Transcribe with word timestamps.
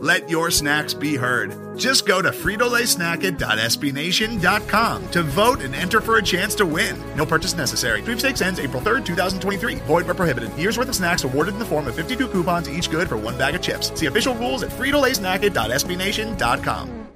Let 0.00 0.30
your 0.30 0.52
snacks 0.52 0.94
be 0.94 1.16
heard. 1.16 1.76
Just 1.76 2.06
go 2.06 2.22
to 2.22 2.30
fritolaysnacket.sbnation.com 2.30 5.10
to 5.10 5.22
vote 5.24 5.60
and 5.60 5.74
enter 5.74 6.00
for 6.00 6.18
a 6.18 6.22
chance 6.22 6.54
to 6.54 6.64
win. 6.64 6.96
No 7.16 7.26
purchase 7.26 7.56
necessary. 7.56 8.00
Sweepstakes 8.02 8.40
ends 8.40 8.60
April 8.60 8.80
3rd, 8.80 9.04
2023. 9.04 9.74
Void 9.86 10.06
where 10.06 10.14
prohibited. 10.14 10.56
Year's 10.56 10.78
worth 10.78 10.88
of 10.88 10.94
snacks 10.94 11.24
awarded 11.24 11.54
in 11.54 11.58
the 11.58 11.64
form 11.64 11.88
of 11.88 11.96
52 11.96 12.28
coupons, 12.28 12.70
each 12.70 12.92
good 12.92 13.08
for 13.08 13.16
one 13.16 13.36
bag 13.36 13.56
of 13.56 13.62
chips. 13.62 13.90
See 13.98 14.06
official 14.06 14.36
rules 14.36 14.62
at 14.62 14.70
fritolaysnacket.sbnation.com. 14.70 17.08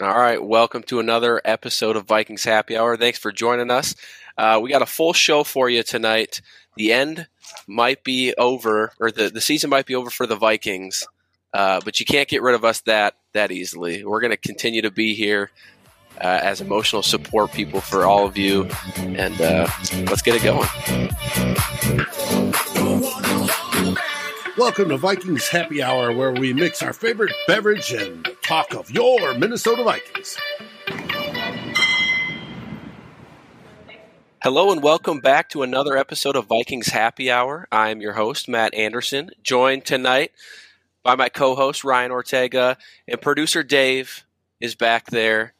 All 0.00 0.16
right, 0.18 0.40
welcome 0.44 0.82
to 0.84 1.00
another 1.00 1.40
episode 1.46 1.96
of 1.96 2.06
Vikings 2.06 2.44
Happy 2.44 2.76
Hour. 2.76 2.98
Thanks 2.98 3.18
for 3.18 3.32
joining 3.32 3.70
us. 3.70 3.94
Uh, 4.36 4.60
we 4.62 4.68
got 4.70 4.82
a 4.82 4.86
full 4.86 5.14
show 5.14 5.44
for 5.44 5.70
you 5.70 5.82
tonight. 5.82 6.42
The 6.76 6.92
end 6.92 7.26
might 7.66 8.04
be 8.04 8.34
over, 8.36 8.92
or 9.00 9.10
the, 9.10 9.30
the 9.30 9.40
season 9.40 9.70
might 9.70 9.86
be 9.86 9.94
over 9.94 10.10
for 10.10 10.26
the 10.26 10.36
Vikings. 10.36 11.06
Uh, 11.52 11.80
but 11.84 11.98
you 11.98 12.04
can't 12.04 12.28
get 12.28 12.42
rid 12.42 12.54
of 12.54 12.64
us 12.64 12.80
that 12.82 13.14
that 13.32 13.50
easily. 13.50 14.04
We're 14.04 14.20
going 14.20 14.32
to 14.32 14.36
continue 14.36 14.82
to 14.82 14.90
be 14.90 15.14
here 15.14 15.50
uh, 16.20 16.40
as 16.42 16.60
emotional 16.60 17.02
support 17.02 17.52
people 17.52 17.80
for 17.80 18.04
all 18.04 18.26
of 18.26 18.36
you, 18.36 18.68
and 18.96 19.40
uh, 19.40 19.66
let's 20.06 20.20
get 20.20 20.34
it 20.36 20.42
going. 20.42 20.68
Welcome 24.58 24.90
to 24.90 24.98
Vikings 24.98 25.48
Happy 25.48 25.82
Hour, 25.82 26.12
where 26.12 26.32
we 26.32 26.52
mix 26.52 26.82
our 26.82 26.92
favorite 26.92 27.32
beverage 27.46 27.92
and 27.92 28.28
talk 28.42 28.74
of 28.74 28.90
your 28.90 29.32
Minnesota 29.34 29.84
Vikings. 29.84 30.36
Hello 34.42 34.70
and 34.70 34.82
welcome 34.82 35.20
back 35.20 35.48
to 35.50 35.62
another 35.62 35.96
episode 35.96 36.36
of 36.36 36.46
Vikings 36.46 36.88
Happy 36.88 37.30
Hour. 37.30 37.66
I'm 37.72 38.00
your 38.00 38.12
host, 38.12 38.48
Matt 38.48 38.74
Anderson, 38.74 39.30
joined 39.42 39.86
tonight 39.86 40.32
by 41.08 41.16
my 41.16 41.30
co-host 41.30 41.84
Ryan 41.84 42.10
Ortega 42.10 42.76
and 43.06 43.18
producer 43.18 43.62
Dave 43.62 44.26
is 44.60 44.74
back 44.74 45.06
there 45.06 45.54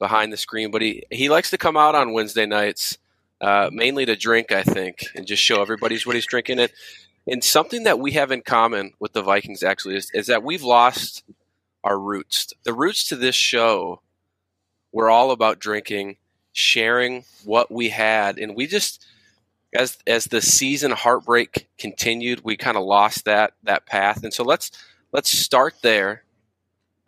behind 0.00 0.32
the 0.32 0.36
screen, 0.36 0.72
but 0.72 0.82
he 0.82 1.04
he 1.12 1.28
likes 1.28 1.50
to 1.50 1.58
come 1.58 1.76
out 1.76 1.94
on 1.94 2.12
Wednesday 2.12 2.44
nights 2.44 2.98
uh, 3.40 3.70
mainly 3.72 4.04
to 4.04 4.16
drink, 4.16 4.50
I 4.50 4.64
think, 4.64 5.04
and 5.14 5.28
just 5.28 5.44
show 5.44 5.62
everybody's 5.62 6.04
what 6.04 6.16
he's 6.16 6.26
drinking. 6.26 6.58
It 6.58 6.72
and 7.28 7.44
something 7.44 7.84
that 7.84 8.00
we 8.00 8.10
have 8.12 8.32
in 8.32 8.42
common 8.42 8.94
with 8.98 9.12
the 9.12 9.22
Vikings 9.22 9.62
actually 9.62 9.94
is, 9.94 10.10
is 10.12 10.26
that 10.26 10.42
we've 10.42 10.64
lost 10.64 11.22
our 11.84 11.96
roots. 11.96 12.52
The 12.64 12.74
roots 12.74 13.06
to 13.10 13.16
this 13.16 13.36
show 13.36 14.00
were 14.90 15.08
all 15.08 15.30
about 15.30 15.60
drinking, 15.60 16.16
sharing 16.50 17.22
what 17.44 17.70
we 17.70 17.90
had, 17.90 18.40
and 18.40 18.56
we 18.56 18.66
just 18.66 19.06
as 19.74 19.98
as 20.06 20.26
the 20.26 20.40
season 20.40 20.90
heartbreak 20.90 21.68
continued, 21.78 22.42
we 22.44 22.56
kind 22.56 22.76
of 22.76 22.84
lost 22.84 23.24
that 23.24 23.54
that 23.62 23.86
path. 23.86 24.24
And 24.24 24.32
so 24.32 24.42
let's 24.44 24.70
let's 25.12 25.30
start 25.30 25.74
there 25.82 26.24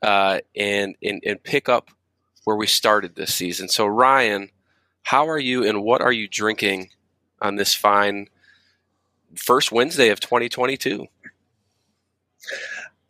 uh, 0.02 0.40
and, 0.56 0.94
and 1.02 1.22
and 1.24 1.42
pick 1.42 1.68
up 1.68 1.90
where 2.44 2.56
we 2.56 2.66
started 2.66 3.14
this 3.14 3.34
season. 3.34 3.68
So 3.68 3.86
Ryan, 3.86 4.50
how 5.02 5.28
are 5.28 5.38
you, 5.38 5.64
and 5.64 5.82
what 5.82 6.00
are 6.00 6.12
you 6.12 6.28
drinking 6.28 6.90
on 7.40 7.56
this 7.56 7.74
fine 7.74 8.28
first 9.36 9.72
Wednesday 9.72 10.08
of 10.10 10.20
2022? 10.20 11.06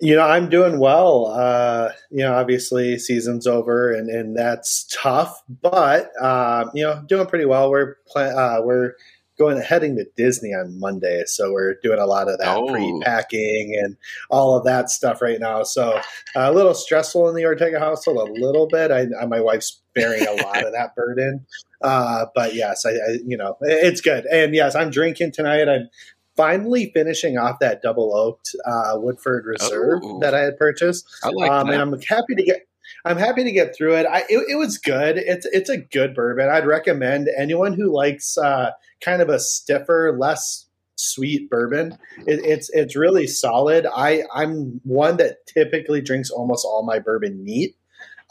You 0.01 0.17
know, 0.17 0.23
I'm 0.23 0.49
doing 0.49 0.81
well. 0.81 1.29
Uh, 1.29 1.91
you 2.11 2.19
know, 2.19 2.35
obviously 2.35 2.99
season's 2.99 3.47
over, 3.47 3.93
and, 3.93 4.11
and 4.11 4.37
that's 4.37 4.85
tough. 4.93 5.43
But 5.63 6.11
uh, 6.21 6.71
you 6.75 6.83
know, 6.83 7.03
doing 7.07 7.27
pretty 7.27 7.45
well. 7.45 7.71
We're 7.71 7.97
pl- 8.09 8.37
uh, 8.37 8.63
we're 8.63 8.95
going 9.43 9.61
heading 9.61 9.97
to 9.97 10.07
Disney 10.17 10.51
on 10.51 10.79
Monday, 10.79 11.25
so 11.27 11.53
we're 11.53 11.75
doing 11.83 11.99
a 11.99 12.07
lot 12.07 12.29
of 12.29 12.39
that 12.39 12.57
oh. 12.57 12.67
pre-packing 12.69 13.79
and 13.83 13.97
all 14.31 14.57
of 14.57 14.65
that 14.65 14.91
stuff 14.91 15.21
right 15.21 15.41
now. 15.41 15.63
So 15.63 15.93
uh, 15.93 16.01
a 16.35 16.53
little 16.53 16.75
stressful 16.75 17.29
in 17.29 17.35
the 17.35 17.45
Ortega 17.45 17.79
household, 17.79 18.29
a 18.29 18.33
little 18.33 18.67
bit. 18.67 18.91
I, 18.91 19.07
I 19.21 19.27
my 19.27 19.41
wife's 19.41 19.83
bearing 19.95 20.27
a 20.27 20.43
lot 20.43 20.65
of 20.65 20.73
that 20.73 20.95
burden, 20.97 21.47
uh, 21.83 22.27
but 22.35 22.55
yes, 22.55 22.87
I, 22.87 22.91
I, 22.91 23.19
you 23.25 23.37
know 23.37 23.57
it's 23.61 24.01
good. 24.01 24.27
And 24.27 24.55
yes, 24.55 24.75
I'm 24.75 24.91
drinking 24.91 25.33
tonight. 25.33 25.69
I'm 25.69 25.89
finally 26.37 26.91
finishing 26.95 27.37
off 27.39 27.59
that 27.61 27.83
double 27.83 28.15
oaked 28.15 28.55
uh, 28.65 28.95
Woodford 28.95 29.45
Reserve 29.47 30.01
oh. 30.03 30.21
that 30.21 30.35
I 30.35 30.41
had 30.41 30.57
purchased. 30.57 31.07
I 31.23 31.29
like 31.29 31.51
um, 31.51 31.69
And 31.69 31.81
I'm 31.81 32.01
happy 32.01 32.35
to 32.37 32.43
get 32.43 32.67
I'm 33.05 33.17
happy 33.17 33.45
to 33.45 33.53
get 33.53 33.75
through 33.77 33.97
it. 33.97 34.07
I 34.07 34.21
it, 34.29 34.45
it, 34.49 34.57
was 34.57 34.79
good. 34.79 35.17
It's 35.19 35.47
it's 35.47 35.71
a 35.71 35.79
good 35.79 36.15
bourbon. 36.15 36.49
I'd 36.49 36.67
recommend 36.67 37.29
anyone 37.37 37.73
who 37.73 37.95
likes 37.95 38.37
uh, 38.39 38.71
kind 39.01 39.23
of 39.23 39.29
a 39.29 39.39
stiffer, 39.39 40.17
less 40.19 40.67
sweet 40.97 41.51
bourbon. 41.51 41.99
It, 42.27 42.41
it's 42.45 42.71
it's 42.73 42.97
really 42.97 43.27
solid. 43.27 43.87
I 43.87 44.23
I'm 44.35 44.81
one 44.85 45.17
that 45.19 45.47
typically 45.47 46.01
drinks 46.01 46.31
almost 46.31 46.65
all 46.65 46.85
my 46.85 46.99
bourbon 46.99 47.45
neat. 47.45 47.77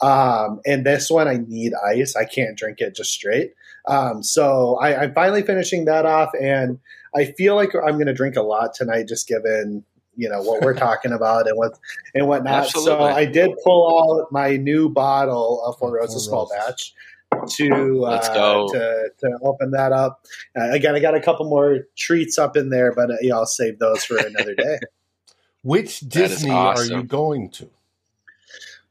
Um, 0.00 0.60
and 0.66 0.84
this 0.84 1.10
one 1.10 1.28
I 1.28 1.36
need 1.36 1.74
ice. 1.74 2.16
I 2.16 2.24
can't 2.24 2.58
drink 2.58 2.80
it 2.80 2.96
just 2.96 3.12
straight. 3.12 3.52
Um, 3.86 4.22
so 4.22 4.76
I, 4.80 5.02
I'm 5.02 5.14
finally 5.14 5.42
finishing 5.42 5.84
that 5.84 6.06
off, 6.06 6.30
and 6.40 6.78
I 7.14 7.26
feel 7.26 7.54
like 7.54 7.74
I'm 7.74 7.94
going 7.94 8.06
to 8.06 8.14
drink 8.14 8.36
a 8.36 8.42
lot 8.42 8.74
tonight, 8.74 9.06
just 9.08 9.28
given 9.28 9.84
you 10.16 10.28
know 10.28 10.42
what 10.42 10.62
we're 10.62 10.74
talking 10.74 11.12
about 11.12 11.48
and 11.48 11.56
what 11.56 11.78
and 12.14 12.26
whatnot. 12.28 12.64
Absolutely. 12.64 12.92
So 12.92 13.02
I 13.02 13.24
did 13.24 13.50
pull 13.64 14.20
out 14.22 14.32
my 14.32 14.56
new 14.56 14.88
bottle 14.88 15.62
of 15.64 15.78
Four 15.78 15.94
Roses 15.94 16.24
Small 16.26 16.48
Batch 16.48 16.94
to 17.48 18.04
uh, 18.04 18.68
to 18.68 19.10
to 19.20 19.38
open 19.42 19.70
that 19.72 19.92
up. 19.92 20.24
Uh, 20.58 20.70
again, 20.70 20.94
I 20.94 21.00
got 21.00 21.14
a 21.14 21.20
couple 21.20 21.48
more 21.48 21.86
treats 21.96 22.38
up 22.38 22.56
in 22.56 22.70
there, 22.70 22.92
but 22.94 23.10
uh, 23.10 23.16
yeah, 23.20 23.34
I'll 23.34 23.46
save 23.46 23.78
those 23.78 24.04
for 24.04 24.16
another 24.16 24.54
day. 24.54 24.78
Which 25.62 26.00
Disney 26.00 26.50
awesome. 26.50 26.94
are 26.94 26.98
you 26.98 27.04
going 27.04 27.50
to? 27.50 27.70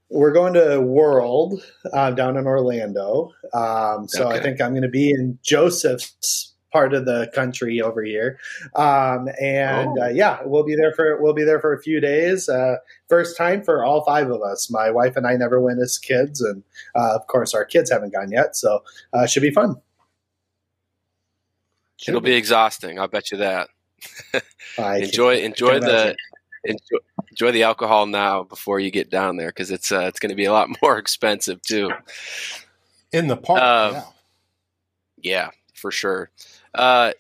We're 0.10 0.32
going 0.32 0.54
to 0.54 0.82
World 0.82 1.62
uh, 1.94 2.12
down 2.12 2.38
in 2.38 2.46
Orlando. 2.46 3.32
Um, 3.54 4.08
so 4.08 4.28
okay. 4.28 4.38
I 4.38 4.42
think 4.42 4.60
I'm 4.60 4.72
going 4.72 4.82
to 4.82 4.90
be 4.90 5.12
in 5.12 5.40
Joseph's 5.42 6.51
part 6.72 6.94
of 6.94 7.06
the 7.06 7.32
country 7.34 7.82
over 7.82 8.04
here. 8.04 8.40
Um, 8.76 9.30
and 9.40 9.98
oh. 10.00 10.06
uh, 10.06 10.10
yeah, 10.10 10.40
we'll 10.44 10.64
be 10.64 10.76
there 10.76 10.94
for 10.94 11.22
we'll 11.22 11.34
be 11.34 11.44
there 11.44 11.60
for 11.60 11.74
a 11.74 11.82
few 11.82 12.00
days. 12.00 12.50
Uh, 12.50 12.78
first 13.10 13.38
time 13.38 13.64
for 13.64 13.84
all 13.84 14.04
five 14.04 14.30
of 14.30 14.42
us. 14.42 14.70
My 14.70 14.90
wife 14.90 15.16
and 15.16 15.28
I 15.28 15.36
never 15.36 15.60
went 15.60 15.80
as 15.80 15.98
kids, 15.98 16.42
and 16.42 16.64
uh, 16.96 17.16
of 17.16 17.28
course 17.28 17.54
our 17.54 17.66
kids 17.66 17.92
haven't 17.92 18.14
gone 18.14 18.32
yet, 18.32 18.56
so 18.56 18.84
uh, 19.14 19.26
should 19.26 19.44
be 19.44 19.52
fun. 19.52 19.76
Should 21.98 22.14
It'll 22.14 22.22
be. 22.22 22.32
be 22.32 22.36
exhausting. 22.36 23.00
I'll 23.00 23.08
bet 23.08 23.32
you 23.32 23.38
that. 23.38 23.70
enjoy 24.78 25.38
enjoy 25.38 25.80
the 25.80 26.16
enjoy, 26.64 26.98
enjoy, 27.30 27.52
the 27.52 27.64
alcohol 27.64 28.06
now 28.06 28.44
before 28.44 28.80
you 28.80 28.92
get 28.92 29.10
down 29.10 29.38
there 29.38 29.50
because 29.50 29.72
it's 29.72 29.92
uh, 29.92 30.02
it's 30.02 30.20
going 30.20 30.30
to 30.30 30.36
be 30.36 30.46
a 30.46 30.52
lot 30.52 30.70
more 30.82 30.98
expensive 30.98 31.62
too. 31.62 31.92
In 33.12 33.28
the 33.28 33.38
park, 33.38 33.62
um, 33.62 33.94
yeah. 33.94 34.04
yeah, 35.22 35.50
for 35.76 35.92
sure. 35.92 36.32
Uh, 36.74 37.12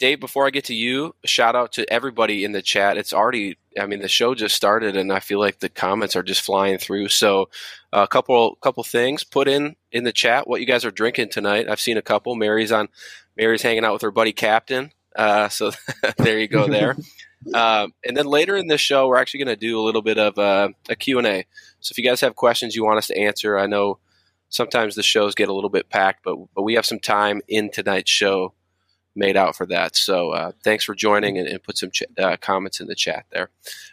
Dave, 0.00 0.18
before 0.18 0.46
I 0.46 0.50
get 0.50 0.64
to 0.64 0.74
you, 0.74 1.14
shout 1.26 1.54
out 1.54 1.72
to 1.72 1.92
everybody 1.92 2.42
in 2.42 2.52
the 2.52 2.62
chat. 2.62 2.96
It's 2.96 3.12
already, 3.12 3.58
I 3.78 3.84
mean, 3.84 4.00
the 4.00 4.08
show 4.08 4.34
just 4.34 4.56
started, 4.56 4.96
and 4.96 5.12
I 5.12 5.20
feel 5.20 5.38
like 5.38 5.58
the 5.58 5.68
comments 5.68 6.16
are 6.16 6.22
just 6.22 6.40
flying 6.40 6.78
through. 6.78 7.08
So, 7.08 7.50
a 7.92 7.98
uh, 7.98 8.06
couple 8.06 8.56
couple 8.62 8.82
things 8.82 9.24
put 9.24 9.46
in 9.46 9.76
in 9.92 10.04
the 10.04 10.12
chat 10.12 10.48
what 10.48 10.60
you 10.60 10.66
guys 10.66 10.86
are 10.86 10.90
drinking 10.90 11.28
tonight. 11.28 11.68
I've 11.68 11.80
seen 11.80 11.98
a 11.98 12.02
couple. 12.02 12.34
Mary's 12.34 12.72
on. 12.72 12.88
Mary's 13.36 13.60
hanging 13.60 13.84
out 13.84 13.92
with 13.92 14.02
her 14.02 14.10
buddy 14.10 14.32
Captain. 14.32 14.90
Uh, 15.14 15.50
so 15.50 15.70
there 16.16 16.38
you 16.38 16.48
go 16.48 16.66
there. 16.66 16.96
um, 17.54 17.92
and 18.02 18.16
then 18.16 18.26
later 18.26 18.56
in 18.56 18.68
this 18.68 18.80
show, 18.80 19.06
we're 19.06 19.18
actually 19.18 19.44
going 19.44 19.56
to 19.58 19.66
do 19.66 19.78
a 19.78 19.84
little 19.84 20.02
bit 20.02 20.16
of 20.16 20.38
uh, 20.38 20.70
a 20.88 20.96
Q 20.96 21.18
and 21.18 21.26
A. 21.26 21.44
So 21.80 21.92
if 21.92 21.98
you 21.98 22.04
guys 22.04 22.22
have 22.22 22.36
questions 22.36 22.74
you 22.74 22.86
want 22.86 22.98
us 22.98 23.08
to 23.08 23.18
answer, 23.18 23.58
I 23.58 23.66
know 23.66 23.98
sometimes 24.48 24.94
the 24.94 25.02
shows 25.02 25.34
get 25.34 25.50
a 25.50 25.54
little 25.54 25.68
bit 25.68 25.90
packed, 25.90 26.24
but 26.24 26.36
but 26.54 26.62
we 26.62 26.76
have 26.76 26.86
some 26.86 27.00
time 27.00 27.42
in 27.48 27.70
tonight's 27.70 28.10
show 28.10 28.54
made 29.14 29.36
out 29.36 29.56
for 29.56 29.66
that. 29.66 29.96
So 29.96 30.30
uh, 30.30 30.52
thanks 30.62 30.84
for 30.84 30.94
joining 30.94 31.38
and, 31.38 31.48
and 31.48 31.62
put 31.62 31.78
some 31.78 31.90
ch- 31.90 32.04
uh, 32.18 32.36
comments 32.40 32.80
in 32.80 32.86
the 32.86 32.94
chat 32.94 33.26
there. 33.30 33.50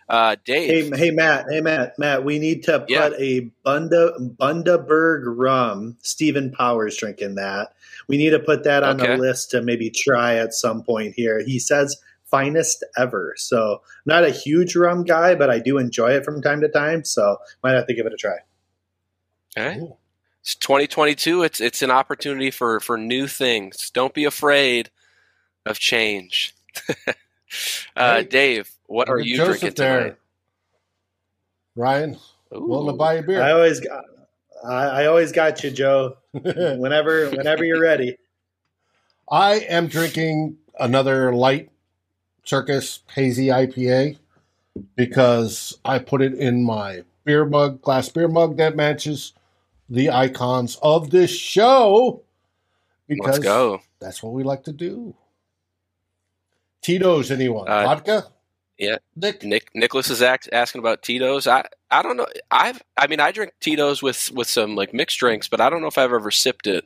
Uh, 0.08 0.36
Dave. 0.46 0.92
Hey, 0.94 0.98
hey, 0.98 1.12
Matt. 1.12 1.46
Hey, 1.50 1.62
Matt. 1.62 1.98
Matt, 1.98 2.24
we 2.24 2.40
need 2.40 2.64
to 2.64 2.80
put 2.80 2.90
yeah. 2.90 3.10
a 3.18 3.42
Bunda 3.64 4.14
Bundaberg 4.20 5.24
rum. 5.26 5.98
Stephen 6.02 6.52
Powers 6.52 6.98
drinking 6.98 7.36
that. 7.36 7.74
We 8.08 8.18
need 8.18 8.30
to 8.30 8.40
put 8.40 8.64
that 8.64 8.84
on 8.84 9.02
okay. 9.02 9.16
the 9.16 9.22
list 9.22 9.52
to 9.52 9.62
maybe 9.62 9.90
try 9.90 10.36
at 10.36 10.54
some 10.54 10.84
point 10.84 11.14
here. 11.16 11.44
He 11.44 11.60
says 11.60 11.98
finest 12.26 12.86
ever. 12.98 13.34
So, 13.38 13.82
not 14.06 14.24
a 14.24 14.30
huge 14.30 14.76
rum 14.76 15.04
guy, 15.04 15.36
but 15.36 15.50
I 15.50 15.60
do 15.60 15.78
enjoy 15.78 16.12
it 16.12 16.26
from 16.26 16.42
time 16.42 16.62
to 16.62 16.70
time. 16.70 17.04
So, 17.04 17.38
might 17.64 17.74
have 17.74 17.88
to 17.88 17.94
give 17.94 18.06
it 18.06 18.14
a 18.14 18.18
try. 18.18 18.38
Okay. 19.58 19.82
It's 20.42 20.56
2022. 20.56 21.44
It's 21.44 21.60
it's 21.60 21.82
an 21.82 21.92
opportunity 21.92 22.52
for 22.52 22.80
for 22.80 22.98
new 22.98 23.28
things. 23.28 23.90
Don't 23.90 24.14
be 24.14 24.24
afraid 24.24 24.90
of 25.68 25.80
change. 25.80 26.56
uh, 27.96 28.16
Hey, 28.16 28.24
Dave, 28.24 28.72
what 28.88 29.10
are 29.10 29.20
you 29.20 29.38
Joseph 29.38 29.60
drinking 29.60 29.76
there. 29.84 30.00
tonight? 30.00 30.18
Ryan, 31.76 32.18
willing 32.52 32.88
to 32.94 32.98
buy 32.98 33.16
a 33.16 33.18
I 33.20 33.22
beer? 33.22 33.42
I 33.42 33.52
always 33.52 33.80
got, 33.80 34.06
I, 34.66 34.74
I 34.74 35.06
always 35.06 35.32
got 35.32 35.64
you, 35.64 35.72
Joe. 35.72 36.18
Whenever, 36.32 37.30
whenever 37.30 37.64
you're 37.64 37.82
ready. 37.82 38.18
I 39.30 39.56
am 39.56 39.88
drinking 39.88 40.58
another 40.80 41.34
light 41.34 41.70
circus 42.44 43.00
hazy 43.14 43.48
IPA 43.48 44.18
because 44.96 45.78
I 45.84 46.00
put 46.00 46.22
it 46.22 46.34
in 46.34 46.64
my 46.64 47.04
beer 47.26 47.46
mug, 47.46 47.82
glass 47.82 48.10
beer 48.10 48.28
mug 48.28 48.58
that 48.58 48.76
matches 48.76 49.34
the 49.90 50.10
icons 50.10 50.78
of 50.82 51.10
this 51.10 51.32
show. 51.32 52.24
Because 53.08 53.36
Let's 53.36 53.44
go. 53.44 53.82
that's 54.00 54.24
what 54.24 54.34
we 54.34 54.44
like 54.44 54.64
to 54.64 54.74
do. 54.74 55.16
Tito's, 56.82 57.32
anyone? 57.32 57.68
Uh, 57.68 57.84
Vodka? 57.84 58.28
yeah. 58.78 58.98
Nick? 59.16 59.44
Nick 59.44 59.70
Nicholas 59.74 60.10
is 60.10 60.22
act, 60.22 60.50
asking 60.52 60.80
about 60.80 61.02
Tito's. 61.04 61.48
I 61.48 61.66
I 61.90 62.02
don't 62.02 62.18
know. 62.18 62.28
I've 62.52 62.82
I 62.96 63.08
mean 63.08 63.20
I 63.20 63.32
drink 63.32 63.54
Tito's 63.60 64.02
with 64.02 64.32
with 64.32 64.48
some 64.48 64.76
like 64.76 64.94
mixed 64.94 65.20
drinks, 65.20 65.48
but 65.48 65.62
I 65.62 65.70
don't 65.70 65.82
know 65.82 65.88
if 65.88 65.98
I've 65.98 66.14
ever 66.14 66.32
sipped 66.32 66.68
it. 66.68 66.86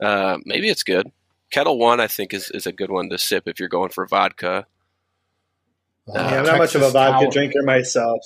Uh, 0.00 0.38
maybe 0.44 0.68
it's 0.68 0.82
good. 0.82 1.10
Ketel 1.50 1.78
One 1.78 2.00
I 2.00 2.06
think 2.06 2.32
is, 2.32 2.50
is 2.50 2.66
a 2.66 2.72
good 2.72 2.90
one 2.90 3.10
to 3.10 3.18
sip 3.18 3.46
if 3.46 3.58
you're 3.58 3.68
going 3.68 3.90
for 3.90 4.06
vodka. 4.06 4.66
Uh, 6.08 6.12
yeah, 6.14 6.38
I'm 6.38 6.44
not 6.44 6.58
much 6.58 6.74
of 6.74 6.82
a 6.82 6.90
vodka 6.90 7.24
Tower 7.24 7.32
drinker 7.32 7.62
myself. 7.62 8.20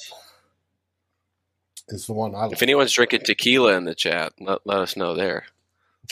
Is 1.89 2.07
the 2.07 2.15
one 2.15 2.35
I 2.35 2.45
like. 2.45 2.53
If 2.53 2.63
anyone's 2.63 2.93
drinking 2.93 3.21
tequila 3.25 3.75
in 3.77 3.85
the 3.85 3.95
chat, 3.95 4.33
let, 4.41 4.61
let 4.65 4.79
us 4.79 4.97
know 4.97 5.15
there. 5.15 5.45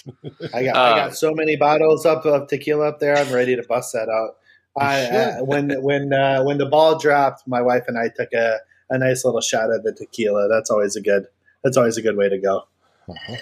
I 0.54 0.64
got, 0.64 0.76
Uh, 0.76 0.80
I 0.80 0.96
got 0.96 1.16
so 1.16 1.32
many 1.32 1.56
bottles 1.56 2.04
up 2.04 2.26
of 2.26 2.48
tequila 2.48 2.88
up 2.88 3.00
there. 3.00 3.16
I'm 3.16 3.32
ready 3.32 3.56
to 3.56 3.62
bust 3.62 3.92
that 3.94 4.08
out. 4.08 4.36
I, 4.78 5.04
uh, 5.04 5.44
when 5.44 5.70
when 5.82 6.12
uh, 6.12 6.42
when 6.44 6.58
the 6.58 6.66
ball 6.66 6.98
dropped, 6.98 7.46
my 7.46 7.60
wife 7.60 7.84
and 7.88 7.98
I 7.98 8.08
took 8.08 8.32
a, 8.32 8.58
a 8.90 8.98
nice 8.98 9.24
little 9.24 9.40
shot 9.40 9.70
of 9.70 9.82
the 9.82 9.92
tequila. 9.92 10.48
That's 10.48 10.70
always 10.70 10.96
a 10.96 11.00
good. 11.00 11.26
That's 11.62 11.76
always 11.76 11.96
a 11.96 12.02
good 12.02 12.16
way 12.16 12.28
to 12.28 12.38
go. 12.38 12.64
Uh-huh. 13.08 13.36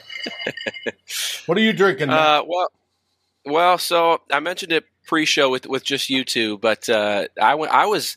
what 1.47 1.57
are 1.57 1.61
you 1.61 1.73
drinking? 1.73 2.11
Uh, 2.11 2.43
well, 2.47 2.73
well, 3.45 3.79
so 3.79 4.21
I 4.31 4.41
mentioned 4.41 4.73
it 4.73 4.85
pre-show 5.07 5.51
with 5.51 5.67
with 5.67 5.85
just 5.85 6.11
you 6.11 6.25
two, 6.25 6.59
but 6.59 6.89
uh, 6.89 7.27
I 7.41 7.55
went. 7.55 7.73
I 7.73 7.87
was 7.87 8.17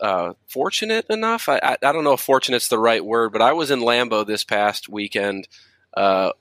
uh, 0.00 0.32
fortunate 0.46 1.06
enough. 1.10 1.48
I, 1.48 1.60
I 1.62 1.76
I 1.82 1.92
don't 1.92 2.04
know 2.04 2.14
if 2.14 2.20
fortunate's 2.20 2.68
the 2.68 2.78
right 2.78 3.04
word, 3.04 3.32
but 3.32 3.42
I 3.42 3.52
was 3.52 3.70
in 3.70 3.80
Lambeau 3.80 4.26
this 4.26 4.44
past 4.44 4.88
weekend. 4.88 5.48
Uh, 5.96 6.32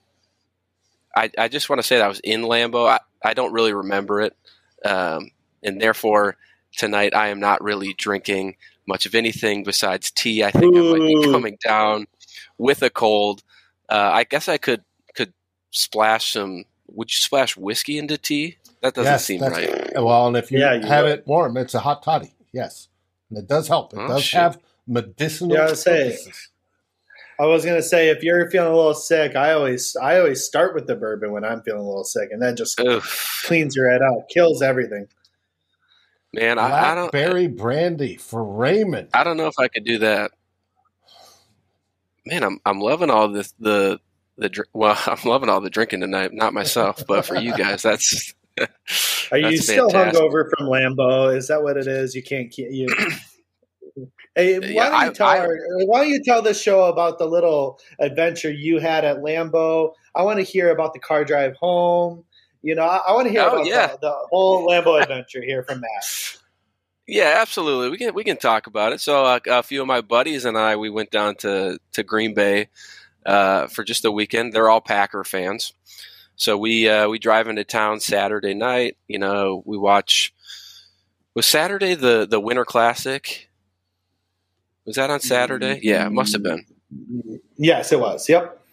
I 1.15 1.31
I 1.37 1.47
just 1.47 1.69
want 1.69 1.79
to 1.79 1.87
say 1.87 1.97
that 1.97 2.05
I 2.05 2.09
was 2.09 2.19
in 2.21 2.41
Lambeau. 2.41 2.87
I, 2.87 2.99
I 3.23 3.33
don't 3.33 3.53
really 3.53 3.73
remember 3.73 4.21
it, 4.21 4.35
um, 4.83 5.31
and 5.65 5.81
therefore 5.81 6.37
tonight 6.77 7.13
I 7.13 7.27
am 7.27 7.39
not 7.39 7.61
really 7.63 7.93
drinking 7.93 8.55
much 8.87 9.05
of 9.05 9.15
anything 9.15 9.63
besides 9.63 10.11
tea. 10.11 10.43
I 10.43 10.51
think 10.51 10.75
I 10.75 10.79
might 10.81 10.99
be 10.99 11.23
coming 11.31 11.57
down 11.65 12.05
with 12.57 12.81
a 12.83 12.89
cold. 12.89 13.43
Uh, 13.89 14.11
I 14.13 14.23
guess 14.23 14.47
I 14.47 14.57
could 14.57 14.83
could 15.15 15.33
splash 15.71 16.33
some. 16.33 16.65
Would 16.87 17.09
you 17.11 17.15
splash 17.17 17.57
whiskey 17.57 17.97
into 17.97 18.17
tea? 18.17 18.57
That 18.81 18.93
doesn't 18.93 19.11
Yes, 19.11 19.25
seem 19.25 19.41
right. 19.41 19.91
Well, 19.95 20.27
and 20.27 20.37
if 20.37 20.51
you 20.51 20.59
Yeah, 20.59 20.75
you 20.75 20.85
have 20.85 21.05
would. 21.05 21.19
it 21.19 21.27
warm, 21.27 21.57
it's 21.57 21.73
a 21.73 21.79
hot 21.79 22.03
toddy. 22.03 22.35
Yes, 22.53 22.87
and 23.29 23.39
it 23.39 23.47
does 23.47 23.67
help. 23.67 23.93
It 23.93 23.99
Oh, 23.99 24.07
does 24.07 24.23
shit. 24.23 24.39
have 24.39 24.59
medicinal. 24.87 25.55
Yeah, 25.57 25.63
I 25.63 25.69
was 25.71 25.81
saying. 25.81 26.11
purposes. 26.11 26.49
I 27.39 27.45
was 27.47 27.65
gonna 27.65 27.81
say 27.81 28.09
if 28.09 28.23
you're 28.23 28.49
feeling 28.51 28.71
a 28.71 28.75
little 28.75 28.93
sick, 28.93 29.35
I 29.35 29.51
always 29.53 29.95
I 29.97 30.19
always 30.19 30.43
start 30.43 30.73
with 30.75 30.85
the 30.87 30.95
bourbon 30.95 31.31
when 31.31 31.43
I'm 31.43 31.61
feeling 31.63 31.81
a 31.81 31.87
little 31.87 32.03
sick, 32.05 32.29
and 32.31 32.41
that 32.43 32.55
just 32.55 32.79
Oof. 32.79 33.41
cleans 33.45 33.75
your 33.75 33.91
head 33.91 34.01
out, 34.01 34.29
kills 34.29 34.61
everything. 34.61 35.07
Man, 36.35 36.59
I, 36.59 36.91
I 36.91 36.95
don't. 36.95 37.11
Blackberry 37.11 37.47
brandy 37.47 38.17
for 38.17 38.43
Raymond. 38.43 39.09
I 39.13 39.23
don't 39.23 39.37
know 39.37 39.47
if 39.47 39.55
I 39.59 39.67
could 39.67 39.85
do 39.85 39.99
that. 39.99 40.31
Man, 42.25 42.43
I'm 42.43 42.59
I'm 42.65 42.79
loving 42.79 43.09
all 43.09 43.29
this 43.29 43.53
the 43.59 43.99
the 44.37 44.49
dr- 44.49 44.67
well, 44.73 44.97
I'm 45.05 45.17
loving 45.29 45.49
all 45.49 45.61
the 45.61 45.69
drinking 45.69 46.01
tonight. 46.01 46.31
Not 46.33 46.53
myself, 46.53 47.03
but 47.07 47.25
for 47.25 47.35
you 47.35 47.55
guys, 47.57 47.81
that's. 47.83 48.33
Are 49.31 49.37
you 49.37 49.51
that's 49.51 49.63
still 49.63 49.89
fantastic. 49.89 50.21
hungover 50.23 50.49
from 50.57 50.67
Lambeau? 50.67 51.35
Is 51.35 51.47
that 51.49 51.61
what 51.63 51.75
it 51.77 51.87
is? 51.87 52.15
You 52.15 52.23
can't 52.23 52.51
keep 52.51 52.67
you. 52.71 52.87
Hey, 54.37 54.59
why 54.59 54.65
Yeah, 54.67 54.89
don't 54.89 55.01
you 55.03 55.07
I- 55.07 55.13
tell 55.13 55.27
I- 55.27 55.39
our, 55.39 55.57
why 55.85 56.01
don't 56.01 56.09
you 56.09 56.21
tell 56.21 56.41
the 56.41 56.53
show 56.53 56.83
about 56.85 57.17
the 57.17 57.25
little 57.25 57.79
adventure 57.99 58.51
you 58.51 58.79
had 58.79 59.05
at 59.05 59.19
Lambeau? 59.19 59.93
I 60.13 60.23
want 60.23 60.39
to 60.39 60.43
hear 60.43 60.69
about 60.71 60.91
the 60.93 60.99
car 60.99 61.23
drive 61.23 61.55
home. 61.55 62.25
You 62.65 62.73
know, 62.73 62.83
I, 62.83 62.99
I 63.07 63.11
want 63.13 63.27
to 63.27 63.31
hear 63.31 63.43
Oh, 63.43 63.53
about 63.53 63.67
yeah. 63.67 63.87
the, 63.87 63.97
the 64.01 64.15
whole 64.31 64.67
Lambeau 64.67 64.99
adventure 64.99 65.41
here 65.41 65.63
from 65.63 65.81
Matt. 65.81 66.37
Yeah, 67.07 67.35
absolutely. 67.37 67.91
We 67.91 67.99
can 67.99 68.15
we 68.15 68.23
can 68.23 68.35
talk 68.37 68.65
about 68.65 68.91
it. 68.91 68.99
So 68.99 69.23
uh, 69.25 69.39
a 69.45 69.61
few 69.61 69.79
of 69.79 69.85
my 69.85 70.01
buddies 70.01 70.43
and 70.43 70.57
I 70.57 70.75
we 70.75 70.89
went 70.89 71.11
down 71.11 71.35
to 71.35 71.77
to 71.93 72.01
Green 72.01 72.33
Bay 72.33 72.69
uh, 73.27 73.67
for 73.67 73.83
just 73.83 74.05
a 74.05 74.11
weekend. 74.11 74.53
They're 74.53 74.71
all 74.71 74.81
Packer 74.81 75.23
fans, 75.23 75.73
so 76.35 76.57
we 76.57 76.89
uh, 76.89 77.07
we 77.07 77.19
drive 77.19 77.47
into 77.47 77.63
town 77.63 77.99
Saturday 77.99 78.55
night. 78.55 78.97
You 79.07 79.19
know, 79.19 79.61
we 79.67 79.77
watch. 79.77 80.33
Was 81.35 81.45
Saturday 81.45 81.93
the 81.93 82.25
the 82.27 82.39
Winter 82.39 82.65
Classic? 82.65 83.51
Was 84.87 84.95
that 84.95 85.11
on 85.11 85.19
Saturday? 85.19 85.81
Yeah, 85.83 86.07
it 86.07 86.11
must 86.11 86.33
have 86.33 86.41
been. 86.41 86.65
Yes, 87.55 87.91
it 87.91 87.99
was. 87.99 88.27
Yep. 88.27 88.64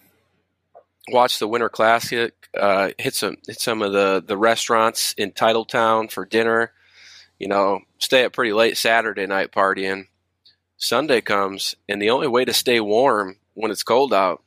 Watch 1.09 1.39
the 1.39 1.49
Winter 1.49 1.69
Classic. 1.69 2.35
Uh, 2.59 2.91
hit 2.99 3.15
some 3.15 3.37
hit 3.47 3.61
some 3.61 3.83
of 3.83 3.93
the 3.93 4.23
the 4.25 4.37
restaurants 4.37 5.15
in 5.15 5.33
Titletown 5.33 6.11
for 6.11 6.25
dinner. 6.25 6.73
You 7.39 7.49
know, 7.49 7.81
stay 7.99 8.25
up 8.25 8.33
pretty 8.33 8.53
late 8.53 8.77
Saturday 8.77 9.27
night 9.27 9.51
partying. 9.51 10.07
Sunday 10.77 11.21
comes, 11.21 11.75
and 11.89 12.01
the 12.01 12.11
only 12.11 12.29
way 12.29 12.45
to 12.45 12.53
stay 12.53 12.81
warm 12.81 13.37
when 13.55 13.71
it's 13.71 13.83
cold 13.83 14.13
out, 14.13 14.43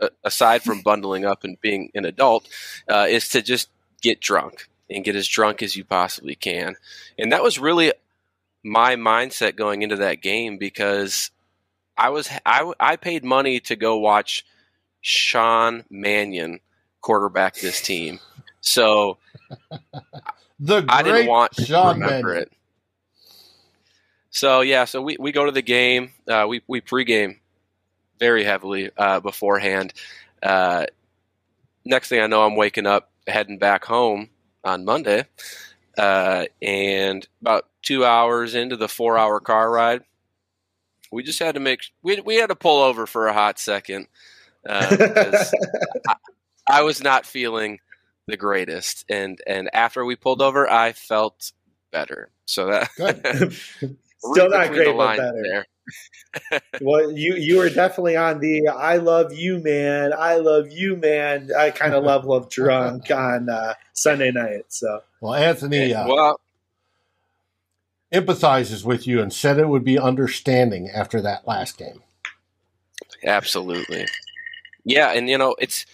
uh, 0.00 0.08
aside 0.24 0.62
from 0.62 0.80
bundling 0.84 1.24
up 1.24 1.44
and 1.44 1.60
being 1.60 1.90
an 1.94 2.04
adult, 2.04 2.48
uh, 2.88 3.06
is 3.08 3.28
to 3.30 3.42
just 3.42 3.68
get 4.00 4.20
drunk 4.20 4.68
and 4.90 5.04
get 5.04 5.16
as 5.16 5.28
drunk 5.28 5.62
as 5.62 5.76
you 5.76 5.84
possibly 5.84 6.34
can. 6.34 6.76
And 7.18 7.32
that 7.32 7.42
was 7.42 7.58
really 7.58 7.92
my 8.62 8.96
mindset 8.96 9.56
going 9.56 9.82
into 9.82 9.96
that 9.96 10.22
game 10.22 10.58
because 10.58 11.30
I 11.96 12.10
was 12.10 12.28
I, 12.44 12.72
I 12.78 12.96
paid 12.96 13.24
money 13.24 13.60
to 13.60 13.76
go 13.76 13.98
watch 13.98 14.44
Sean 15.02 15.84
Mannion 15.90 16.60
quarterback 17.02 17.56
this 17.56 17.82
team. 17.82 18.20
So 18.60 19.18
The 20.60 20.84
I 20.88 21.02
didn't 21.02 21.26
want 21.26 21.52
to 21.54 21.66
Sean 21.66 22.00
remember 22.00 22.28
Mannion. 22.28 22.42
it. 22.44 22.52
So 24.30 24.62
yeah, 24.62 24.84
so 24.86 25.02
we, 25.02 25.16
we 25.18 25.32
go 25.32 25.44
to 25.44 25.50
the 25.52 25.62
game. 25.62 26.12
Uh, 26.26 26.46
we 26.48 26.62
we 26.66 26.80
pregame 26.80 27.38
very 28.18 28.44
heavily 28.44 28.90
uh, 28.96 29.20
beforehand. 29.20 29.92
Uh, 30.42 30.86
next 31.84 32.08
thing 32.08 32.20
I 32.20 32.28
know, 32.28 32.44
I'm 32.46 32.56
waking 32.56 32.86
up, 32.86 33.10
heading 33.26 33.58
back 33.58 33.84
home 33.84 34.30
on 34.64 34.84
Monday, 34.84 35.26
uh, 35.98 36.46
and 36.62 37.26
about 37.40 37.66
two 37.82 38.04
hours 38.04 38.54
into 38.54 38.76
the 38.76 38.88
four 38.88 39.18
hour 39.18 39.40
car 39.40 39.70
ride, 39.70 40.02
we 41.10 41.22
just 41.24 41.40
had 41.40 41.54
to 41.56 41.60
make 41.60 41.80
we 42.02 42.20
we 42.20 42.36
had 42.36 42.48
to 42.48 42.56
pull 42.56 42.80
over 42.82 43.06
for 43.06 43.26
a 43.26 43.32
hot 43.34 43.58
second 43.58 44.06
uh, 44.68 44.90
because 44.90 45.54
I 46.68 46.82
was 46.82 47.02
not 47.02 47.26
feeling 47.26 47.80
the 48.26 48.36
greatest, 48.36 49.04
and 49.08 49.38
and 49.46 49.70
after 49.74 50.04
we 50.04 50.16
pulled 50.16 50.42
over, 50.42 50.70
I 50.70 50.92
felt 50.92 51.52
better. 51.90 52.30
So 52.44 52.66
that 52.66 52.90
Still 54.24 54.50
read 54.50 54.50
not 54.50 54.68
great, 54.68 54.96
but 54.96 55.16
better. 55.16 55.42
There. 55.42 56.60
well, 56.80 57.10
you 57.10 57.34
you 57.34 57.58
were 57.58 57.68
definitely 57.68 58.16
on 58.16 58.38
the 58.38 58.68
"I 58.68 58.96
love 58.96 59.32
you, 59.32 59.58
man, 59.58 60.12
I 60.16 60.36
love 60.36 60.70
you, 60.70 60.96
man" 60.96 61.50
I 61.56 61.70
kind 61.70 61.94
of 61.94 62.04
level 62.12 62.32
of 62.32 62.48
drunk 62.48 63.10
on 63.10 63.48
uh, 63.48 63.74
Sunday 63.92 64.30
night. 64.30 64.66
So 64.68 65.02
Well, 65.20 65.34
Anthony 65.34 65.92
uh, 65.92 66.06
Well, 66.06 66.40
empathizes 68.12 68.84
with 68.84 69.06
you 69.06 69.20
and 69.20 69.32
said 69.32 69.58
it 69.58 69.68
would 69.68 69.84
be 69.84 69.98
understanding 69.98 70.88
after 70.88 71.20
that 71.22 71.48
last 71.48 71.76
game. 71.78 72.02
absolutely. 73.24 74.06
Yeah, 74.84 75.12
and 75.12 75.28
you 75.28 75.38
know 75.38 75.54
it's 75.58 75.86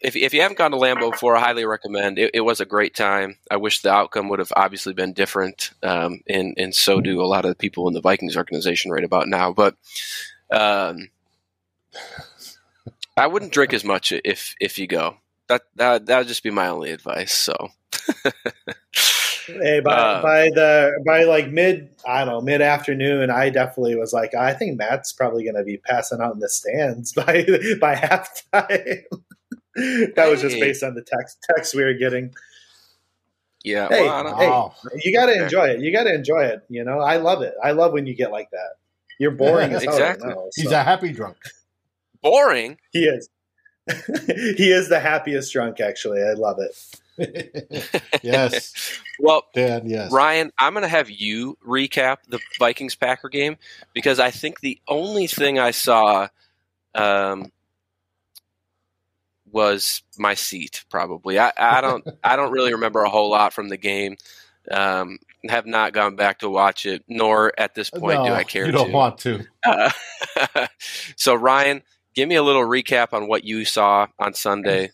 if 0.00 0.14
if 0.14 0.34
you 0.34 0.42
haven't 0.42 0.58
gone 0.58 0.70
to 0.72 0.76
Lambeau 0.76 1.10
before, 1.10 1.36
I 1.36 1.40
highly 1.40 1.64
recommend. 1.64 2.18
It, 2.18 2.30
it 2.34 2.40
was 2.42 2.60
a 2.60 2.66
great 2.66 2.94
time. 2.94 3.38
I 3.50 3.56
wish 3.56 3.80
the 3.80 3.90
outcome 3.90 4.28
would 4.28 4.38
have 4.38 4.52
obviously 4.54 4.92
been 4.92 5.12
different, 5.12 5.70
um, 5.82 6.20
and 6.28 6.54
and 6.58 6.74
so 6.74 7.00
do 7.00 7.22
a 7.22 7.26
lot 7.26 7.44
of 7.44 7.50
the 7.50 7.56
people 7.56 7.88
in 7.88 7.94
the 7.94 8.00
Vikings 8.00 8.36
organization 8.36 8.90
right 8.90 9.04
about 9.04 9.28
now. 9.28 9.52
But 9.52 9.76
um, 10.50 11.08
I 13.16 13.26
wouldn't 13.26 13.52
drink 13.52 13.72
as 13.72 13.84
much 13.84 14.12
if 14.12 14.54
if 14.60 14.78
you 14.78 14.86
go. 14.86 15.16
That 15.48 15.62
that 15.76 16.06
that 16.06 16.18
would 16.18 16.28
just 16.28 16.42
be 16.42 16.50
my 16.50 16.68
only 16.68 16.90
advice. 16.90 17.32
So. 17.32 17.54
Hey, 19.46 19.80
by, 19.80 19.92
Uh, 19.92 20.22
by 20.22 20.48
the 20.50 21.02
by 21.06 21.22
like 21.24 21.48
mid 21.50 21.88
I 22.06 22.24
don't 22.24 22.28
know 22.34 22.40
mid 22.40 22.60
afternoon, 22.62 23.30
I 23.30 23.50
definitely 23.50 23.96
was 23.96 24.12
like, 24.12 24.34
I 24.34 24.52
think 24.54 24.78
Matt's 24.78 25.12
probably 25.12 25.44
going 25.44 25.54
to 25.56 25.64
be 25.64 25.76
passing 25.78 26.20
out 26.20 26.34
in 26.34 26.40
the 26.40 26.48
stands 26.48 27.12
by 27.14 27.44
by 27.80 27.94
halftime. 27.94 29.02
that 30.16 30.28
was 30.30 30.40
just 30.40 30.58
based 30.58 30.82
on 30.82 30.94
the 30.94 31.02
text 31.02 31.38
text 31.54 31.74
we 31.74 31.84
were 31.84 31.94
getting. 31.94 32.34
Yeah, 33.64 33.88
Hey, 33.88 34.02
well, 34.02 34.36
hey, 34.38 34.48
Wow. 34.48 34.74
You 35.02 35.12
got 35.12 35.26
to 35.26 35.42
enjoy 35.42 35.66
it. 35.70 35.80
You 35.80 35.92
got 35.92 36.04
to 36.04 36.14
enjoy 36.14 36.44
it. 36.44 36.64
You 36.68 36.84
know, 36.84 37.00
I 37.00 37.16
love 37.16 37.42
it. 37.42 37.52
I 37.62 37.72
love 37.72 37.92
when 37.92 38.06
you 38.06 38.14
get 38.14 38.30
like 38.30 38.48
that. 38.50 38.76
You're 39.18 39.32
boring 39.32 39.72
as 39.72 39.82
hell 39.84 39.92
right 39.98 40.14
Exactly. 40.14 40.28
now, 40.28 40.48
He's 40.54 40.70
a 40.70 40.82
happy 40.84 41.12
drunk. 41.12 41.36
boring. 42.22 42.78
he 42.92 43.04
is. 43.06 43.28
he 44.56 44.70
is 44.70 44.88
the 44.88 45.00
happiest 45.00 45.52
drunk. 45.52 45.80
Actually, 45.80 46.22
I 46.22 46.32
love 46.34 46.58
it. 46.60 46.76
yes, 48.22 49.00
Well, 49.18 49.44
Dad. 49.54 49.84
Yes. 49.86 50.12
Ryan, 50.12 50.52
I'm 50.58 50.72
going 50.74 50.82
to 50.82 50.88
have 50.88 51.10
you 51.10 51.56
recap 51.66 52.18
the 52.28 52.38
Vikings 52.58 52.94
Packer 52.94 53.28
game 53.28 53.56
because 53.92 54.18
I 54.20 54.30
think 54.30 54.60
the 54.60 54.78
only 54.88 55.26
thing 55.26 55.58
I 55.58 55.70
saw 55.70 56.28
um, 56.94 57.50
was 59.50 60.02
my 60.18 60.34
seat. 60.34 60.84
Probably, 60.90 61.38
I, 61.38 61.52
I 61.56 61.80
don't, 61.82 62.06
I 62.22 62.36
don't 62.36 62.52
really 62.52 62.72
remember 62.72 63.02
a 63.02 63.10
whole 63.10 63.30
lot 63.30 63.52
from 63.52 63.68
the 63.68 63.76
game. 63.76 64.16
Um, 64.70 65.18
have 65.48 65.66
not 65.66 65.92
gone 65.92 66.16
back 66.16 66.40
to 66.40 66.50
watch 66.50 66.86
it, 66.86 67.04
nor 67.06 67.52
at 67.56 67.74
this 67.74 67.88
point 67.88 68.24
do 68.24 68.32
I 68.32 68.42
care 68.42 68.66
You 68.66 68.72
don't 68.72 68.88
to. 68.88 68.92
want 68.92 69.18
to. 69.18 69.44
Uh, 69.64 69.90
so, 71.16 71.34
Ryan, 71.36 71.82
give 72.14 72.28
me 72.28 72.34
a 72.34 72.42
little 72.42 72.62
recap 72.62 73.12
on 73.12 73.28
what 73.28 73.44
you 73.44 73.64
saw 73.64 74.08
on 74.18 74.34
Sunday, 74.34 74.90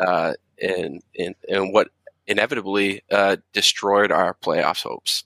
uh, 0.00 0.32
and 0.62 1.02
and 1.18 1.34
and 1.48 1.72
what 1.72 1.88
inevitably 2.26 3.02
uh, 3.10 3.36
destroyed 3.52 4.12
our 4.12 4.34
playoffs 4.34 4.82
hopes. 4.82 5.24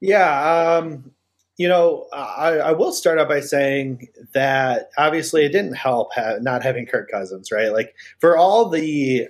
Yeah, 0.00 0.78
um, 0.78 1.12
you 1.56 1.68
know, 1.68 2.06
I, 2.12 2.58
I 2.58 2.72
will 2.72 2.92
start 2.92 3.18
out 3.18 3.28
by 3.28 3.40
saying 3.40 4.08
that 4.32 4.90
obviously 4.96 5.44
it 5.44 5.52
didn't 5.52 5.74
help 5.74 6.14
ha- 6.14 6.38
not 6.40 6.62
having 6.62 6.86
Kirk 6.86 7.10
Cousins, 7.10 7.52
right? 7.52 7.70
Like 7.70 7.94
for 8.18 8.36
all 8.36 8.70
the, 8.70 9.28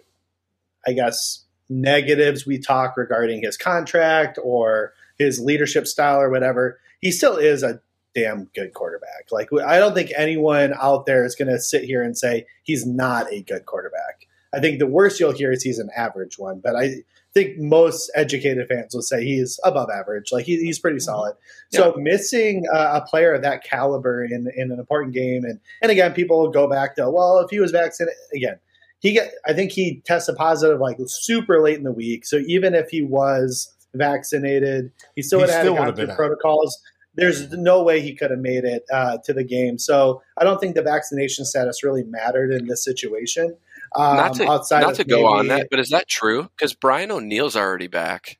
I 0.87 0.93
guess, 0.93 1.45
negatives 1.69 2.47
we 2.47 2.59
talk 2.59 2.97
regarding 2.97 3.43
his 3.43 3.57
contract 3.57 4.39
or 4.43 4.93
his 5.19 5.41
leadership 5.41 5.87
style 5.87 6.21
or 6.21 6.31
whatever, 6.31 6.79
he 7.01 7.11
still 7.11 7.37
is 7.37 7.63
a 7.65 7.81
damn 8.15 8.45
good 8.55 8.75
quarterback. 8.75 9.27
Like 9.33 9.49
I 9.67 9.79
don't 9.81 9.95
think 9.95 10.13
anyone 10.17 10.73
out 10.81 11.07
there 11.07 11.25
is 11.25 11.35
going 11.35 11.51
to 11.51 11.59
sit 11.59 11.83
here 11.83 12.03
and 12.03 12.17
say 12.17 12.47
he's 12.63 12.87
not 12.87 13.27
a 13.33 13.43
good 13.43 13.67
quarterback. 13.67 14.27
I 14.53 14.61
think 14.61 14.79
the 14.79 14.87
worst 14.87 15.21
you'll 15.21 15.33
hear 15.33 15.53
is 15.53 15.63
he's 15.63 15.79
an 15.79 15.91
average 15.97 16.39
one, 16.39 16.61
but 16.63 16.75
I 16.75 17.03
think 17.33 17.59
most 17.59 18.11
educated 18.15 18.67
fans 18.69 18.95
will 18.95 19.03
say 19.03 19.25
he's 19.25 19.61
above 19.65 19.89
average. 19.91 20.33
Like 20.33 20.45
he, 20.45 20.57
he's 20.57 20.79
pretty 20.79 20.99
solid. 20.99 21.35
So 21.71 21.95
missing 21.97 22.65
uh, 22.73 23.01
a 23.01 23.07
player 23.09 23.33
of 23.33 23.43
that 23.43 23.63
caliber 23.63 24.25
in, 24.25 24.51
in 24.57 24.73
an 24.73 24.81
important 24.81 25.15
game, 25.15 25.45
and 25.45 25.61
and 25.83 25.93
again, 25.93 26.13
people 26.13 26.41
will 26.41 26.51
go 26.51 26.69
back 26.69 26.97
to 26.97 27.09
well, 27.11 27.39
if 27.39 27.51
he 27.51 27.61
was 27.61 27.71
vaccinated 27.71 28.17
again, 28.35 28.59
he 28.99 29.13
get. 29.13 29.35
I 29.47 29.53
think 29.53 29.73
he 29.73 30.03
tested 30.05 30.37
positive 30.37 30.81
like 30.81 30.97
super 31.07 31.63
late 31.63 31.79
in 31.79 31.85
the 31.85 31.93
week. 31.93 32.27
So 32.27 32.39
even 32.47 32.75
if 32.75 32.91
he 32.91 33.03
was 33.03 33.73
vaccinated, 33.95 34.91
he 35.15 35.23
still 35.23 35.41
would 35.41 35.51
have 35.51 35.63
still 35.63 35.75
had 35.75 35.79
to 35.79 35.83
would've 35.83 35.97
through 35.97 36.07
been 36.07 36.11
out. 36.11 36.17
protocols. 36.17 36.81
There's 37.15 37.51
no 37.53 37.83
way 37.83 38.01
he 38.01 38.15
could 38.15 38.31
have 38.31 38.39
made 38.41 38.65
it 38.65 38.85
uh, 38.93 39.19
to 39.25 39.33
the 39.33 39.43
game. 39.43 39.79
So 39.79 40.23
I 40.39 40.45
don't 40.45 40.61
think 40.61 40.77
the 40.77 40.83
vaccination 40.83 41.45
status 41.45 41.83
really 41.83 42.05
mattered 42.05 42.53
in 42.53 42.67
this 42.67 42.85
situation. 42.85 43.57
Um, 43.97 44.17
not 44.17 44.35
to 44.35 44.49
outside 44.49 44.81
not 44.83 44.93
of 44.93 44.97
to 44.99 45.05
go 45.05 45.27
on 45.27 45.49
that, 45.49 45.69
but 45.71 45.81
is 45.81 45.89
that 45.91 46.09
true? 46.09 46.45
Because 46.57 46.75
Brian 46.75 47.11
O'Neill's 47.11 47.57
already 47.57 47.89
back. 47.89 48.39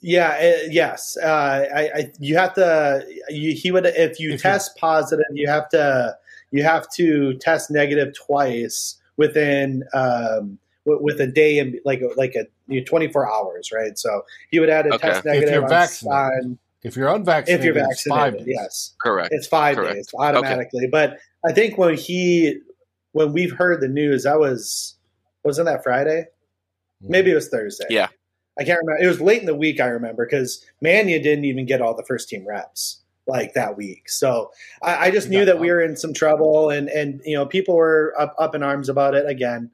Yeah. 0.00 0.30
uh, 0.30 0.66
yes. 0.70 1.16
Uh, 1.22 1.26
I, 1.74 1.80
I. 1.94 2.12
You 2.18 2.36
have 2.36 2.54
to. 2.54 3.04
You, 3.30 3.54
he 3.54 3.70
would. 3.70 3.86
If 3.86 4.20
you 4.20 4.28
If 4.30 4.32
you- 4.32 4.38
test 4.38 4.76
positive, 4.76 5.24
you 5.32 5.48
have 5.48 5.68
to. 5.70 6.16
You 6.50 6.62
have 6.62 6.88
to 6.96 7.34
test 7.38 7.70
negative 7.70 8.14
twice 8.14 8.96
within 9.16 9.82
um, 9.92 10.58
with, 10.84 11.00
with 11.00 11.20
a 11.20 11.26
day 11.26 11.58
and 11.58 11.76
like 11.84 12.00
like 12.16 12.34
a 12.36 12.46
you 12.68 12.80
know, 12.80 12.84
24 12.84 13.28
hours, 13.32 13.70
right? 13.72 13.98
So 13.98 14.22
he 14.50 14.60
would 14.60 14.70
add 14.70 14.86
a 14.86 14.94
Okay. 14.94 15.08
test 15.08 15.18
If 15.20 15.24
negative 15.24 15.52
you're 15.54 15.62
on- 15.64 15.68
vaccinated. 15.68 16.44
on 16.44 16.58
If 16.84 16.96
you're 16.96 17.08
unvaccinated, 17.08 17.60
if 17.66 17.74
you're 17.74 17.90
it's 17.90 18.02
five 18.04 18.32
vaccinated. 18.34 18.46
days. 18.46 18.56
Yes. 18.60 18.94
Correct. 19.02 19.28
It's 19.32 19.46
five 19.48 19.76
Correct. 19.76 19.94
days 19.94 20.08
automatically. 20.16 20.86
But 20.86 21.18
I 21.44 21.52
think 21.52 21.76
when 21.76 21.94
he 21.96 22.60
when 23.14 23.32
we've 23.32 23.52
heard 23.52 23.80
the 23.80 23.88
news, 23.88 24.24
that 24.24 24.38
was 24.38 24.96
wasn't 25.44 25.66
that 25.66 25.82
Friday? 25.82 26.26
Maybe 27.00 27.30
it 27.30 27.34
was 27.34 27.48
Thursday. 27.48 27.86
Yeah. 27.88 28.08
I 28.58 28.64
can't 28.64 28.80
remember. 28.80 29.02
It 29.02 29.08
was 29.08 29.20
late 29.20 29.40
in 29.40 29.46
the 29.46 29.54
week, 29.54 29.80
I 29.80 29.86
remember, 29.86 30.26
because 30.26 30.64
Mannion 30.80 31.22
didn't 31.22 31.44
even 31.44 31.66
get 31.66 31.80
all 31.80 31.96
the 31.96 32.04
first 32.04 32.28
team 32.28 32.46
reps 32.46 33.02
like 33.26 33.54
that 33.54 33.76
week. 33.76 34.08
So 34.08 34.50
I, 34.82 35.06
I 35.06 35.10
just 35.10 35.28
knew 35.28 35.44
that 35.44 35.58
we 35.58 35.70
were 35.70 35.80
in 35.80 35.96
some 35.96 36.12
trouble 36.12 36.70
and 36.70 36.88
and 36.88 37.20
you 37.24 37.36
know, 37.36 37.46
people 37.46 37.76
were 37.76 38.14
up 38.18 38.34
up 38.38 38.54
in 38.54 38.62
arms 38.62 38.88
about 38.88 39.14
it 39.14 39.28
again. 39.28 39.70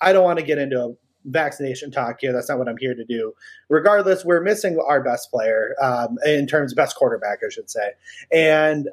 I 0.00 0.12
don't 0.12 0.24
want 0.24 0.38
to 0.38 0.44
get 0.44 0.58
into 0.58 0.80
a 0.80 0.94
vaccination 1.24 1.90
talk 1.90 2.16
here. 2.20 2.32
That's 2.32 2.48
not 2.48 2.58
what 2.58 2.68
I'm 2.68 2.78
here 2.78 2.94
to 2.94 3.04
do. 3.04 3.34
Regardless, 3.68 4.24
we're 4.24 4.42
missing 4.42 4.78
our 4.84 5.02
best 5.02 5.30
player 5.30 5.76
um, 5.80 6.16
in 6.24 6.46
terms 6.46 6.72
of 6.72 6.76
best 6.76 6.96
quarterback, 6.96 7.38
I 7.44 7.50
should 7.50 7.70
say. 7.70 7.92
And 8.32 8.88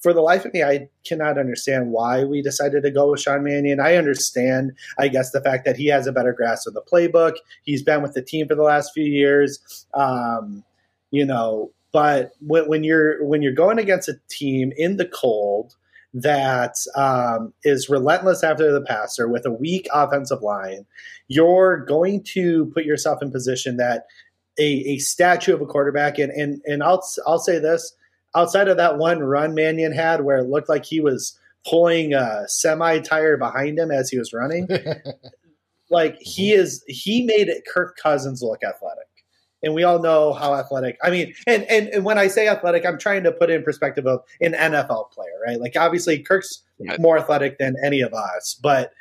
for 0.00 0.12
the 0.14 0.22
life 0.22 0.44
of 0.44 0.54
me, 0.54 0.62
I 0.62 0.88
cannot 1.04 1.38
understand 1.38 1.92
why 1.92 2.24
we 2.24 2.42
decided 2.42 2.82
to 2.82 2.90
go 2.90 3.10
with 3.10 3.20
Sean 3.20 3.44
Mannion. 3.44 3.80
I 3.80 3.96
understand, 3.96 4.72
I 4.98 5.08
guess, 5.08 5.30
the 5.30 5.42
fact 5.42 5.64
that 5.66 5.76
he 5.76 5.86
has 5.88 6.06
a 6.06 6.12
better 6.12 6.32
grasp 6.32 6.66
of 6.66 6.74
the 6.74 6.82
playbook. 6.82 7.34
He's 7.64 7.82
been 7.82 8.02
with 8.02 8.14
the 8.14 8.22
team 8.22 8.48
for 8.48 8.54
the 8.54 8.62
last 8.62 8.92
few 8.94 9.04
years, 9.04 9.86
um, 9.94 10.64
you 11.10 11.24
know. 11.24 11.72
But 11.92 12.32
when, 12.40 12.68
when 12.68 12.84
you're 12.84 13.24
when 13.24 13.42
you're 13.42 13.52
going 13.52 13.78
against 13.78 14.08
a 14.08 14.18
team 14.30 14.72
in 14.76 14.96
the 14.96 15.06
cold 15.06 15.74
that 16.14 16.76
um, 16.96 17.52
is 17.62 17.88
relentless 17.88 18.42
after 18.42 18.72
the 18.72 18.80
passer 18.80 19.28
with 19.28 19.44
a 19.44 19.50
weak 19.50 19.86
offensive 19.92 20.42
line, 20.42 20.86
you're 21.28 21.84
going 21.84 22.22
to 22.22 22.66
put 22.74 22.84
yourself 22.84 23.22
in 23.22 23.30
position 23.30 23.76
that 23.76 24.06
a, 24.58 24.64
a 24.64 24.98
statue 24.98 25.54
of 25.54 25.60
a 25.60 25.66
quarterback 25.66 26.18
and 26.18 26.32
and 26.32 26.62
and 26.64 26.82
I'll 26.82 27.04
I'll 27.26 27.38
say 27.38 27.58
this 27.58 27.92
outside 28.34 28.68
of 28.68 28.76
that 28.76 28.98
one 28.98 29.20
run 29.20 29.54
Mannion 29.54 29.92
had 29.92 30.24
where 30.24 30.38
it 30.38 30.48
looked 30.48 30.68
like 30.68 30.84
he 30.84 31.00
was 31.00 31.38
pulling 31.66 32.14
a 32.14 32.44
semi 32.48 32.98
tire 33.00 33.36
behind 33.36 33.78
him 33.78 33.90
as 33.90 34.10
he 34.10 34.18
was 34.18 34.32
running, 34.32 34.68
like 35.90 36.16
he 36.20 36.52
is 36.52 36.82
he 36.86 37.24
made 37.24 37.48
it 37.48 37.64
Kirk 37.72 37.96
Cousins 37.96 38.42
look 38.42 38.62
athletic. 38.62 39.06
And 39.62 39.74
we 39.74 39.84
all 39.84 39.98
know 39.98 40.32
how 40.32 40.54
athletic. 40.54 40.96
I 41.02 41.10
mean, 41.10 41.34
and, 41.46 41.64
and 41.64 41.88
and 41.88 42.04
when 42.04 42.18
I 42.18 42.28
say 42.28 42.48
athletic, 42.48 42.86
I'm 42.86 42.98
trying 42.98 43.24
to 43.24 43.32
put 43.32 43.50
it 43.50 43.54
in 43.54 43.62
perspective 43.62 44.06
of 44.06 44.20
an 44.40 44.52
NFL 44.52 45.10
player, 45.10 45.38
right? 45.46 45.60
Like 45.60 45.76
obviously 45.76 46.18
Kirk's 46.18 46.62
more 46.98 47.18
athletic 47.18 47.58
than 47.58 47.76
any 47.84 48.00
of 48.00 48.14
us, 48.14 48.58
but 48.62 48.92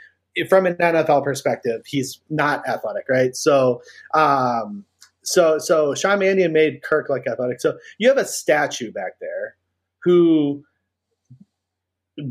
from 0.49 0.65
an 0.65 0.75
NFL 0.75 1.23
perspective, 1.23 1.83
he's 1.85 2.19
not 2.29 2.67
athletic, 2.67 3.05
right? 3.09 3.35
So 3.35 3.81
um 4.13 4.85
so 5.23 5.57
so 5.59 5.93
Sean 5.95 6.19
Mannion 6.19 6.53
made 6.53 6.81
Kirk 6.83 7.09
like 7.09 7.27
athletic. 7.27 7.61
So 7.61 7.77
you 7.97 8.07
have 8.07 8.17
a 8.17 8.25
statue 8.25 8.91
back 8.91 9.19
there 9.19 9.55
who 10.03 10.63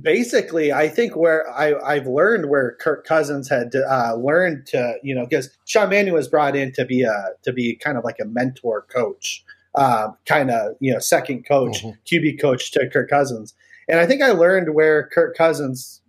basically 0.02 0.72
I 0.72 0.88
think 0.88 1.16
where 1.16 1.48
I, 1.50 1.74
I've 1.76 2.06
learned 2.06 2.48
where 2.50 2.76
Kirk 2.80 3.06
Cousins 3.06 3.48
had 3.48 3.74
uh, 3.74 4.14
learned 4.16 4.66
to 4.68 4.96
you 5.02 5.14
know 5.14 5.24
because 5.24 5.50
Sean 5.64 5.90
Mannion 5.90 6.14
was 6.14 6.28
brought 6.28 6.56
in 6.56 6.72
to 6.72 6.84
be 6.84 7.02
a 7.02 7.28
to 7.42 7.52
be 7.52 7.76
kind 7.76 7.96
of 7.96 8.04
like 8.04 8.16
a 8.20 8.24
mentor 8.26 8.86
coach, 8.92 9.44
uh, 9.74 10.08
kind 10.26 10.50
of 10.50 10.74
you 10.80 10.92
know 10.92 10.98
second 10.98 11.46
coach 11.46 11.82
Mhm. 11.82 11.96
QB 12.10 12.40
coach 12.40 12.70
to 12.72 12.88
Kirk 12.90 13.08
Cousins, 13.08 13.54
and 13.88 13.98
I 14.00 14.06
think 14.06 14.22
I 14.22 14.32
learned 14.32 14.74
where 14.74 15.08
Kirk 15.08 15.36
Cousins 15.36 16.02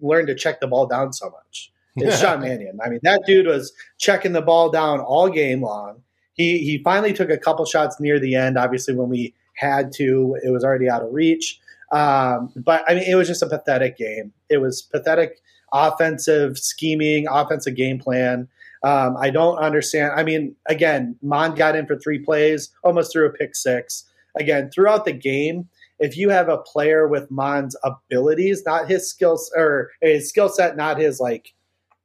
learned 0.00 0.28
to 0.28 0.34
check 0.34 0.60
the 0.60 0.68
ball 0.68 0.86
down 0.86 1.12
so 1.12 1.30
much. 1.30 1.72
It's 1.96 2.20
Sean 2.20 2.40
Mannion. 2.40 2.78
I 2.84 2.88
mean, 2.88 3.00
that 3.02 3.22
dude 3.26 3.46
was 3.46 3.72
checking 3.98 4.32
the 4.32 4.42
ball 4.42 4.70
down 4.70 5.00
all 5.00 5.28
game 5.28 5.62
long. 5.62 6.02
He 6.38 6.58
he 6.60 6.82
finally 6.82 7.12
took 7.12 7.28
a 7.28 7.36
couple 7.36 7.66
shots 7.66 8.00
near 8.00 8.18
the 8.18 8.34
end. 8.34 8.56
Obviously, 8.56 8.94
when 8.94 9.10
we 9.10 9.34
had 9.54 9.92
to, 9.92 10.36
it 10.42 10.50
was 10.50 10.64
already 10.64 10.88
out 10.88 11.02
of 11.02 11.12
reach. 11.12 11.60
Um, 11.92 12.52
but 12.56 12.84
I 12.88 12.94
mean, 12.94 13.04
it 13.04 13.16
was 13.16 13.28
just 13.28 13.42
a 13.42 13.46
pathetic 13.46 13.98
game. 13.98 14.32
It 14.48 14.58
was 14.58 14.82
pathetic 14.82 15.40
offensive 15.72 16.58
scheming, 16.58 17.26
offensive 17.28 17.76
game 17.76 17.98
plan. 17.98 18.48
Um, 18.82 19.16
I 19.16 19.30
don't 19.30 19.58
understand. 19.58 20.12
I 20.16 20.22
mean, 20.22 20.54
again, 20.66 21.16
Mond 21.20 21.56
got 21.56 21.76
in 21.76 21.86
for 21.86 21.98
three 21.98 22.20
plays, 22.20 22.70
almost 22.84 23.12
threw 23.12 23.26
a 23.26 23.30
pick 23.30 23.56
six. 23.56 24.04
Again, 24.38 24.70
throughout 24.70 25.04
the 25.04 25.12
game, 25.12 25.68
if 25.98 26.16
you 26.16 26.28
have 26.28 26.48
a 26.48 26.58
player 26.58 27.08
with 27.08 27.30
Mond's 27.30 27.76
abilities, 27.82 28.62
not 28.64 28.88
his 28.88 29.10
skills 29.10 29.50
or 29.56 29.90
his 30.00 30.28
skill 30.28 30.48
set, 30.48 30.76
not 30.76 30.98
his 30.98 31.18
like, 31.18 31.52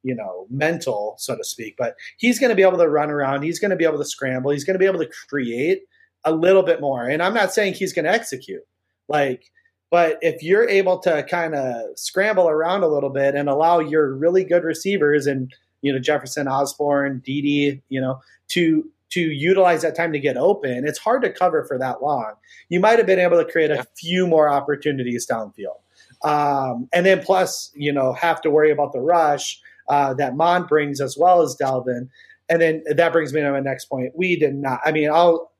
you 0.04 0.14
know, 0.14 0.46
mental, 0.50 1.16
so 1.18 1.34
to 1.34 1.42
speak, 1.42 1.74
but 1.76 1.96
he's 2.18 2.38
going 2.38 2.50
to 2.50 2.54
be 2.54 2.62
able 2.62 2.78
to 2.78 2.88
run 2.88 3.10
around. 3.10 3.42
He's 3.42 3.58
going 3.58 3.70
to 3.70 3.76
be 3.76 3.86
able 3.86 3.98
to 3.98 4.04
scramble. 4.04 4.50
He's 4.50 4.64
going 4.64 4.74
to 4.74 4.78
be 4.78 4.86
able 4.86 5.00
to 5.00 5.10
create 5.28 5.82
a 6.24 6.32
little 6.32 6.62
bit 6.62 6.80
more. 6.80 7.08
And 7.08 7.22
I'm 7.22 7.34
not 7.34 7.52
saying 7.52 7.74
he's 7.74 7.92
going 7.92 8.04
to 8.04 8.12
execute. 8.12 8.62
Like, 9.08 9.50
but 9.90 10.18
if 10.22 10.42
you're 10.42 10.68
able 10.68 10.98
to 11.00 11.24
kind 11.24 11.54
of 11.54 11.98
scramble 11.98 12.48
around 12.48 12.82
a 12.82 12.88
little 12.88 13.10
bit 13.10 13.34
and 13.34 13.48
allow 13.48 13.78
your 13.80 14.14
really 14.14 14.44
good 14.44 14.62
receivers 14.64 15.26
and 15.26 15.52
you 15.82 15.92
know 15.92 15.98
Jefferson, 15.98 16.48
Osborn, 16.48 17.22
Dede, 17.24 17.82
you 17.88 18.00
know, 18.00 18.20
to 18.48 18.90
to 19.10 19.20
utilize 19.20 19.82
that 19.82 19.94
time 19.94 20.12
to 20.12 20.18
get 20.18 20.36
open. 20.36 20.86
It's 20.86 20.98
hard 20.98 21.22
to 21.22 21.30
cover 21.30 21.64
for 21.64 21.78
that 21.78 22.02
long. 22.02 22.32
You 22.70 22.80
might 22.80 22.98
have 22.98 23.06
been 23.06 23.20
able 23.20 23.38
to 23.38 23.50
create 23.50 23.70
a 23.70 23.86
few 23.96 24.26
more 24.26 24.48
opportunities 24.48 25.26
downfield, 25.26 25.78
um, 26.24 26.88
and 26.92 27.06
then 27.06 27.22
plus 27.22 27.70
you 27.74 27.92
know 27.92 28.14
have 28.14 28.40
to 28.40 28.50
worry 28.50 28.70
about 28.70 28.92
the 28.92 29.00
rush 29.00 29.60
uh, 29.88 30.14
that 30.14 30.36
Mond 30.36 30.68
brings 30.68 31.00
as 31.00 31.16
well 31.16 31.42
as 31.42 31.56
Dalvin. 31.56 32.08
And 32.48 32.60
then 32.60 32.84
that 32.94 33.12
brings 33.12 33.32
me 33.32 33.40
to 33.40 33.50
my 33.50 33.60
next 33.60 33.86
point. 33.86 34.12
We 34.14 34.36
did 34.36 34.54
not. 34.54 34.80
I 34.84 34.92
mean, 34.92 35.10
I'll 35.10 35.50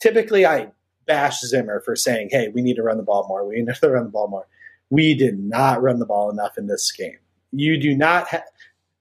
typically 0.00 0.46
I 0.46 0.70
bash 1.06 1.40
Zimmer 1.40 1.80
for 1.80 1.96
saying, 1.96 2.28
"Hey, 2.30 2.48
we 2.48 2.62
need 2.62 2.76
to 2.76 2.82
run 2.82 2.96
the 2.96 3.02
ball 3.02 3.26
more. 3.28 3.46
We 3.46 3.60
need 3.60 3.74
to 3.74 3.88
run 3.90 4.04
the 4.04 4.10
ball 4.10 4.28
more." 4.28 4.46
We 4.90 5.14
did 5.14 5.38
not 5.38 5.82
run 5.82 5.98
the 5.98 6.06
ball 6.06 6.30
enough 6.30 6.56
in 6.56 6.66
this 6.66 6.90
game. 6.92 7.18
You 7.52 7.78
do 7.78 7.96
not. 7.96 8.28
Ha- 8.28 8.44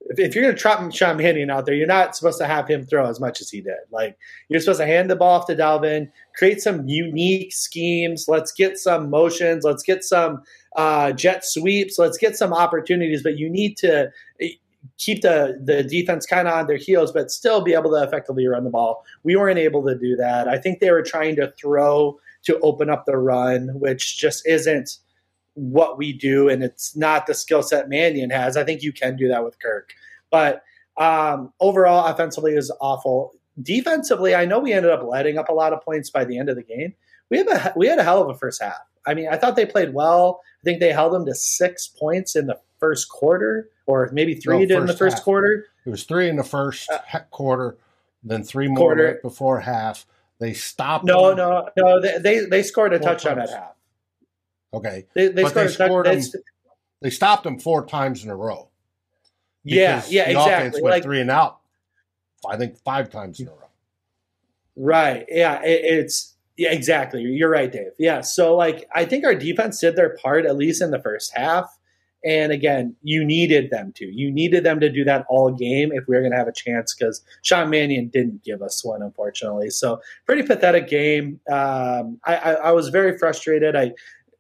if 0.09 0.35
you're 0.35 0.43
going 0.43 0.55
to 0.55 0.59
trap 0.59 0.93
Sean 0.93 1.17
Mannion 1.17 1.49
out 1.49 1.65
there, 1.65 1.75
you're 1.75 1.87
not 1.87 2.15
supposed 2.15 2.37
to 2.39 2.47
have 2.47 2.67
him 2.67 2.85
throw 2.85 3.07
as 3.07 3.19
much 3.19 3.41
as 3.41 3.49
he 3.49 3.61
did. 3.61 3.75
Like 3.91 4.17
you're 4.47 4.59
supposed 4.59 4.79
to 4.79 4.85
hand 4.85 5.09
the 5.09 5.15
ball 5.15 5.39
off 5.39 5.47
to 5.47 5.55
Dalvin, 5.55 6.09
create 6.35 6.61
some 6.61 6.87
unique 6.87 7.53
schemes. 7.53 8.25
Let's 8.27 8.51
get 8.51 8.77
some 8.77 9.09
motions. 9.09 9.63
Let's 9.63 9.83
get 9.83 10.03
some 10.03 10.43
uh, 10.75 11.11
jet 11.11 11.45
sweeps. 11.45 11.99
Let's 11.99 12.17
get 12.17 12.37
some 12.37 12.53
opportunities. 12.53 13.23
But 13.23 13.37
you 13.37 13.49
need 13.49 13.75
to 13.77 14.09
keep 14.97 15.21
the 15.21 15.59
the 15.63 15.83
defense 15.83 16.25
kind 16.25 16.47
of 16.47 16.53
on 16.53 16.67
their 16.67 16.77
heels, 16.77 17.11
but 17.11 17.31
still 17.31 17.61
be 17.61 17.73
able 17.73 17.91
to 17.91 18.03
effectively 18.03 18.47
run 18.47 18.63
the 18.63 18.69
ball. 18.69 19.05
We 19.23 19.35
weren't 19.35 19.59
able 19.59 19.83
to 19.85 19.97
do 19.97 20.15
that. 20.15 20.47
I 20.47 20.57
think 20.57 20.79
they 20.79 20.91
were 20.91 21.03
trying 21.03 21.35
to 21.37 21.53
throw 21.59 22.19
to 22.43 22.59
open 22.59 22.89
up 22.89 23.05
the 23.05 23.17
run, 23.17 23.69
which 23.79 24.17
just 24.17 24.47
isn't 24.47 24.97
what 25.55 25.97
we 25.97 26.13
do, 26.13 26.49
and 26.49 26.63
it's 26.63 26.95
not 26.95 27.25
the 27.25 27.33
skill 27.33 27.63
set 27.63 27.89
Mannion 27.89 28.29
has. 28.29 28.55
I 28.57 28.63
think 28.63 28.83
you 28.83 28.93
can 28.93 29.15
do 29.15 29.27
that 29.27 29.43
with 29.43 29.59
Kirk, 29.59 29.93
but 30.29 30.63
um, 30.97 31.53
overall, 31.59 32.05
offensively 32.07 32.53
is 32.53 32.71
awful. 32.81 33.33
Defensively, 33.61 34.35
I 34.35 34.45
know 34.45 34.59
we 34.59 34.73
ended 34.73 34.91
up 34.91 35.03
letting 35.03 35.37
up 35.37 35.49
a 35.49 35.53
lot 35.53 35.73
of 35.73 35.83
points 35.83 36.09
by 36.09 36.25
the 36.25 36.37
end 36.37 36.49
of 36.49 36.55
the 36.55 36.63
game. 36.63 36.93
We 37.29 37.37
have 37.37 37.47
a 37.47 37.73
we 37.75 37.87
had 37.87 37.99
a 37.99 38.03
hell 38.03 38.21
of 38.21 38.29
a 38.29 38.37
first 38.37 38.61
half. 38.61 38.79
I 39.05 39.13
mean, 39.13 39.27
I 39.29 39.37
thought 39.37 39.55
they 39.55 39.65
played 39.65 39.93
well. 39.93 40.41
I 40.61 40.63
think 40.63 40.79
they 40.79 40.91
held 40.91 41.13
them 41.13 41.25
to 41.25 41.33
six 41.33 41.87
points 41.87 42.35
in 42.35 42.47
the 42.47 42.59
first 42.79 43.09
quarter, 43.09 43.69
or 43.85 44.09
maybe 44.11 44.35
three 44.35 44.65
no, 44.65 44.77
in 44.79 44.85
the 44.85 44.95
first 44.95 45.17
half. 45.17 45.23
quarter. 45.23 45.65
It 45.85 45.89
was 45.89 46.03
three 46.03 46.29
in 46.29 46.35
the 46.35 46.43
first 46.43 46.89
uh, 46.89 47.19
quarter, 47.31 47.77
then 48.23 48.43
three 48.43 48.67
more 48.67 48.95
right 48.95 49.21
before 49.21 49.61
half. 49.61 50.05
They 50.39 50.53
stopped. 50.53 51.05
No, 51.05 51.29
them. 51.29 51.37
no, 51.37 51.69
no. 51.77 52.01
They, 52.01 52.17
they, 52.19 52.45
they 52.45 52.63
scored 52.63 52.93
a 52.93 52.99
touchdown 52.99 53.37
times. 53.37 53.51
at 53.51 53.57
half. 53.57 53.75
Okay, 54.73 55.05
they, 55.13 55.29
they 55.29 55.45
scored, 55.45 55.67
they, 55.67 55.71
scored 55.71 56.05
them, 56.05 56.21
they 57.01 57.09
stopped 57.09 57.43
them 57.43 57.59
four 57.59 57.85
times 57.85 58.23
in 58.23 58.29
a 58.29 58.35
row. 58.35 58.69
Yeah, 59.63 60.03
yeah, 60.07 60.25
the 60.25 60.31
exactly. 60.31 60.53
Offense 60.53 60.81
went 60.81 60.93
like, 60.93 61.03
three 61.03 61.21
and 61.21 61.31
out. 61.31 61.59
I 62.47 62.57
think 62.57 62.77
five 62.77 63.09
times 63.09 63.39
in 63.39 63.47
a 63.47 63.51
row. 63.51 63.69
Right. 64.75 65.25
Yeah. 65.29 65.61
It, 65.63 65.81
it's 65.83 66.35
yeah, 66.55 66.71
exactly. 66.71 67.21
You're 67.23 67.49
right, 67.49 67.71
Dave. 67.71 67.91
Yeah. 67.97 68.21
So 68.21 68.55
like 68.55 68.87
I 68.93 69.05
think 69.05 69.25
our 69.25 69.35
defense 69.35 69.79
did 69.79 69.95
their 69.95 70.15
part 70.17 70.45
at 70.45 70.55
least 70.55 70.81
in 70.81 70.91
the 70.91 71.01
first 71.01 71.35
half. 71.35 71.76
And 72.25 72.51
again, 72.51 72.95
you 73.03 73.23
needed 73.23 73.69
them 73.69 73.93
to. 73.97 74.05
You 74.05 74.31
needed 74.31 74.63
them 74.63 74.79
to 74.79 74.89
do 74.89 75.03
that 75.03 75.25
all 75.29 75.51
game 75.51 75.91
if 75.93 76.07
we 76.07 76.15
were 76.15 76.21
going 76.21 76.31
to 76.31 76.37
have 76.37 76.47
a 76.47 76.53
chance 76.53 76.93
because 76.93 77.21
Sean 77.43 77.69
Mannion 77.69 78.07
didn't 78.07 78.43
give 78.43 78.61
us 78.61 78.83
one, 78.83 79.01
unfortunately. 79.01 79.69
So 79.69 80.01
pretty 80.25 80.43
pathetic 80.43 80.89
game. 80.89 81.39
Um, 81.49 82.19
I, 82.25 82.35
I, 82.35 82.51
I, 82.53 82.71
was 82.71 82.89
very 82.89 83.17
frustrated. 83.17 83.75
I 83.75 83.93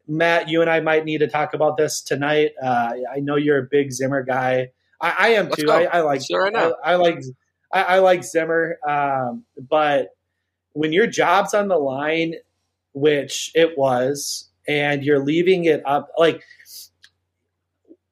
Matt, 0.07 0.49
you 0.49 0.61
and 0.61 0.69
I 0.69 0.79
might 0.79 1.05
need 1.05 1.19
to 1.19 1.27
talk 1.27 1.53
about 1.53 1.77
this 1.77 2.01
tonight. 2.01 2.51
Uh, 2.61 2.93
I 3.13 3.19
know 3.19 3.35
you're 3.35 3.59
a 3.59 3.67
big 3.69 3.91
Zimmer 3.91 4.23
guy. 4.23 4.71
I, 5.01 5.15
I 5.19 5.27
am 5.29 5.49
Let's 5.49 5.61
too. 5.61 5.69
I, 5.69 5.83
I, 5.83 6.01
like 6.01 6.21
I, 6.31 6.93
I, 6.93 6.95
like 6.95 7.23
I, 7.71 7.99
like 7.99 8.23
Zimmer, 8.23 8.79
um, 8.87 9.43
but 9.69 10.15
when 10.73 10.93
your 10.93 11.07
job's 11.07 11.53
on 11.53 11.67
the 11.67 11.77
line, 11.77 12.35
which 12.93 13.51
it 13.53 13.77
was, 13.77 14.49
and 14.67 15.03
you're 15.03 15.23
leaving 15.23 15.65
it 15.65 15.81
up, 15.85 16.09
like 16.17 16.41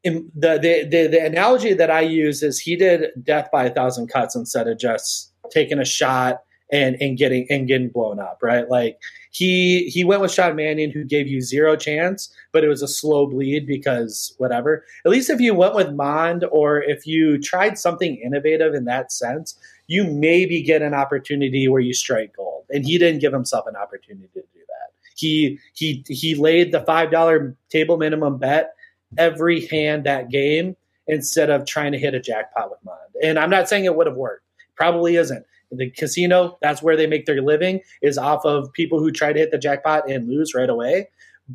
the, 0.05 0.59
the, 0.59 0.87
the 0.89 1.07
the 1.07 1.25
analogy 1.25 1.73
that 1.73 1.89
I 1.89 2.01
use 2.01 2.43
is 2.43 2.59
he 2.59 2.75
did 2.75 3.11
death 3.23 3.49
by 3.51 3.65
a 3.65 3.73
thousand 3.73 4.07
cuts 4.07 4.35
instead 4.35 4.67
of 4.67 4.77
just 4.77 5.33
taking 5.51 5.79
a 5.79 5.85
shot 5.85 6.43
and 6.71 6.95
and 6.99 7.17
getting 7.17 7.47
and 7.49 7.67
getting 7.67 7.89
blown 7.89 8.19
up, 8.19 8.39
right? 8.41 8.69
Like 8.69 8.99
he 9.31 9.89
he 9.89 10.03
went 10.03 10.21
with 10.21 10.31
Sean 10.31 10.55
Mannion, 10.55 10.91
who 10.91 11.03
gave 11.03 11.27
you 11.27 11.41
zero 11.41 11.75
chance, 11.75 12.33
but 12.51 12.63
it 12.63 12.67
was 12.67 12.81
a 12.81 12.87
slow 12.87 13.27
bleed 13.27 13.67
because 13.67 14.33
whatever. 14.37 14.85
At 15.05 15.11
least 15.11 15.29
if 15.29 15.39
you 15.39 15.53
went 15.53 15.75
with 15.75 15.93
Mond 15.93 16.45
or 16.51 16.81
if 16.81 17.05
you 17.05 17.39
tried 17.39 17.77
something 17.77 18.15
innovative 18.17 18.73
in 18.73 18.85
that 18.85 19.11
sense, 19.11 19.57
you 19.87 20.03
maybe 20.05 20.61
get 20.61 20.81
an 20.81 20.93
opportunity 20.93 21.67
where 21.67 21.81
you 21.81 21.93
strike 21.93 22.35
gold. 22.35 22.65
And 22.69 22.85
he 22.85 22.97
didn't 22.97 23.21
give 23.21 23.33
himself 23.33 23.65
an 23.67 23.75
opportunity 23.75 24.27
to 24.33 24.41
do 24.41 24.59
that. 24.67 24.93
He 25.15 25.59
he 25.73 26.03
he 26.07 26.35
laid 26.35 26.71
the 26.71 26.81
five 26.81 27.11
dollar 27.11 27.55
table 27.69 27.97
minimum 27.97 28.37
bet 28.37 28.74
every 29.17 29.65
hand 29.67 30.05
that 30.05 30.29
game 30.29 30.75
instead 31.07 31.49
of 31.49 31.65
trying 31.65 31.91
to 31.91 31.99
hit 31.99 32.13
a 32.13 32.19
jackpot 32.19 32.69
with 32.69 32.79
Mond. 32.83 32.99
And 33.21 33.37
I'm 33.37 33.49
not 33.49 33.69
saying 33.69 33.85
it 33.85 33.95
would 33.95 34.07
have 34.07 34.15
worked. 34.15 34.43
Probably 34.75 35.15
isn't 35.15 35.45
the 35.71 35.89
casino 35.89 36.57
that's 36.61 36.81
where 36.81 36.95
they 36.95 37.07
make 37.07 37.25
their 37.25 37.41
living 37.41 37.81
is 38.01 38.19
off 38.19 38.45
of 38.45 38.71
people 38.71 38.99
who 38.99 39.11
try 39.11 39.33
to 39.33 39.39
hit 39.39 39.51
the 39.51 39.57
jackpot 39.57 40.09
and 40.09 40.29
lose 40.29 40.53
right 40.53 40.69
away 40.69 41.09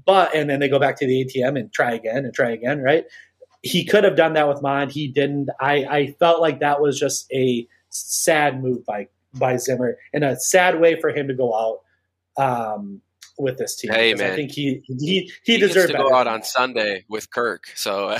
but 0.04 0.34
and 0.34 0.50
then 0.50 0.58
they 0.58 0.68
go 0.68 0.80
back 0.80 0.96
to 0.98 1.06
the 1.06 1.24
atm 1.24 1.58
and 1.58 1.72
try 1.72 1.92
again 1.92 2.24
and 2.24 2.34
try 2.34 2.50
again 2.50 2.80
right 2.80 3.04
he 3.62 3.84
could 3.84 4.04
have 4.04 4.16
done 4.16 4.34
that 4.34 4.48
with 4.48 4.62
Mond. 4.62 4.90
He 4.90 5.08
didn't. 5.08 5.50
I, 5.60 5.84
I 5.84 6.16
felt 6.18 6.40
like 6.40 6.60
that 6.60 6.80
was 6.80 6.98
just 6.98 7.30
a 7.32 7.66
sad 7.90 8.62
move 8.62 8.84
by 8.84 9.08
by 9.34 9.56
Zimmer 9.56 9.96
and 10.12 10.24
a 10.24 10.36
sad 10.36 10.80
way 10.80 11.00
for 11.00 11.10
him 11.10 11.28
to 11.28 11.34
go 11.34 11.54
out 11.54 11.80
um, 12.42 13.00
with 13.38 13.58
this 13.58 13.76
team. 13.76 13.92
Hey 13.92 14.14
man, 14.14 14.32
I 14.32 14.36
think 14.36 14.52
he 14.52 14.82
he 14.86 14.94
he, 14.98 15.32
he 15.44 15.58
deserved 15.58 15.92
to 15.92 15.98
go 15.98 16.14
out 16.14 16.26
on 16.26 16.42
Sunday 16.42 17.04
with 17.08 17.30
Kirk. 17.30 17.64
So 17.74 18.16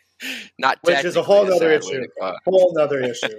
not 0.58 0.78
which 0.82 1.04
is 1.04 1.16
a 1.16 1.22
whole 1.22 1.52
other 1.52 1.70
issue. 1.72 2.04
Whole 2.44 2.76
other 2.78 3.00
issue. 3.00 3.28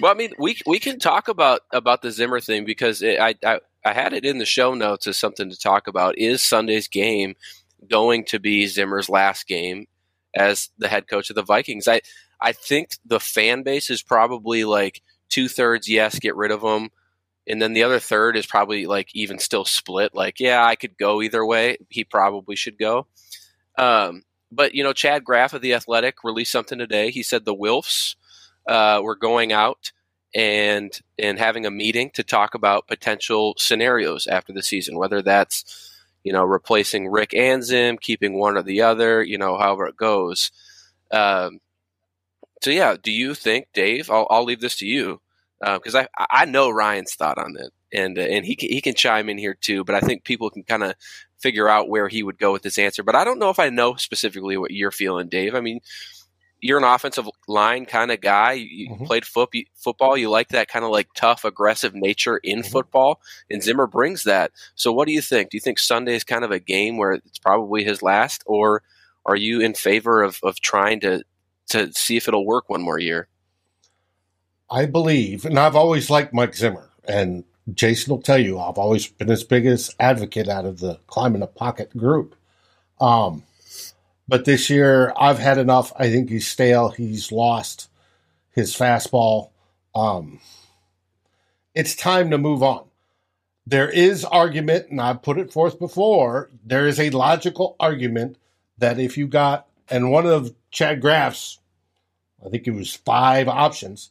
Well, 0.00 0.10
I 0.10 0.14
mean, 0.14 0.32
we 0.38 0.56
we 0.66 0.78
can 0.78 0.98
talk 0.98 1.28
about 1.28 1.60
about 1.72 2.00
the 2.02 2.10
Zimmer 2.10 2.40
thing 2.40 2.64
because 2.64 3.02
it, 3.02 3.20
I, 3.20 3.34
I 3.44 3.60
I 3.84 3.92
had 3.92 4.12
it 4.12 4.24
in 4.24 4.38
the 4.38 4.46
show 4.46 4.74
notes 4.74 5.06
as 5.06 5.16
something 5.16 5.50
to 5.50 5.58
talk 5.58 5.86
about. 5.86 6.16
Is 6.16 6.42
Sunday's 6.42 6.88
game 6.88 7.34
going 7.88 8.24
to 8.26 8.38
be 8.38 8.66
Zimmer's 8.66 9.08
last 9.08 9.46
game 9.46 9.86
as 10.34 10.70
the 10.78 10.88
head 10.88 11.06
coach 11.06 11.28
of 11.28 11.36
the 11.36 11.42
Vikings? 11.42 11.86
I 11.86 12.00
I 12.40 12.52
think 12.52 12.90
the 13.04 13.20
fan 13.20 13.62
base 13.62 13.90
is 13.90 14.02
probably 14.02 14.64
like 14.64 15.02
two 15.28 15.48
thirds 15.48 15.88
yes, 15.88 16.18
get 16.18 16.36
rid 16.36 16.50
of 16.50 16.62
him, 16.62 16.90
and 17.50 17.60
then 17.60 17.72
the 17.72 17.82
other 17.82 17.98
third 17.98 18.36
is 18.36 18.46
probably 18.46 18.86
like 18.86 19.10
even 19.14 19.38
still 19.38 19.64
split. 19.64 20.14
Like, 20.14 20.38
yeah, 20.38 20.64
I 20.64 20.76
could 20.76 20.96
go 20.96 21.20
either 21.20 21.44
way. 21.44 21.78
He 21.88 22.04
probably 22.04 22.54
should 22.54 22.78
go. 22.78 23.08
Um, 23.76 24.22
but 24.52 24.74
you 24.74 24.84
know, 24.84 24.92
Chad 24.92 25.24
Graff 25.24 25.52
of 25.52 25.60
the 25.60 25.74
Athletic 25.74 26.22
released 26.22 26.52
something 26.52 26.78
today. 26.78 27.10
He 27.10 27.22
said 27.22 27.44
the 27.44 27.54
Wilfs 27.54 28.14
uh, 28.68 29.00
we're 29.02 29.16
going 29.16 29.52
out 29.52 29.92
and 30.32 30.96
and 31.18 31.38
having 31.38 31.66
a 31.66 31.70
meeting 31.70 32.10
to 32.14 32.22
talk 32.22 32.54
about 32.54 32.86
potential 32.86 33.54
scenarios 33.58 34.28
after 34.28 34.52
the 34.52 34.62
season, 34.62 34.96
whether 34.96 35.20
that's 35.22 35.90
you 36.22 36.32
know 36.32 36.44
replacing 36.44 37.08
Rick 37.08 37.34
and 37.34 37.64
Zim, 37.64 37.98
keeping 37.98 38.38
one 38.38 38.56
or 38.56 38.62
the 38.62 38.82
other, 38.82 39.24
you 39.24 39.38
know, 39.38 39.58
however 39.58 39.86
it 39.86 39.96
goes. 39.96 40.52
Um, 41.10 41.58
so 42.62 42.70
yeah, 42.70 42.94
do 43.02 43.10
you 43.10 43.34
think, 43.34 43.66
Dave? 43.74 44.08
I'll, 44.08 44.28
I'll 44.30 44.44
leave 44.44 44.60
this 44.60 44.76
to 44.78 44.86
you 44.86 45.20
because 45.60 45.94
uh, 45.94 46.06
I 46.18 46.26
I 46.30 46.44
know 46.44 46.70
Ryan's 46.70 47.14
thought 47.14 47.38
on 47.38 47.56
it, 47.58 47.70
and 47.92 48.18
uh, 48.18 48.22
and 48.22 48.44
he 48.44 48.56
can, 48.56 48.70
he 48.70 48.80
can 48.80 48.94
chime 48.94 49.28
in 49.28 49.38
here 49.38 49.54
too. 49.54 49.84
But 49.84 49.94
I 49.94 50.00
think 50.00 50.24
people 50.24 50.50
can 50.50 50.62
kind 50.64 50.82
of 50.82 50.94
figure 51.38 51.68
out 51.68 51.88
where 51.88 52.08
he 52.08 52.22
would 52.22 52.38
go 52.38 52.52
with 52.52 52.62
this 52.62 52.78
answer. 52.78 53.02
But 53.02 53.16
I 53.16 53.24
don't 53.24 53.38
know 53.38 53.50
if 53.50 53.58
I 53.58 53.70
know 53.70 53.94
specifically 53.96 54.56
what 54.56 54.70
you're 54.70 54.90
feeling, 54.90 55.28
Dave. 55.28 55.54
I 55.54 55.60
mean, 55.60 55.80
you're 56.60 56.78
an 56.78 56.84
offensive 56.84 57.28
line 57.48 57.86
kind 57.86 58.10
of 58.10 58.20
guy. 58.20 58.52
You 58.52 58.90
mm-hmm. 58.90 59.04
played 59.04 59.24
foot, 59.24 59.50
football. 59.74 60.16
You 60.16 60.30
like 60.30 60.48
that 60.48 60.68
kind 60.68 60.84
of 60.84 60.90
like 60.90 61.08
tough, 61.14 61.44
aggressive 61.44 61.94
nature 61.94 62.38
in 62.38 62.60
mm-hmm. 62.60 62.70
football, 62.70 63.20
and 63.50 63.62
Zimmer 63.62 63.86
brings 63.86 64.24
that. 64.24 64.52
So, 64.74 64.92
what 64.92 65.06
do 65.06 65.12
you 65.12 65.22
think? 65.22 65.50
Do 65.50 65.56
you 65.56 65.60
think 65.60 65.78
Sunday 65.78 66.14
is 66.14 66.24
kind 66.24 66.44
of 66.44 66.50
a 66.50 66.60
game 66.60 66.96
where 66.96 67.12
it's 67.12 67.38
probably 67.38 67.84
his 67.84 68.02
last, 68.02 68.42
or 68.46 68.82
are 69.26 69.36
you 69.36 69.60
in 69.60 69.74
favor 69.74 70.22
of, 70.22 70.38
of 70.42 70.60
trying 70.60 71.00
to 71.00 71.22
to 71.70 71.92
see 71.92 72.16
if 72.16 72.28
it'll 72.28 72.46
work 72.46 72.68
one 72.68 72.82
more 72.82 72.98
year? 72.98 73.28
I 74.70 74.86
believe, 74.86 75.44
and 75.44 75.58
I've 75.58 75.76
always 75.76 76.10
liked 76.10 76.32
Mike 76.32 76.54
Zimmer, 76.54 76.90
and 77.04 77.44
Jason 77.72 78.10
will 78.10 78.22
tell 78.22 78.38
you, 78.38 78.58
I've 78.58 78.78
always 78.78 79.08
been 79.08 79.28
his 79.28 79.44
biggest 79.44 79.94
advocate 79.98 80.48
out 80.48 80.64
of 80.64 80.80
the 80.80 81.00
climbing 81.06 81.40
the 81.40 81.46
pocket 81.46 81.96
group. 81.96 82.36
Um, 83.00 83.44
but 84.28 84.44
this 84.44 84.70
year, 84.70 85.12
I've 85.16 85.38
had 85.38 85.58
enough. 85.58 85.92
I 85.96 86.10
think 86.10 86.30
he's 86.30 86.46
stale. 86.46 86.90
He's 86.90 87.32
lost 87.32 87.88
his 88.52 88.74
fastball. 88.74 89.50
Um, 89.94 90.40
it's 91.74 91.94
time 91.94 92.30
to 92.30 92.38
move 92.38 92.62
on. 92.62 92.84
There 93.66 93.88
is 93.88 94.24
argument, 94.24 94.90
and 94.90 95.00
I've 95.00 95.22
put 95.22 95.38
it 95.38 95.52
forth 95.52 95.78
before. 95.78 96.50
There 96.64 96.86
is 96.86 96.98
a 96.98 97.10
logical 97.10 97.76
argument 97.80 98.36
that 98.78 98.98
if 98.98 99.18
you 99.18 99.26
got, 99.26 99.66
and 99.88 100.10
one 100.10 100.26
of 100.26 100.54
Chad 100.70 101.00
Graff's 101.00 101.60
I 102.44 102.48
think 102.48 102.66
it 102.66 102.72
was 102.72 102.94
five 102.94 103.48
options, 103.48 104.10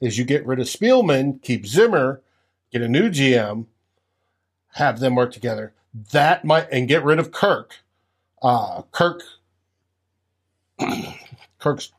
is 0.00 0.18
you 0.18 0.24
get 0.24 0.46
rid 0.46 0.60
of 0.60 0.66
Spielman, 0.66 1.42
keep 1.42 1.66
Zimmer, 1.66 2.22
get 2.72 2.82
a 2.82 2.88
new 2.88 3.10
GM, 3.10 3.66
have 4.74 5.00
them 5.00 5.14
work 5.14 5.32
together. 5.32 5.74
That 6.12 6.44
might 6.44 6.68
and 6.70 6.88
get 6.88 7.04
rid 7.04 7.18
of 7.18 7.32
Kirk. 7.32 7.76
Uh, 8.42 8.82
Kirk, 8.92 9.22
Kirk's 11.58 11.92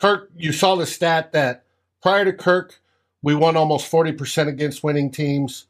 Kirk. 0.00 0.30
You 0.36 0.52
saw 0.52 0.74
the 0.74 0.86
stat 0.86 1.32
that 1.32 1.64
prior 2.02 2.24
to 2.24 2.32
Kirk, 2.32 2.80
we 3.22 3.34
won 3.34 3.56
almost 3.56 3.86
forty 3.86 4.12
percent 4.12 4.48
against 4.48 4.82
winning 4.82 5.10
teams. 5.10 5.66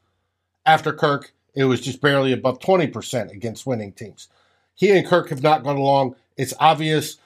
After 0.65 0.91
Kirk, 0.91 1.33
it 1.53 1.65
was 1.65 1.81
just 1.81 2.01
barely 2.01 2.31
above 2.31 2.59
twenty 2.59 2.87
percent 2.87 3.31
against 3.31 3.67
winning 3.67 3.91
teams. 3.91 4.29
He 4.73 4.89
and 4.91 5.05
Kirk 5.05 5.29
have 5.29 5.43
not 5.43 5.63
gone 5.63 5.77
along. 5.77 6.15
It's 6.37 6.53
obvious. 6.59 7.17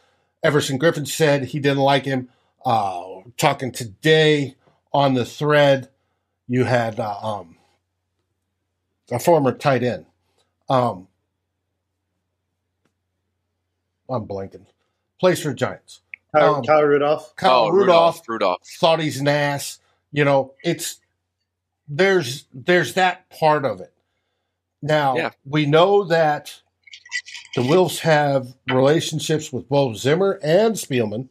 Everson 0.43 0.79
Griffen 0.79 1.07
said 1.07 1.45
he 1.45 1.59
didn't 1.59 1.79
like 1.79 2.05
him. 2.05 2.29
Uh, 2.65 3.21
talking 3.37 3.71
today 3.71 4.55
on 4.93 5.13
the 5.13 5.25
thread, 5.25 5.89
you 6.47 6.65
had 6.65 6.99
uh, 6.99 7.17
um, 7.21 7.57
a 9.11 9.19
former 9.19 9.51
tight 9.53 9.83
end. 9.83 10.05
Um, 10.69 11.07
I'm 14.09 14.25
blanking. 14.27 14.65
Plays 15.19 15.41
for 15.41 15.53
Giants. 15.53 16.01
Kyle, 16.35 16.55
Um, 16.55 16.63
Kyle 16.63 16.83
Rudolph. 16.83 17.35
Kyle 17.35 17.51
oh, 17.51 17.69
Rudolph, 17.69 18.21
Rudolph. 18.27 18.27
Rudolph. 18.27 18.61
thought 18.79 18.99
he's 18.99 19.19
an 19.19 19.27
ass. 19.27 19.79
You 20.11 20.25
know, 20.25 20.53
it's 20.63 20.99
there's 21.87 22.45
there's 22.53 22.93
that 22.95 23.29
part 23.29 23.65
of 23.65 23.81
it. 23.81 23.93
Now 24.81 25.15
Yeah. 25.15 25.31
we 25.45 25.65
know 25.65 26.03
that 26.05 26.61
the 27.55 27.61
Wilfs 27.61 27.99
have 27.99 28.53
relationships 28.67 29.51
with 29.51 29.67
both 29.69 29.97
Zimmer 29.97 30.39
and 30.43 30.75
Spielman. 30.75 31.29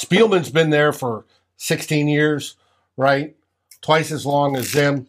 Spielman's 0.00 0.50
been 0.50 0.70
there 0.70 0.92
for 0.92 1.26
16 1.58 2.08
years, 2.08 2.56
right? 2.96 3.36
Twice 3.82 4.10
as 4.10 4.24
long 4.24 4.56
as 4.56 4.70
Zim, 4.70 5.06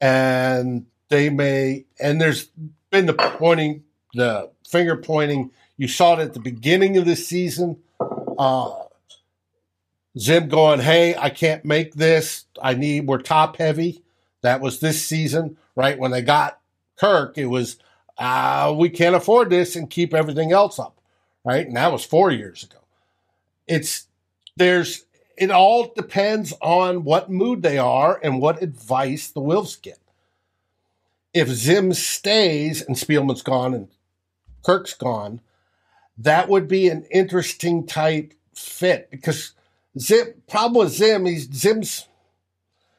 and 0.00 0.86
they 1.08 1.30
may 1.30 1.84
and 2.00 2.20
there's 2.20 2.48
been 2.90 3.06
the 3.06 3.14
pointing, 3.14 3.84
the 4.14 4.50
finger 4.68 4.96
pointing. 4.96 5.50
You 5.76 5.86
saw 5.86 6.14
it 6.14 6.20
at 6.20 6.34
the 6.34 6.40
beginning 6.40 6.96
of 6.96 7.04
the 7.04 7.14
season. 7.14 7.78
Uh, 8.38 8.74
Zim 10.18 10.48
going, 10.48 10.80
hey, 10.80 11.16
I 11.16 11.30
can't 11.30 11.64
make 11.64 11.94
this. 11.94 12.44
I 12.60 12.74
need, 12.74 13.06
we're 13.06 13.18
top 13.18 13.56
heavy. 13.56 14.02
That 14.42 14.60
was 14.60 14.80
this 14.80 15.02
season, 15.04 15.56
right? 15.76 15.98
When 15.98 16.10
they 16.10 16.22
got 16.22 16.58
Kirk, 16.98 17.38
it 17.38 17.46
was, 17.46 17.76
uh, 18.18 18.74
we 18.76 18.90
can't 18.90 19.14
afford 19.14 19.50
this 19.50 19.76
and 19.76 19.88
keep 19.88 20.12
everything 20.12 20.52
else 20.52 20.78
up, 20.78 21.00
right? 21.44 21.66
And 21.66 21.76
that 21.76 21.92
was 21.92 22.04
four 22.04 22.30
years 22.30 22.62
ago. 22.62 22.78
It's, 23.66 24.06
there's, 24.56 25.04
it 25.36 25.50
all 25.50 25.92
depends 25.94 26.52
on 26.60 27.04
what 27.04 27.30
mood 27.30 27.62
they 27.62 27.78
are 27.78 28.20
and 28.22 28.40
what 28.40 28.62
advice 28.62 29.28
the 29.28 29.40
Wilfs 29.40 29.80
get. 29.80 29.98
If 31.34 31.48
Zim 31.48 31.92
stays 31.94 32.82
and 32.82 32.96
Spielman's 32.96 33.42
gone 33.42 33.72
and 33.74 33.88
Kirk's 34.62 34.94
gone, 34.94 35.40
that 36.18 36.48
would 36.48 36.68
be 36.68 36.88
an 36.88 37.04
interesting 37.10 37.86
type 37.86 38.34
fit 38.54 39.10
because 39.10 39.52
Zim 39.98 40.34
problem 40.48 40.84
with 40.84 40.92
Zim, 40.92 41.24
he's 41.24 41.50
Zim's 41.52 42.06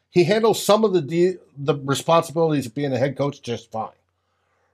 he 0.10 0.26
handles 0.26 0.64
some 0.64 0.84
of 0.84 0.94
the 0.94 1.02
de- 1.02 1.38
the 1.58 1.76
responsibilities 1.76 2.68
of 2.68 2.76
being 2.76 2.94
a 2.94 2.98
head 2.98 3.18
coach 3.18 3.42
just 3.42 3.72
fine, 3.72 3.90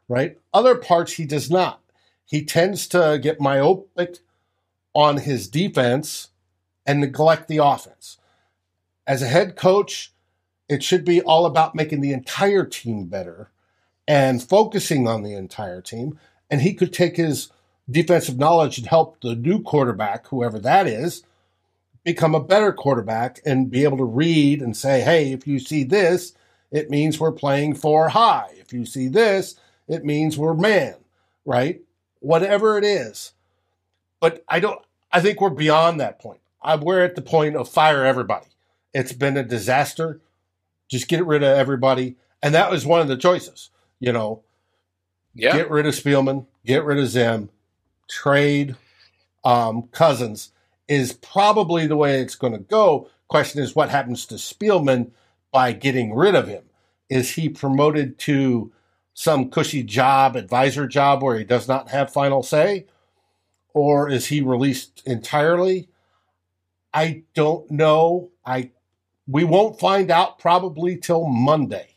right? 0.07 0.37
Other 0.53 0.75
parts 0.75 1.13
he 1.13 1.25
does 1.25 1.49
not. 1.49 1.81
He 2.25 2.43
tends 2.43 2.87
to 2.87 3.19
get 3.21 3.39
myopic 3.39 4.19
on 4.93 5.17
his 5.17 5.47
defense 5.47 6.28
and 6.89 7.01
neglect 7.01 7.47
the 7.47 7.57
offense. 7.57 8.17
As 9.05 9.21
a 9.21 9.27
head 9.27 9.55
coach, 9.55 10.11
it 10.67 10.81
should 10.81 11.05
be 11.05 11.21
all 11.21 11.45
about 11.45 11.75
making 11.75 12.01
the 12.01 12.11
entire 12.11 12.65
team 12.65 13.05
better 13.05 13.51
and 14.07 14.41
focusing 14.41 15.07
on 15.07 15.21
the 15.21 15.35
entire 15.35 15.83
team. 15.83 16.17
And 16.49 16.63
he 16.63 16.73
could 16.73 16.91
take 16.91 17.15
his 17.15 17.51
defensive 17.87 18.39
knowledge 18.39 18.79
and 18.79 18.87
help 18.87 19.21
the 19.21 19.35
new 19.35 19.61
quarterback, 19.61 20.25
whoever 20.29 20.57
that 20.57 20.87
is, 20.87 21.21
become 22.03 22.33
a 22.33 22.43
better 22.43 22.73
quarterback 22.73 23.39
and 23.45 23.69
be 23.69 23.83
able 23.83 23.97
to 23.97 24.03
read 24.03 24.59
and 24.59 24.75
say, 24.75 25.01
hey, 25.01 25.31
if 25.31 25.45
you 25.45 25.59
see 25.59 25.83
this, 25.83 26.33
it 26.71 26.89
means 26.89 27.19
we're 27.19 27.31
playing 27.31 27.75
four 27.75 28.09
high. 28.09 28.49
If 28.53 28.73
you 28.73 28.83
see 28.83 29.09
this, 29.09 29.59
it 29.87 30.03
means 30.03 30.39
we're 30.39 30.55
man, 30.55 30.95
right? 31.45 31.81
Whatever 32.19 32.79
it 32.79 32.83
is. 32.83 33.33
But 34.19 34.43
I 34.49 34.59
don't, 34.59 34.83
I 35.11 35.21
think 35.21 35.39
we're 35.39 35.51
beyond 35.51 35.99
that 35.99 36.17
point. 36.17 36.39
I, 36.61 36.75
we're 36.75 37.03
at 37.03 37.15
the 37.15 37.21
point 37.21 37.55
of 37.55 37.69
fire 37.69 38.03
everybody. 38.05 38.47
It's 38.93 39.13
been 39.13 39.37
a 39.37 39.43
disaster. 39.43 40.21
Just 40.89 41.07
get 41.07 41.25
rid 41.25 41.43
of 41.43 41.57
everybody. 41.57 42.15
And 42.41 42.53
that 42.55 42.71
was 42.71 42.85
one 42.85 43.01
of 43.01 43.07
the 43.07 43.17
choices, 43.17 43.69
you 43.99 44.11
know, 44.11 44.43
Yeah. 45.35 45.55
get 45.55 45.69
rid 45.69 45.85
of 45.85 45.93
Spielman, 45.93 46.45
get 46.65 46.83
rid 46.83 46.97
of 46.97 47.07
Zim, 47.07 47.49
trade 48.09 48.75
um, 49.43 49.83
Cousins 49.91 50.51
is 50.87 51.13
probably 51.13 51.85
the 51.85 51.95
way 51.95 52.19
it's 52.19 52.35
going 52.35 52.53
to 52.53 52.59
go. 52.59 53.09
Question 53.27 53.61
is, 53.61 53.75
what 53.75 53.89
happens 53.89 54.25
to 54.25 54.35
Spielman 54.35 55.11
by 55.51 55.71
getting 55.71 56.13
rid 56.15 56.33
of 56.33 56.47
him? 56.47 56.63
Is 57.09 57.31
he 57.35 57.47
promoted 57.47 58.17
to 58.19 58.71
some 59.13 59.49
cushy 59.49 59.83
job, 59.83 60.35
advisor 60.35 60.87
job, 60.87 61.21
where 61.21 61.37
he 61.37 61.43
does 61.43 61.67
not 61.67 61.89
have 61.89 62.11
final 62.11 62.41
say, 62.41 62.85
or 63.73 64.09
is 64.09 64.27
he 64.27 64.41
released 64.41 65.03
entirely? 65.05 65.89
I 66.93 67.23
don't 67.33 67.69
know. 67.71 68.31
I 68.45 68.71
we 69.27 69.43
won't 69.43 69.79
find 69.79 70.09
out 70.09 70.39
probably 70.39 70.97
till 70.97 71.27
Monday. 71.27 71.95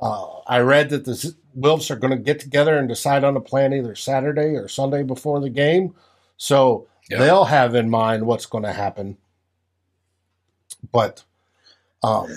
Uh, 0.00 0.38
I 0.46 0.58
read 0.60 0.90
that 0.90 1.04
the 1.04 1.14
Z- 1.14 1.36
Wilfs 1.58 1.90
are 1.90 1.96
going 1.96 2.10
to 2.16 2.22
get 2.22 2.38
together 2.40 2.76
and 2.76 2.88
decide 2.88 3.24
on 3.24 3.36
a 3.36 3.40
plan 3.40 3.72
either 3.72 3.94
Saturday 3.94 4.54
or 4.56 4.68
Sunday 4.68 5.02
before 5.02 5.40
the 5.40 5.50
game. 5.50 5.94
So 6.36 6.86
Yeah. 7.10 7.18
they'll 7.18 7.44
have 7.44 7.74
in 7.74 7.88
mind 7.90 8.26
what's 8.26 8.46
going 8.46 8.64
to 8.64 8.72
happen. 8.72 9.16
But 10.92 11.24
um, 12.02 12.28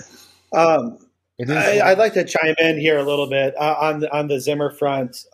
Um, 0.52 0.98
it 1.38 1.48
is. 1.48 1.56
I, 1.56 1.90
I'd 1.90 1.98
like 1.98 2.14
to 2.14 2.24
chime 2.24 2.54
in 2.58 2.78
here 2.78 2.98
a 2.98 3.02
little 3.04 3.28
bit 3.28 3.54
uh, 3.56 3.76
on 3.80 4.00
the, 4.00 4.14
on 4.16 4.28
the 4.28 4.40
Zimmer 4.40 4.70
front, 4.70 5.24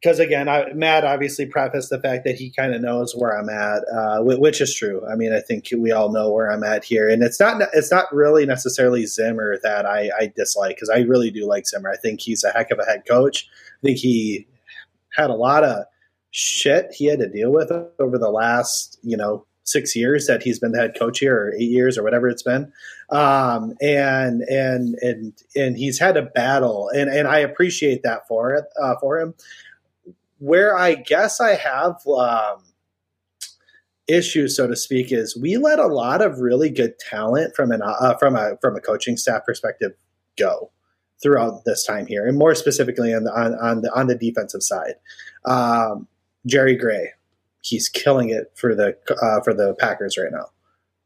because 0.00 0.18
again, 0.18 0.48
I, 0.48 0.72
Matt 0.72 1.04
obviously 1.04 1.46
prefaced 1.46 1.90
the 1.90 2.00
fact 2.00 2.24
that 2.24 2.36
he 2.36 2.50
kind 2.50 2.74
of 2.74 2.80
knows 2.80 3.14
where 3.14 3.38
I'm 3.38 3.50
at, 3.50 3.82
uh, 3.92 4.22
which 4.22 4.60
is 4.60 4.74
true. 4.74 5.02
I 5.10 5.14
mean, 5.14 5.32
I 5.32 5.40
think 5.40 5.68
we 5.76 5.92
all 5.92 6.10
know 6.10 6.30
where 6.30 6.50
I'm 6.50 6.64
at 6.64 6.84
here, 6.84 7.08
and 7.08 7.22
it's 7.22 7.38
not 7.38 7.60
it's 7.74 7.90
not 7.90 8.12
really 8.12 8.46
necessarily 8.46 9.04
Zimmer 9.06 9.58
that 9.62 9.86
I, 9.86 10.10
I 10.18 10.32
dislike 10.34 10.76
because 10.76 10.90
I 10.90 11.00
really 11.00 11.30
do 11.30 11.46
like 11.46 11.66
Zimmer. 11.66 11.90
I 11.90 11.96
think 11.96 12.20
he's 12.20 12.44
a 12.44 12.50
heck 12.50 12.70
of 12.70 12.78
a 12.78 12.84
head 12.84 13.02
coach. 13.06 13.48
I 13.82 13.86
think 13.86 13.98
he 13.98 14.46
had 15.14 15.30
a 15.30 15.34
lot 15.34 15.64
of 15.64 15.84
shit 16.30 16.92
he 16.92 17.06
had 17.06 17.18
to 17.18 17.28
deal 17.28 17.50
with 17.50 17.72
over 17.98 18.16
the 18.16 18.30
last 18.30 18.98
you 19.02 19.16
know 19.16 19.44
six 19.64 19.94
years 19.94 20.26
that 20.26 20.42
he's 20.42 20.58
been 20.58 20.72
the 20.72 20.78
head 20.80 20.96
coach 20.98 21.18
here 21.18 21.36
or 21.36 21.54
eight 21.54 21.70
years 21.70 21.98
or 21.98 22.02
whatever 22.02 22.28
it's 22.28 22.42
been 22.42 22.72
um, 23.10 23.74
and 23.80 24.42
and 24.42 24.94
and 25.02 25.32
and 25.56 25.76
he's 25.76 25.98
had 25.98 26.16
a 26.16 26.22
battle, 26.22 26.88
and 26.94 27.10
and 27.10 27.26
I 27.26 27.38
appreciate 27.38 28.02
that 28.04 28.26
for 28.28 28.54
it 28.54 28.64
uh, 28.80 28.94
for 29.00 29.18
him. 29.18 29.34
Where 30.40 30.76
I 30.76 30.94
guess 30.94 31.40
I 31.40 31.54
have 31.54 31.96
um, 32.06 32.64
issues, 34.08 34.56
so 34.56 34.66
to 34.66 34.76
speak, 34.76 35.12
is 35.12 35.36
we 35.36 35.56
let 35.56 35.78
a 35.78 35.86
lot 35.86 36.20
of 36.20 36.40
really 36.40 36.70
good 36.70 36.98
talent 36.98 37.54
from 37.54 37.70
an 37.70 37.80
uh, 37.82 38.16
from 38.16 38.36
a 38.36 38.56
from 38.60 38.76
a 38.76 38.80
coaching 38.80 39.16
staff 39.16 39.44
perspective 39.46 39.92
go 40.36 40.70
throughout 41.22 41.64
this 41.64 41.84
time 41.84 42.06
here, 42.06 42.26
and 42.26 42.38
more 42.38 42.54
specifically 42.54 43.14
on 43.14 43.24
the 43.24 43.32
on, 43.32 43.54
on 43.54 43.82
the 43.82 43.94
on 43.94 44.06
the 44.08 44.16
defensive 44.16 44.62
side. 44.62 44.94
Um, 45.44 46.08
Jerry 46.46 46.76
Gray, 46.76 47.12
he's 47.62 47.88
killing 47.88 48.30
it 48.30 48.52
for 48.54 48.74
the 48.74 48.96
uh, 49.22 49.42
for 49.42 49.54
the 49.54 49.74
Packers 49.78 50.18
right 50.18 50.32
now. 50.32 50.46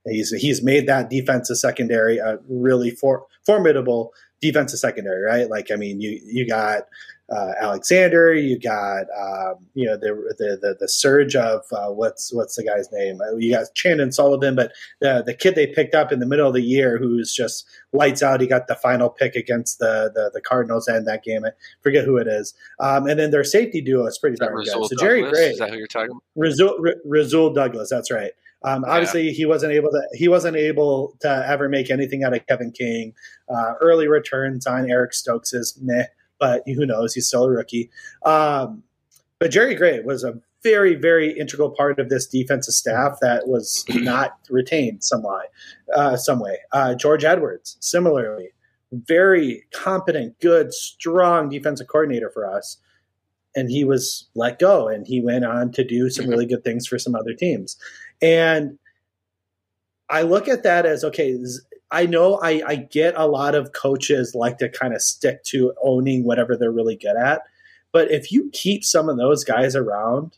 He's 0.06 0.30
he's 0.32 0.62
made 0.62 0.86
that 0.86 1.10
defensive 1.10 1.56
secondary 1.56 2.18
a 2.18 2.38
really 2.48 2.90
for, 2.90 3.26
formidable 3.46 4.12
defensive 4.40 4.78
secondary, 4.78 5.22
right? 5.22 5.48
Like 5.48 5.70
I 5.70 5.76
mean, 5.76 6.00
you 6.00 6.20
you 6.24 6.46
got 6.46 6.82
uh, 7.34 7.52
Alexander, 7.58 8.34
you 8.34 8.58
got 8.58 9.06
um, 9.18 9.54
you 9.72 9.86
know 9.86 9.96
the, 9.96 10.08
the 10.36 10.58
the 10.60 10.76
the 10.78 10.88
surge 10.88 11.34
of 11.34 11.62
uh, 11.72 11.88
what's 11.88 12.32
what's 12.34 12.56
the 12.56 12.64
guy's 12.64 12.92
name? 12.92 13.18
Uh, 13.22 13.34
You 13.36 13.52
got 13.52 13.74
Chandon 13.74 14.12
Sullivan, 14.12 14.54
but 14.54 14.72
the 15.00 15.22
the 15.24 15.32
kid 15.32 15.54
they 15.54 15.66
picked 15.66 15.94
up 15.94 16.12
in 16.12 16.20
the 16.20 16.26
middle 16.26 16.46
of 16.46 16.52
the 16.52 16.60
year 16.62 16.98
who's 16.98 17.32
just 17.34 17.66
lights 17.94 18.22
out. 18.22 18.42
He 18.42 18.46
got 18.46 18.66
the 18.66 18.74
final 18.74 19.08
pick 19.08 19.34
against 19.36 19.78
the 19.78 20.12
the, 20.14 20.30
the 20.34 20.42
Cardinals 20.42 20.86
and 20.86 21.06
that 21.08 21.24
game. 21.24 21.46
I 21.46 21.50
forget 21.82 22.04
who 22.04 22.18
it 22.18 22.26
is. 22.26 22.52
Um, 22.78 23.06
and 23.06 23.18
then 23.18 23.30
their 23.30 23.44
safety 23.44 23.80
duo 23.80 24.04
is 24.04 24.18
pretty 24.18 24.36
darn 24.36 24.56
good. 24.56 24.66
So 24.66 24.96
Jerry 25.00 25.22
Douglas? 25.22 25.38
Gray, 25.38 25.48
Is 25.50 25.58
that 25.60 25.70
who 25.70 25.76
you're 25.78 25.86
talking 25.86 26.10
about? 26.10 26.22
Rasul, 26.36 26.76
R- 26.86 26.96
Rasul 27.06 27.54
Douglas. 27.54 27.88
That's 27.88 28.10
right. 28.10 28.32
Um, 28.64 28.82
Yeah. 28.86 28.92
obviously, 28.92 29.30
he 29.30 29.44
wasn't 29.46 29.72
able 29.72 29.90
to. 29.90 30.02
He 30.14 30.28
wasn't 30.28 30.56
able 30.56 31.16
to 31.20 31.28
ever 31.48 31.68
make 31.68 31.90
anything 31.90 32.24
out 32.24 32.34
of 32.34 32.46
Kevin 32.46 32.72
King. 32.72 33.12
Uh, 33.48 33.74
early 33.80 34.08
returns 34.08 34.66
on 34.66 34.90
Eric 34.90 35.12
Stokes 35.12 35.52
is 35.52 35.78
meh, 35.82 36.06
but 36.38 36.62
who 36.66 36.86
knows? 36.86 37.14
He's 37.14 37.26
still 37.28 37.44
a 37.44 37.50
rookie. 37.50 37.90
Um, 38.24 38.82
but 39.38 39.50
Jerry 39.50 39.74
Gray 39.74 40.00
was 40.00 40.24
a 40.24 40.34
very, 40.62 40.94
very 40.94 41.38
integral 41.38 41.70
part 41.70 42.00
of 42.00 42.08
this 42.08 42.26
defensive 42.26 42.72
staff 42.72 43.18
that 43.20 43.46
was 43.48 43.84
not 43.94 44.38
retained 44.48 45.04
some 45.04 45.22
way. 45.22 45.42
Uh, 45.94 46.16
some 46.16 46.40
way. 46.40 46.58
Uh, 46.72 46.94
George 46.94 47.22
Edwards, 47.24 47.76
similarly, 47.80 48.48
very 48.90 49.64
competent, 49.74 50.40
good, 50.40 50.72
strong 50.72 51.50
defensive 51.50 51.86
coordinator 51.88 52.30
for 52.30 52.50
us. 52.50 52.78
And 53.56 53.70
he 53.70 53.84
was 53.84 54.28
let 54.34 54.58
go 54.58 54.88
and 54.88 55.06
he 55.06 55.20
went 55.20 55.44
on 55.44 55.70
to 55.72 55.84
do 55.84 56.08
some 56.10 56.26
really 56.28 56.46
good 56.46 56.64
things 56.64 56.86
for 56.86 56.98
some 56.98 57.14
other 57.14 57.34
teams. 57.34 57.76
And 58.22 58.78
I 60.08 60.22
look 60.22 60.48
at 60.48 60.62
that 60.62 60.86
as 60.86 61.04
okay, 61.04 61.38
I 61.90 62.06
know 62.06 62.40
I, 62.42 62.62
I 62.66 62.76
get 62.76 63.14
a 63.16 63.26
lot 63.26 63.54
of 63.54 63.72
coaches 63.72 64.34
like 64.34 64.58
to 64.58 64.68
kind 64.68 64.94
of 64.94 65.00
stick 65.00 65.44
to 65.44 65.74
owning 65.82 66.24
whatever 66.24 66.56
they're 66.56 66.72
really 66.72 66.96
good 66.96 67.16
at. 67.16 67.42
But 67.92 68.10
if 68.10 68.32
you 68.32 68.50
keep 68.52 68.84
some 68.84 69.08
of 69.08 69.16
those 69.16 69.44
guys 69.44 69.76
around, 69.76 70.36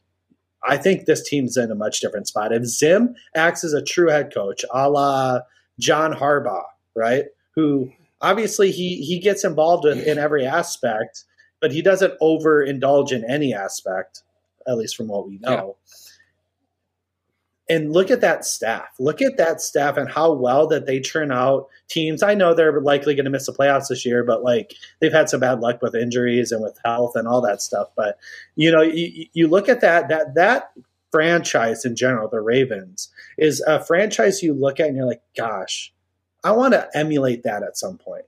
I 0.69 0.77
think 0.77 1.07
this 1.07 1.27
team's 1.27 1.57
in 1.57 1.71
a 1.71 1.75
much 1.75 2.01
different 2.01 2.29
spot. 2.29 2.53
If 2.53 2.65
Zim 2.65 3.15
acts 3.35 3.65
as 3.65 3.73
a 3.73 3.83
true 3.83 4.11
head 4.11 4.35
coach, 4.35 4.65
a 4.71 4.91
la 4.91 5.41
John 5.79 6.13
Harbaugh, 6.13 6.65
right? 6.95 7.27
Who 7.55 7.93
obviously 8.21 8.73
he 8.73 9.03
he 9.03 9.19
gets 9.19 9.45
involved 9.45 9.87
in, 9.87 10.01
in 10.01 10.19
every 10.19 10.45
aspect, 10.45 11.25
but 11.61 11.73
he 11.73 11.83
doesn't 11.83 12.19
overindulge 12.21 13.13
in 13.13 13.25
any 13.25 13.55
aspect, 13.55 14.23
at 14.67 14.77
least 14.77 14.97
from 14.97 15.09
what 15.09 15.27
we 15.27 15.39
know. 15.39 15.77
And 17.69 17.93
look 17.93 18.13
at 18.13 18.21
that 18.21 18.45
staff. 18.45 18.95
Look 19.01 19.21
at 19.21 19.39
that 19.39 19.61
staff 19.61 19.97
and 19.97 20.09
how 20.09 20.33
well 20.33 20.69
that 20.69 20.87
they 20.87 21.01
turn 21.01 21.33
out 21.33 21.69
teams. 21.89 22.23
I 22.23 22.35
know 22.35 22.55
they're 22.55 22.81
likely 22.81 23.17
going 23.17 23.25
to 23.25 23.31
miss 23.31 23.47
the 23.47 23.53
playoffs 23.53 23.89
this 23.89 24.07
year, 24.07 24.23
but 24.23 24.45
like 24.45 24.75
they've 25.01 25.13
had 25.13 25.29
some 25.29 25.41
bad 25.41 25.59
luck 25.59 25.83
with 25.83 25.97
injuries 25.97 26.53
and 26.53 26.63
with 26.63 26.79
health 26.85 27.17
and 27.17 27.27
all 27.27 27.41
that 27.41 27.61
stuff. 27.61 27.89
But 27.97 28.19
you 28.55 28.71
know, 28.71 28.83
you, 28.83 29.27
you 29.33 29.49
look 29.49 29.69
at 29.69 29.81
that 29.81 30.09
that 30.11 30.37
that 30.37 30.71
franchise 31.11 31.85
in 31.85 31.97
general, 31.97 32.29
the 32.29 32.41
Ravens, 32.41 33.11
is 33.39 33.61
a 33.67 33.83
franchise 33.83 34.43
you 34.43 34.55
look 34.55 34.79
at 34.79 34.89
and 34.89 34.97
you're 34.97 35.07
like, 35.07 35.23
gosh, 35.37 35.93
I 36.45 36.53
want 36.53 36.75
to 36.75 36.89
emulate 36.95 37.43
that 37.45 37.63
at 37.63 37.77
some 37.77 37.99
point. 37.99 38.27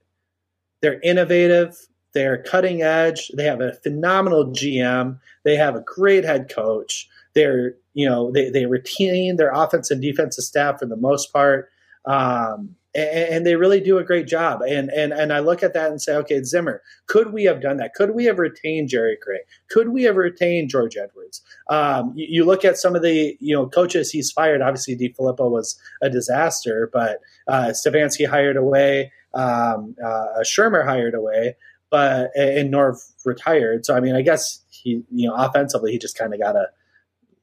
They're 0.81 1.01
innovative, 1.01 1.77
they're 2.13 2.43
cutting 2.43 2.83
edge, 2.83 3.29
they 3.37 3.45
have 3.45 3.61
a 3.61 3.75
phenomenal 3.75 4.47
GM, 4.47 5.19
they 5.45 5.57
have 5.57 5.77
a 5.77 5.81
great 5.83 6.25
head 6.25 6.51
coach. 6.53 7.09
They're, 7.35 7.77
you 7.99 8.09
know, 8.09 8.31
they, 8.31 8.49
they 8.49 8.65
retain 8.65 9.39
their 9.39 9.51
offense 9.51 9.91
and 9.91 10.01
defensive 10.01 10.45
staff 10.45 10.79
for 10.79 10.87
the 10.87 10.97
most 10.97 11.33
part. 11.33 11.69
Um, 12.05 12.77
and, 12.95 13.45
they 13.45 13.57
really 13.57 13.81
do 13.81 13.99
a 13.99 14.05
great 14.05 14.29
job. 14.29 14.63
And 14.63 14.89
and 14.91 15.13
and 15.13 15.33
I 15.33 15.41
look 15.41 15.65
at 15.65 15.75
that 15.75 15.91
and 15.91 16.01
say, 16.01 16.15
okay, 16.17 16.43
Zimmer, 16.45 16.81
could 17.07 17.33
we 17.33 17.43
have 17.45 17.61
done 17.61 17.77
that? 17.79 17.95
Could 17.95 18.15
we 18.15 18.25
have 18.27 18.39
retained 18.39 18.89
Jerry 18.89 19.19
Gray? 19.21 19.41
Could 19.69 19.89
we 19.89 20.05
have 20.05 20.15
retained 20.15 20.71
George 20.71 20.97
Edwards? 20.97 21.43
Um, 21.69 22.13
you, 22.15 22.27
you, 22.29 22.45
look 22.45 22.65
at 22.65 22.79
some 22.79 22.95
of 22.95 23.03
the 23.03 23.37
you 23.41 23.55
know 23.55 23.69
coaches 23.69 24.11
he's 24.11 24.31
fired. 24.31 24.63
Obviously, 24.63 24.95
d 24.95 25.13
DeFilippo 25.13 25.51
was 25.51 25.79
a 26.01 26.09
disaster, 26.09 26.89
but 26.93 27.19
uh, 27.49 27.73
Stefanski 27.73 28.29
hired 28.29 28.57
away, 28.57 29.13
um, 29.35 29.97
uh, 30.05 30.43
Shurmur 30.43 30.85
hired 30.85 31.15
away, 31.15 31.57
but 31.91 32.31
and 32.37 32.73
Norv 32.73 32.97
retired. 33.25 33.87
So 33.87 33.97
I 33.97 34.01
mean, 34.01 34.15
I 34.15 34.23
guess 34.23 34.63
he 34.71 35.03
you 35.11 35.29
know 35.29 35.35
offensively 35.35 35.93
he 35.93 35.99
just 35.99 36.17
kind 36.17 36.33
of 36.33 36.41
got 36.41 36.55
a 36.57 36.69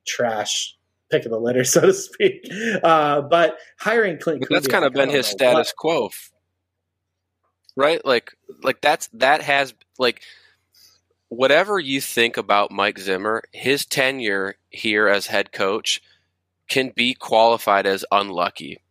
trash 0.06 0.76
pick 1.12 1.26
of 1.26 1.32
the 1.32 1.40
litter, 1.40 1.64
so 1.66 1.82
to 1.82 1.94
speak. 1.94 2.48
Uh, 2.84 3.22
but 3.22 3.58
hiring 3.80 4.18
Klint, 4.18 4.48
that's 4.50 4.68
kind 4.68 4.86
of 4.86 4.94
been 4.94 5.10
his 5.10 5.28
status 5.28 5.74
what. 5.78 5.78
quo, 5.78 6.10
right? 7.76 8.04
Like, 8.06 8.36
like 8.64 8.82
that's 8.82 9.08
that 9.14 9.42
has 9.42 9.74
like 9.98 10.22
whatever 11.30 11.80
you 11.80 12.02
think 12.02 12.38
about 12.38 12.72
Mike 12.72 13.00
Zimmer, 13.00 13.44
his 13.52 13.86
tenure 13.86 14.56
here 14.70 15.08
as 15.08 15.28
head 15.28 15.52
coach 15.52 16.02
can 16.68 16.92
be 16.96 17.14
qualified 17.14 17.86
as 17.86 18.06
unlucky. 18.12 18.82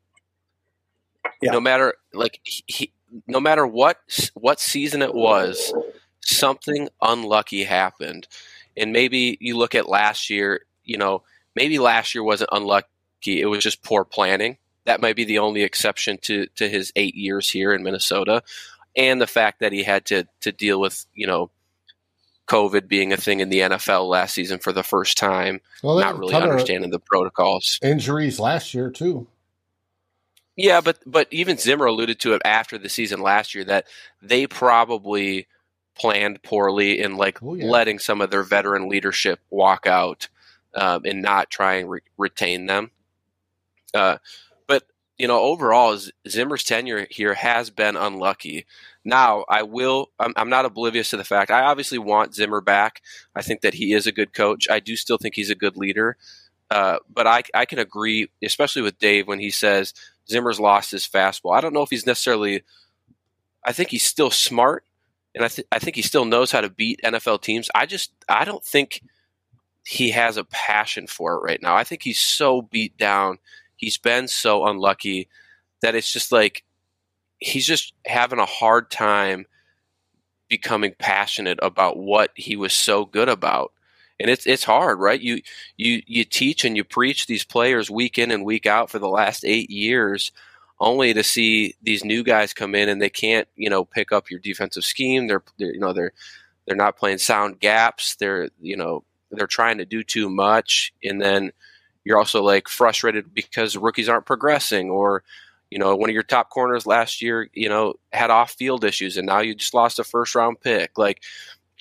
Yeah. 1.41 1.53
No 1.53 1.61
matter 1.61 1.95
like 2.13 2.41
he, 2.45 2.93
no 3.27 3.41
matter 3.41 3.67
what 3.67 3.99
what 4.35 4.61
season 4.61 5.03
it 5.03 5.15
was, 5.15 5.73
something 6.21 6.89
unlucky 7.01 7.65
happened. 7.65 8.29
And 8.77 8.93
maybe 8.93 9.39
you 9.41 9.57
look 9.57 9.75
at 9.75 9.89
last 9.89 10.31
year, 10.31 10.63
you 10.85 10.99
know, 10.99 11.23
maybe 11.55 11.79
last 11.79 12.15
year 12.15 12.23
wasn't 12.23 12.51
unlucky. 12.53 12.89
It 13.27 13.49
was 13.49 13.63
just 13.63 13.83
poor 13.83 14.05
planning. 14.05 14.59
That 14.85 15.01
might 15.01 15.17
be 15.17 15.25
the 15.25 15.39
only 15.39 15.63
exception 15.63 16.19
to, 16.23 16.47
to 16.57 16.69
his 16.69 16.93
eight 16.95 17.15
years 17.15 17.49
here 17.49 17.73
in 17.73 17.83
Minnesota. 17.83 18.43
And 18.97 19.21
the 19.21 19.27
fact 19.27 19.61
that 19.61 19.73
he 19.73 19.83
had 19.83 20.05
to, 20.07 20.27
to 20.41 20.53
deal 20.53 20.81
with, 20.81 21.07
you 21.15 21.27
know, 21.27 21.51
COVID 22.47 22.89
being 22.89 23.13
a 23.13 23.17
thing 23.17 23.41
in 23.41 23.49
the 23.49 23.61
NFL 23.61 24.09
last 24.09 24.35
season 24.35 24.59
for 24.59 24.73
the 24.73 24.83
first 24.83 25.17
time, 25.17 25.61
well, 25.83 25.99
not 25.99 26.19
really 26.19 26.35
understanding 26.35 26.91
the 26.91 26.99
protocols. 26.99 27.79
Injuries 27.83 28.39
last 28.39 28.75
year 28.75 28.91
too. 28.91 29.27
Yeah, 30.57 30.81
but 30.81 30.99
but 31.05 31.27
even 31.31 31.57
Zimmer 31.57 31.87
alluded 31.87 32.21
to 32.21 32.35
it 32.35 32.43
after 32.45 32.79
the 32.79 32.89
season 32.89 33.21
last 33.21 33.55
year 33.55 33.65
that 33.65 33.87
they 34.23 34.47
probably 34.47 35.49
planned 35.97 36.43
poorly 36.43 37.01
in 37.01 37.17
like 37.17 37.43
oh, 37.43 37.55
yeah. 37.55 37.67
letting 37.67 37.99
some 37.99 38.21
of 38.21 38.31
their 38.31 38.43
veteran 38.43 38.89
leadership 38.89 39.41
walk 39.51 39.87
out 39.87 40.29
um, 40.75 41.03
and 41.05 41.23
not 41.23 41.51
try 41.51 41.75
and 41.75 41.91
re- 41.91 42.01
retain 42.17 42.67
them. 42.67 42.91
Uh, 43.93 44.19
but 44.67 44.85
you 45.19 45.29
know, 45.29 45.41
overall, 45.41 45.99
Zimmer's 46.29 46.65
tenure 46.65 47.07
here 47.11 47.35
has 47.35 47.71
been 47.71 47.97
unlucky. 47.97 48.67
Now, 49.05 49.45
I 49.49 49.63
will. 49.63 50.11
I'm, 50.19 50.33
I'm, 50.37 50.49
not 50.49 50.65
oblivious 50.65 51.11
to 51.11 51.17
the 51.17 51.25
fact. 51.25 51.51
I 51.51 51.63
obviously 51.63 51.99
want 51.99 52.35
Zimmer 52.35 52.61
back. 52.61 53.03
I 53.35 53.43
think 53.43 53.61
that 53.61 53.75
he 53.75 53.93
is 53.93 54.07
a 54.07 54.13
good 54.13 54.33
coach. 54.33 54.67
I 54.71 54.81
do 54.81 54.97
still 54.97 55.19
think 55.19 55.35
he's 55.35 55.51
a 55.51 55.55
good 55.55 55.77
leader. 55.77 56.17
Uh, 56.71 56.99
but 57.13 57.27
I, 57.27 57.43
I 57.55 57.67
can 57.67 57.79
agree, 57.79 58.31
especially 58.43 58.83
with 58.83 58.99
Dave 58.99 59.29
when 59.29 59.39
he 59.39 59.51
says 59.51 59.95
Zimmer's 60.29 60.59
lost 60.59 60.91
his 60.91 61.07
fastball. 61.07 61.57
I 61.57 61.61
don't 61.61 61.75
know 61.75 61.83
if 61.83 61.91
he's 61.91 62.07
necessarily. 62.07 62.63
I 63.65 63.73
think 63.73 63.91
he's 63.91 64.05
still 64.05 64.31
smart, 64.31 64.85
and 65.35 65.45
I, 65.45 65.49
th- 65.49 65.69
I 65.71 65.79
think 65.79 65.97
he 65.97 66.03
still 66.03 66.25
knows 66.25 66.51
how 66.51 66.61
to 66.61 66.69
beat 66.69 67.01
NFL 67.05 67.43
teams. 67.43 67.71
I 67.75 67.87
just 67.87 68.13
I 68.29 68.45
don't 68.45 68.65
think 68.65 69.03
he 69.85 70.11
has 70.11 70.37
a 70.37 70.45
passion 70.45 71.07
for 71.07 71.35
it 71.35 71.43
right 71.43 71.63
now. 71.63 71.77
I 71.77 71.85
think 71.85 72.03
he's 72.03 72.21
so 72.21 72.63
beat 72.63 72.97
down. 72.97 73.39
He's 73.77 73.99
been 73.99 74.29
so 74.29 74.67
unlucky 74.67 75.29
that 75.83 75.95
it's 75.95 76.13
just 76.13 76.33
like 76.33 76.65
he's 77.39 77.67
just 77.67 77.93
having 78.07 78.39
a 78.39 78.47
hard 78.47 78.91
time 78.91 79.47
becoming 80.49 80.95
passionate 80.99 81.59
about 81.63 81.99
what 81.99 82.31
he 82.35 82.57
was 82.57 82.73
so 82.73 83.05
good 83.05 83.29
about. 83.29 83.73
And 84.21 84.31
it's 84.31 84.47
it's 84.47 84.65
hard, 84.65 85.01
right? 85.01 85.21
You 85.21 85.43
you 85.77 86.03
you 86.07 86.25
teach 86.25 86.65
and 86.65 86.77
you 86.77 86.85
preach 86.85 87.27
these 87.27 87.45
players 87.45 87.91
week 87.91 88.19
in 88.19 88.31
and 88.31 88.45
week 88.45 88.65
out 88.65 88.89
for 88.89 88.99
the 88.99 89.09
last 89.09 89.45
8 89.45 89.69
years 89.71 90.31
only 90.81 91.13
to 91.15 91.23
see 91.23 91.75
these 91.83 92.05
new 92.05 92.23
guys 92.23 92.53
come 92.55 92.75
in 92.75 92.89
and 92.89 93.01
they 93.03 93.11
can't, 93.11 93.49
you 93.57 93.69
know, 93.71 93.85
pick 93.85 94.13
up 94.13 94.31
your 94.31 94.41
defensive 94.41 94.85
scheme. 94.85 95.27
They're, 95.27 95.43
they're 95.59 95.75
you 95.75 95.81
know, 95.81 95.93
they're 95.93 96.13
they're 96.67 96.77
not 96.77 96.97
playing 96.97 97.19
sound 97.19 97.61
gaps. 97.61 98.17
They're, 98.17 98.49
you 98.61 98.77
know, 98.77 99.05
they're 99.35 99.47
trying 99.47 99.79
to 99.79 99.85
do 99.85 100.03
too 100.03 100.29
much, 100.29 100.93
and 101.03 101.21
then 101.21 101.53
you're 102.05 102.19
also 102.19 102.43
like 102.43 102.69
frustrated 102.69 103.35
because 103.35 103.77
rookies 103.77 104.09
aren't 104.09 104.27
progressing, 104.27 104.91
or 104.91 105.23
you 105.71 105.79
know 105.79 105.97
one 105.97 106.11
of 106.11 106.15
your 106.15 106.23
top 106.23 106.51
corners 106.51 106.87
last 106.87 107.23
year, 107.23 107.49
you 107.55 107.69
know, 107.69 107.95
had 108.13 108.31
off 108.31 108.53
field 108.53 108.85
issues, 108.85 109.17
and 109.17 109.27
now 109.27 109.41
you 109.41 109.55
just 109.55 109.75
lost 109.75 109.99
a 109.99 110.05
first 110.05 110.35
round 110.35 110.61
pick. 110.61 110.99
Like, 110.99 111.23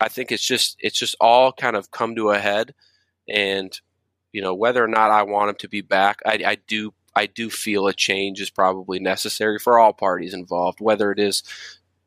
I 0.02 0.10
think 0.10 0.32
it's 0.32 0.46
just 0.46 0.78
it's 0.80 0.98
just 0.98 1.16
all 1.20 1.52
kind 1.52 1.76
of 1.76 1.92
come 1.92 2.16
to 2.16 2.32
a 2.32 2.40
head, 2.40 2.74
and 3.28 3.78
you 4.32 4.42
know 4.42 4.54
whether 4.54 4.84
or 4.84 4.88
not 4.88 5.12
I 5.12 5.24
want 5.24 5.50
him 5.50 5.56
to 5.60 5.70
be 5.70 5.82
back, 5.82 6.22
I, 6.26 6.42
I 6.46 6.58
do 6.68 6.94
I 7.16 7.28
do 7.28 7.50
feel 7.50 7.88
a 7.88 7.94
change 7.94 8.42
is 8.42 8.50
probably 8.50 9.00
necessary 9.00 9.60
for 9.60 9.78
all 9.78 9.94
parties 9.94 10.34
involved, 10.34 10.80
whether 10.80 11.12
it 11.12 11.20
is 11.20 11.44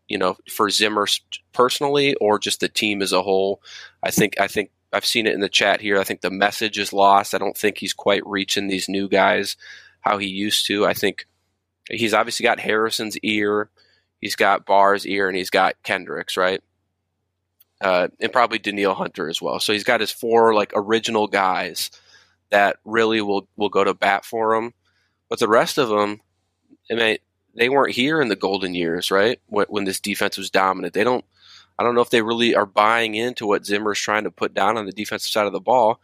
you 0.09 0.19
know 0.19 0.37
for 0.51 0.71
Zimmer 0.71 1.07
personally 1.53 2.15
or 2.17 2.39
just 2.39 2.61
the 2.61 2.69
team 2.69 3.03
as 3.03 3.13
a 3.13 3.23
whole. 3.23 3.63
I 4.03 4.11
think 4.11 4.41
I 4.41 4.47
think 4.47 4.71
I've 4.97 5.07
seen 5.07 5.27
it 5.27 5.35
in 5.35 5.41
the 5.41 5.49
chat 5.49 5.81
here. 5.81 6.01
I 6.01 6.05
think 6.05 6.23
the 6.23 6.31
message 6.31 6.79
is 6.79 6.93
lost. 6.93 7.35
I 7.35 7.39
don't 7.39 7.57
think 7.57 7.79
he's 7.79 7.93
quite 7.93 8.27
reaching 8.27 8.67
these 8.67 8.89
new 8.89 9.09
guys 9.09 9.57
how 10.01 10.19
he 10.19 10.29
used 10.29 10.67
to. 10.67 10.87
I 10.87 10.95
think 10.95 11.27
he's 11.91 12.15
obviously 12.15 12.45
got 12.45 12.61
Harrison's 12.61 13.19
ear, 13.19 13.71
he's 14.21 14.37
got 14.37 14.67
Barr's 14.67 15.07
ear, 15.07 15.29
and 15.29 15.37
he's 15.37 15.51
got 15.51 15.83
Kendricks, 15.83 16.37
right? 16.37 16.63
Uh, 17.81 18.09
and 18.21 18.33
probably 18.33 18.59
Danielle 18.59 18.95
Hunter 18.95 19.29
as 19.29 19.43
well. 19.43 19.61
So 19.61 19.73
he's 19.73 19.85
got 19.85 20.01
his 20.01 20.11
four 20.11 20.55
like 20.55 20.73
original 20.75 21.27
guys 21.27 21.91
that 22.51 22.77
really 22.85 23.21
will 23.21 23.49
will 23.57 23.69
go 23.69 23.85
to 23.85 23.95
bat 23.95 24.25
for 24.25 24.55
him. 24.55 24.73
But 25.29 25.41
the 25.41 25.49
rest 25.49 25.77
of 25.77 25.89
them, 25.89 26.21
I 26.91 26.95
mean, 26.95 27.19
they 27.55 27.69
weren't 27.69 27.95
here 27.95 28.21
in 28.21 28.29
the 28.29 28.37
golden 28.37 28.75
years, 28.75 29.11
right? 29.11 29.41
When, 29.47 29.67
when 29.69 29.85
this 29.85 30.01
defense 30.01 30.39
was 30.39 30.51
dominant, 30.51 30.95
they 30.95 31.05
don't 31.05 31.25
I 31.79 31.83
don't 31.83 31.95
know 31.95 32.01
if 32.01 32.11
they 32.11 32.23
really 32.23 32.55
are 32.55 32.67
buying 32.67 33.15
into 33.15 33.47
what 33.47 33.67
Zimmer's 33.67 34.01
trying 34.01 34.25
to 34.25 34.31
put 34.31 34.55
down 34.55 34.77
on 34.79 34.87
the 34.87 34.93
defensive 34.93 35.31
side 35.31 35.47
of 35.47 35.53
the 35.53 35.61
ball. 35.61 36.01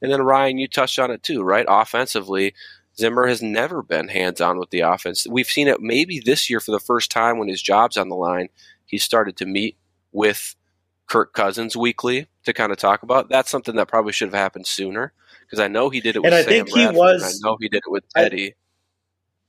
And 0.00 0.12
then 0.12 0.22
Ryan, 0.22 0.58
you 0.58 0.68
touched 0.68 0.98
on 0.98 1.10
it 1.10 1.22
too, 1.22 1.42
right? 1.42 1.64
Offensively, 1.68 2.54
Zimmer 2.98 3.26
has 3.26 3.42
never 3.42 3.82
been 3.82 4.08
hands 4.08 4.40
on 4.40 4.58
with 4.58 4.70
the 4.70 4.80
offense. 4.80 5.26
We've 5.28 5.48
seen 5.48 5.68
it 5.68 5.80
maybe 5.80 6.20
this 6.20 6.48
year 6.48 6.60
for 6.60 6.70
the 6.70 6.80
first 6.80 7.10
time 7.10 7.38
when 7.38 7.48
his 7.48 7.60
job's 7.62 7.96
on 7.96 8.08
the 8.08 8.14
line. 8.16 8.48
He 8.84 8.98
started 8.98 9.36
to 9.38 9.46
meet 9.46 9.76
with 10.12 10.54
Kirk 11.06 11.32
Cousins 11.32 11.76
weekly 11.76 12.26
to 12.44 12.52
kind 12.52 12.72
of 12.72 12.78
talk 12.78 13.02
about. 13.02 13.28
That's 13.28 13.50
something 13.50 13.76
that 13.76 13.88
probably 13.88 14.12
should 14.12 14.28
have 14.28 14.34
happened 14.40 14.66
sooner 14.66 15.12
because 15.40 15.60
I 15.60 15.68
know 15.68 15.90
he 15.90 16.00
did 16.00 16.16
it 16.16 16.20
with 16.20 16.26
And 16.26 16.34
I 16.34 16.42
Sam 16.42 16.48
think 16.50 16.68
he 16.68 16.74
Bradford, 16.74 16.96
was- 16.96 17.22
and 17.22 17.44
I 17.44 17.48
know 17.48 17.56
he 17.60 17.68
did 17.68 17.82
it 17.86 17.90
with 17.90 18.04
I- 18.14 18.22
Teddy. 18.22 18.54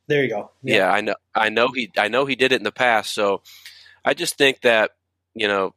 There 0.07 0.23
you 0.23 0.29
go. 0.29 0.51
yeah. 0.63 0.89
I 0.89 1.01
know. 1.01 1.15
I 1.35 1.49
know 1.49 1.67
he. 1.67 1.91
I 1.97 2.07
know 2.07 2.25
he 2.25 2.35
did 2.37 2.53
it 2.53 2.55
in 2.55 2.63
the 2.63 2.71
past. 2.71 3.13
So 3.13 3.41
I 4.05 4.13
just 4.13 4.37
think 4.37 4.61
that 4.61 4.91
you 5.39 5.47
know 5.47 5.73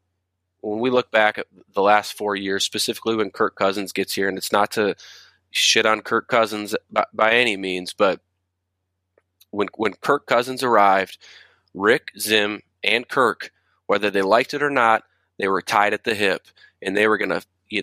when 0.60 0.80
we 0.80 0.90
look 0.90 1.10
back 1.10 1.38
at 1.38 1.46
the 1.72 1.82
last 1.82 2.14
four 2.14 2.36
years, 2.36 2.64
specifically 2.64 3.16
when 3.16 3.30
Kirk 3.30 3.56
Cousins 3.56 3.92
gets 3.92 4.14
here, 4.14 4.28
and 4.28 4.36
it's 4.36 4.52
not 4.52 4.70
to 4.72 4.94
shit 5.50 5.86
on 5.86 6.00
Kirk 6.00 6.28
Cousins 6.28 6.74
by, 6.90 7.04
by 7.12 7.32
any 7.32 7.56
means, 7.56 7.92
but 7.92 8.20
when 9.50 9.68
when 9.76 9.94
Kirk 9.94 10.26
Cousins 10.26 10.62
arrived, 10.62 11.18
Rick, 11.74 12.12
Zim, 12.18 12.62
and 12.84 13.08
Kirk, 13.08 13.52
whether 13.86 14.10
they 14.10 14.22
liked 14.22 14.54
it 14.54 14.62
or 14.62 14.70
not, 14.70 15.04
they 15.38 15.48
were 15.48 15.62
tied 15.62 15.94
at 15.94 16.04
the 16.04 16.14
hip, 16.14 16.46
and 16.82 16.96
they 16.96 17.08
were 17.08 17.18
gonna 17.18 17.42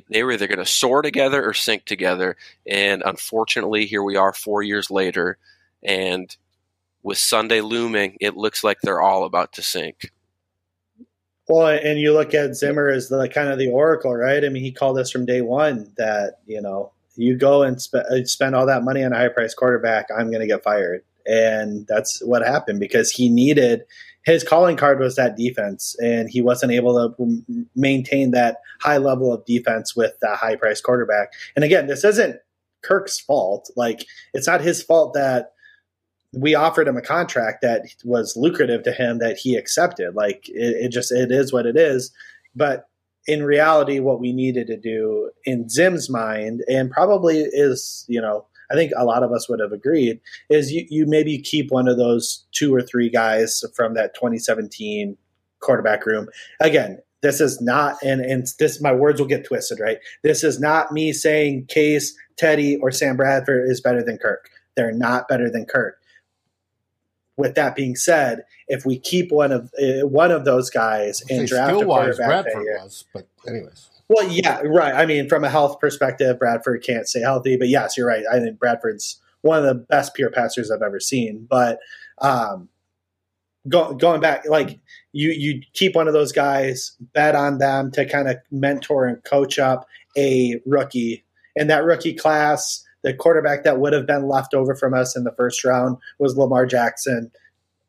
they 0.10 0.24
were 0.24 0.34
either 0.34 0.48
gonna 0.48 0.66
soar 0.66 1.02
together 1.02 1.48
or 1.48 1.54
sink 1.54 1.86
together. 1.86 2.36
And 2.66 3.02
unfortunately, 3.06 3.86
here 3.86 4.04
we 4.04 4.16
are 4.16 4.34
four 4.34 4.62
years 4.62 4.92
later, 4.92 5.38
and 5.84 6.36
with 7.04 7.18
Sunday 7.18 7.62
looming, 7.62 8.18
it 8.20 8.36
looks 8.36 8.64
like 8.64 8.82
they're 8.82 9.02
all 9.02 9.24
about 9.24 9.54
to 9.54 9.62
sink. 9.62 10.12
Well, 11.48 11.68
and 11.68 11.98
you 12.00 12.14
look 12.14 12.34
at 12.34 12.56
Zimmer 12.56 12.90
as 12.90 13.08
the 13.08 13.30
kind 13.30 13.50
of 13.50 13.58
the 13.58 13.70
oracle, 13.70 14.14
right? 14.14 14.44
I 14.44 14.50
mean, 14.50 14.64
he 14.64 14.72
called 14.72 15.00
us 15.00 15.10
from 15.10 15.26
day 15.26 15.42
one 15.42 15.94
that 15.98 16.40
you 16.46 16.62
know 16.62 16.92
you 17.16 17.38
go 17.38 17.64
and 17.64 17.82
spe- 17.82 17.96
uh, 17.96 18.26
spend 18.26 18.56
all 18.56 18.66
that 18.66 18.84
money 18.84 19.04
on 19.04 19.14
a 19.14 19.18
high 19.18 19.30
price 19.30 19.54
quarterback, 19.54 20.08
I'm 20.16 20.30
going 20.30 20.42
to 20.42 20.48
get 20.48 20.64
fired, 20.64 21.04
and 21.26 21.88
that's 21.88 22.22
what 22.24 22.46
happened 22.46 22.80
because 22.80 23.12
he 23.12 23.30
needed 23.30 23.84
his 24.28 24.44
calling 24.44 24.76
card 24.76 25.00
was 25.00 25.16
that 25.16 25.38
defense, 25.38 25.96
and 26.04 26.30
he 26.30 26.42
wasn't 26.42 26.74
able 26.74 27.16
to 27.16 27.66
maintain 27.78 28.32
that 28.32 28.58
high 28.82 28.98
level 28.98 29.34
of 29.34 29.46
defense 29.46 29.96
with 29.96 30.20
that 30.22 30.36
high 30.36 30.58
price 30.58 30.82
quarterback. 30.82 31.32
And 31.56 31.64
again, 31.64 31.88
this 31.88 32.04
isn't 32.04 32.36
Kirk's 32.84 33.18
fault. 33.18 33.72
Like 33.78 34.06
it's 34.34 34.46
not 34.46 34.60
his 34.60 34.84
fault 34.84 35.14
that 35.14 35.54
we 36.34 36.56
offered 36.56 36.88
him 36.88 36.98
a 36.98 37.02
contract 37.02 37.62
that 37.62 37.84
was 38.04 38.36
lucrative 38.36 38.84
to 38.84 38.92
him 38.92 39.20
that 39.20 39.38
he 39.38 39.56
accepted. 39.56 40.16
Like 40.16 40.48
it, 40.50 40.86
it 40.86 40.92
just 40.92 41.12
it 41.12 41.32
is 41.32 41.54
what 41.54 41.66
it 41.66 41.78
is. 41.78 42.12
But 42.56 42.88
in 43.28 43.44
reality, 43.44 44.00
what 44.00 44.20
we 44.20 44.32
needed 44.32 44.68
to 44.68 44.78
do 44.78 45.32
in 45.46 45.70
Zim's 45.70 46.10
mind, 46.10 46.64
and 46.70 46.90
probably 46.90 47.40
is, 47.40 48.06
you 48.08 48.22
know, 48.22 48.46
I 48.72 48.76
think 48.76 48.92
a 48.96 49.06
lot 49.06 49.24
of 49.24 49.32
us 49.32 49.48
would 49.50 49.60
have 49.60 49.72
agreed, 49.72 50.20
is 50.50 50.72
you, 50.72 50.86
you 50.90 51.06
maybe 51.06 51.38
keep 51.38 51.72
one 51.72 51.88
of 51.88 51.98
those 51.98 52.46
two 52.52 52.74
or 52.74 52.82
three 52.82 53.10
guys 53.10 53.64
from 53.76 53.94
that 53.94 54.14
2017 54.16 55.18
quarterback 55.60 56.06
room. 56.06 56.28
Again, 56.62 57.00
this 57.22 57.42
is 57.42 57.62
not, 57.62 57.98
and, 58.04 58.22
and 58.22 58.48
this, 58.60 58.82
my 58.82 58.94
words 58.94 59.20
will 59.20 59.28
get 59.28 59.46
twisted, 59.46 59.80
right? 59.80 59.98
This 60.24 60.44
is 60.44 60.60
not 60.60 60.92
me 60.92 61.12
saying 61.14 61.66
Case, 61.68 62.16
Teddy, 62.38 62.78
or 62.78 62.92
Sam 62.92 63.18
Bradford 63.18 63.70
is 63.70 63.82
better 63.82 64.04
than 64.04 64.18
Kirk. 64.18 64.50
They're 64.76 64.92
not 64.92 65.28
better 65.28 65.50
than 65.50 65.66
Kirk 65.66 65.98
with 67.38 67.56
that 67.56 67.76
being 67.76 67.96
said, 67.96 68.44
if 68.68 68.86
we 68.86 69.00
keep 69.00 69.32
one 69.32 69.52
of 69.52 69.72
uh, 69.82 70.08
one 70.08 70.32
of 70.32 70.44
those 70.44 70.70
guys 70.70 71.24
and 71.30 71.48
draft 71.48 71.82
a 71.82 71.86
quarterback 71.86 72.18
that 72.18 72.28
Bradford 72.28 72.64
year, 72.64 72.80
was, 72.82 73.06
but 73.14 73.28
anyways. 73.48 73.90
well, 74.10 74.28
yeah, 74.30 74.62
right. 74.66 74.94
I 74.94 75.06
mean, 75.06 75.30
from 75.30 75.44
a 75.44 75.50
health 75.50 75.80
perspective, 75.80 76.40
Bradford 76.40 76.84
can't 76.84 77.08
stay 77.08 77.22
healthy, 77.22 77.56
but 77.56 77.70
yes, 77.70 77.96
you're 77.96 78.08
right. 78.08 78.24
I 78.32 78.40
think 78.40 78.60
Bradford's 78.60 79.22
one 79.42 79.60
of 79.60 79.66
the 79.66 79.76
best 79.76 80.14
pure 80.14 80.30
passers 80.30 80.72
I've 80.72 80.82
ever 80.82 81.00
seen. 81.00 81.48
But 81.50 81.80
um, 82.20 82.70
go, 83.68 83.94
going 83.94 84.22
back, 84.22 84.48
like 84.48 84.80
you, 85.12 85.30
you 85.32 85.62
keep 85.74 85.96
one 85.96 86.08
of 86.08 86.14
those 86.14 86.32
guys, 86.32 86.96
bet 87.14 87.36
on 87.36 87.60
them 87.60 87.92
to 87.92 88.06
kind 88.06 88.28
of 88.28 88.38
mentor 88.52 89.06
and 89.06 89.24
coach 89.24 89.60
up 89.60 89.88
a 90.18 90.60
rookie, 90.66 91.24
and 91.56 91.70
that 91.70 91.84
rookie 91.84 92.14
class. 92.14 92.84
The 93.08 93.14
quarterback 93.14 93.64
that 93.64 93.80
would 93.80 93.94
have 93.94 94.06
been 94.06 94.28
left 94.28 94.54
over 94.54 94.76
from 94.76 94.94
us 94.94 95.16
in 95.16 95.24
the 95.24 95.32
first 95.32 95.64
round 95.64 95.96
was 96.20 96.36
Lamar 96.36 96.66
Jackson. 96.66 97.32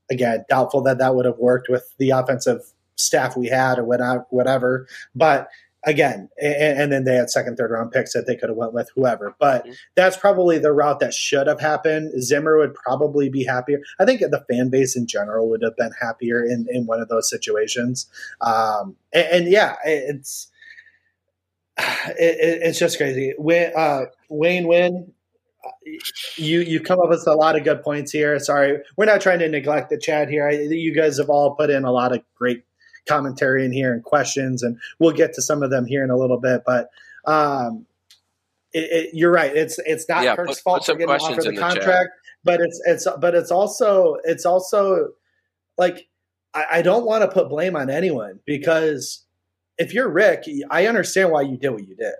Again, 0.08 0.44
doubtful 0.48 0.80
that 0.82 0.98
that 0.98 1.16
would 1.16 1.24
have 1.26 1.38
worked 1.38 1.68
with 1.68 1.92
the 1.98 2.10
offensive 2.10 2.60
staff 2.94 3.36
we 3.36 3.48
had 3.48 3.80
or 3.80 3.84
whatever. 4.30 4.86
But 5.16 5.48
again, 5.84 6.28
and, 6.40 6.80
and, 6.80 6.92
then 6.92 7.02
they 7.02 7.16
had 7.16 7.30
second, 7.30 7.56
third 7.56 7.72
round 7.72 7.90
picks 7.90 8.12
that 8.12 8.28
they 8.28 8.36
could 8.36 8.48
have 8.48 8.56
went 8.56 8.72
with 8.72 8.90
whoever. 8.94 9.34
But 9.40 9.66
Mhm. 9.66 9.74
that's 9.96 10.16
probably 10.16 10.58
the 10.58 10.72
route 10.72 11.00
that 11.00 11.14
should 11.14 11.48
have 11.48 11.60
happened. 11.60 12.22
Zimmer 12.22 12.56
would 12.56 12.74
probably 12.74 13.28
be 13.28 13.42
happier. 13.42 13.80
I 13.98 14.04
think 14.04 14.20
the 14.20 14.44
fan 14.48 14.68
base 14.70 14.96
in 14.96 15.08
general 15.08 15.48
would 15.50 15.62
have 15.62 15.76
been 15.76 15.92
happier 16.00 16.44
in, 16.44 16.66
in 16.70 16.86
one 16.86 17.00
of 17.00 17.08
those 17.08 17.28
situations. 17.28 18.06
Um, 18.40 18.94
and, 19.12 19.26
and 19.26 19.48
yeah, 19.48 19.74
it's 19.84 20.48
it, 21.78 22.60
it's 22.62 22.78
just 22.78 22.98
crazy. 22.98 23.34
When, 23.36 23.72
uh, 23.76 24.02
Wayne 24.28 24.66
Win, 24.66 25.12
you 26.36 26.60
you 26.60 26.80
come 26.80 27.00
up 27.00 27.08
with 27.08 27.26
a 27.26 27.34
lot 27.34 27.56
of 27.56 27.64
good 27.64 27.82
points 27.82 28.12
here. 28.12 28.38
Sorry, 28.38 28.78
we're 28.96 29.04
not 29.06 29.20
trying 29.20 29.38
to 29.40 29.48
neglect 29.48 29.90
the 29.90 29.98
chat 29.98 30.28
here. 30.28 30.48
I, 30.48 30.52
you 30.52 30.94
guys 30.94 31.18
have 31.18 31.28
all 31.30 31.54
put 31.54 31.70
in 31.70 31.84
a 31.84 31.92
lot 31.92 32.12
of 32.14 32.22
great 32.36 32.64
commentary 33.08 33.64
in 33.64 33.72
here 33.72 33.92
and 33.92 34.02
questions, 34.04 34.62
and 34.62 34.78
we'll 34.98 35.12
get 35.12 35.32
to 35.34 35.42
some 35.42 35.62
of 35.62 35.70
them 35.70 35.86
here 35.86 36.04
in 36.04 36.10
a 36.10 36.16
little 36.16 36.38
bit. 36.38 36.62
But 36.66 36.90
um, 37.24 37.86
it, 38.72 38.90
it, 38.90 39.10
you're 39.14 39.32
right. 39.32 39.54
It's 39.54 39.78
it's 39.80 40.08
not 40.08 40.24
Yeah, 40.24 40.36
Kirk's 40.36 40.56
put- 40.56 40.62
fault 40.62 40.78
put 40.80 40.86
for 40.92 40.98
getting 40.98 41.14
offered 41.14 41.34
questions 41.34 41.44
the 41.44 41.50
the 41.52 41.56
chat. 41.60 41.70
contract, 41.72 42.10
but 42.44 42.60
it's 42.60 42.80
it's 42.86 43.06
but 43.20 43.34
it's 43.34 43.50
also 43.50 44.16
it's 44.24 44.46
also 44.46 45.08
like 45.76 46.06
I, 46.54 46.64
I 46.72 46.82
don't 46.82 47.04
want 47.04 47.22
to 47.22 47.28
put 47.28 47.48
blame 47.48 47.76
on 47.76 47.90
anyone 47.90 48.40
because 48.44 49.24
if 49.78 49.94
you're 49.94 50.08
Rick, 50.08 50.44
I 50.70 50.86
understand 50.86 51.30
why 51.30 51.42
you 51.42 51.56
did 51.56 51.70
what 51.70 51.86
you 51.86 51.94
did. 51.96 52.14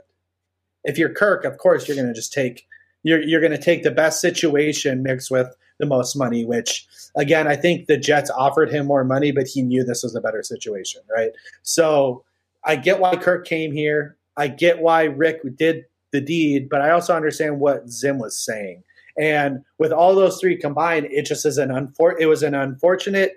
If 0.89 0.99
you're 0.99 1.13
Kirk, 1.13 1.45
of 1.45 1.59
course 1.59 1.87
you're 1.87 1.97
going 1.97 2.09
to 2.09 2.15
just 2.15 2.33
take 2.33 2.67
you're 3.03 3.23
you're 3.23 3.41
going 3.41 3.53
to 3.53 3.63
take 3.63 3.83
the 3.83 3.91
best 3.91 4.21
situation 4.21 5.03
mixed 5.03 5.31
with 5.31 5.55
the 5.79 5.87
most 5.87 6.17
money. 6.17 6.45
Which 6.45 6.87
again, 7.17 7.47
I 7.47 7.57
think 7.57 7.87
the 7.87 7.97
Jets 7.97 8.31
offered 8.31 8.71
him 8.71 8.87
more 8.87 9.05
money, 9.05 9.31
but 9.31 9.47
he 9.47 9.63
knew 9.63 9.85
this 9.85 10.03
was 10.03 10.17
a 10.17 10.21
better 10.21 10.43
situation, 10.43 11.03
right? 11.15 11.31
So 11.63 12.25
I 12.65 12.77
get 12.77 13.01
why 13.01 13.17
Kirk 13.17 13.47
came 13.47 13.73
here. 13.73 14.17
I 14.37 14.49
get 14.49 14.81
why 14.81 15.05
Rick 15.05 15.43
did 15.57 15.85
the 16.11 16.21
deed, 16.21 16.69
but 16.69 16.81
I 16.81 16.91
also 16.91 17.15
understand 17.15 17.61
what 17.61 17.89
Zim 17.89 18.19
was 18.19 18.37
saying. 18.37 18.83
And 19.19 19.65
with 19.79 19.93
all 19.93 20.15
those 20.15 20.41
three 20.41 20.57
combined, 20.57 21.07
it 21.11 21.27
just 21.27 21.45
is 21.45 21.59
an 21.59 21.71
unfor- 21.71 22.19
it 22.19 22.27
was 22.27 22.43
an 22.43 22.55
unfortunate 22.55 23.35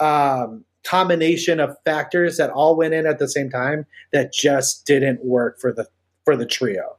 um, 0.00 0.64
combination 0.84 1.60
of 1.60 1.76
factors 1.84 2.36
that 2.36 2.50
all 2.50 2.76
went 2.76 2.92
in 2.92 3.06
at 3.06 3.18
the 3.18 3.28
same 3.28 3.48
time 3.48 3.86
that 4.12 4.32
just 4.32 4.84
didn't 4.84 5.24
work 5.24 5.60
for 5.60 5.72
the 5.72 5.86
for 6.24 6.36
the 6.36 6.46
trio. 6.46 6.96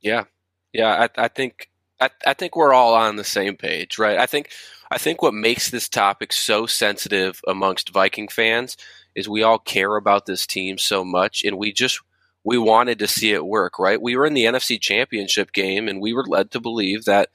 Yeah, 0.00 0.24
yeah. 0.72 1.08
I, 1.16 1.24
I 1.24 1.28
think 1.28 1.70
I, 2.00 2.10
I 2.26 2.34
think 2.34 2.56
we're 2.56 2.72
all 2.72 2.94
on 2.94 3.16
the 3.16 3.24
same 3.24 3.56
page, 3.56 3.98
right? 3.98 4.18
I 4.18 4.26
think 4.26 4.50
I 4.90 4.98
think 4.98 5.22
what 5.22 5.34
makes 5.34 5.70
this 5.70 5.88
topic 5.88 6.32
so 6.32 6.66
sensitive 6.66 7.40
amongst 7.46 7.90
Viking 7.90 8.28
fans 8.28 8.76
is 9.14 9.28
we 9.28 9.42
all 9.42 9.58
care 9.58 9.96
about 9.96 10.26
this 10.26 10.46
team 10.46 10.78
so 10.78 11.04
much, 11.04 11.44
and 11.44 11.58
we 11.58 11.72
just 11.72 12.00
we 12.44 12.56
wanted 12.56 12.98
to 13.00 13.08
see 13.08 13.32
it 13.32 13.44
work, 13.44 13.78
right? 13.78 14.00
We 14.00 14.16
were 14.16 14.24
in 14.24 14.34
the 14.34 14.44
NFC 14.44 14.80
Championship 14.80 15.52
game, 15.52 15.88
and 15.88 16.00
we 16.00 16.12
were 16.12 16.24
led 16.24 16.50
to 16.52 16.60
believe 16.60 17.04
that 17.04 17.28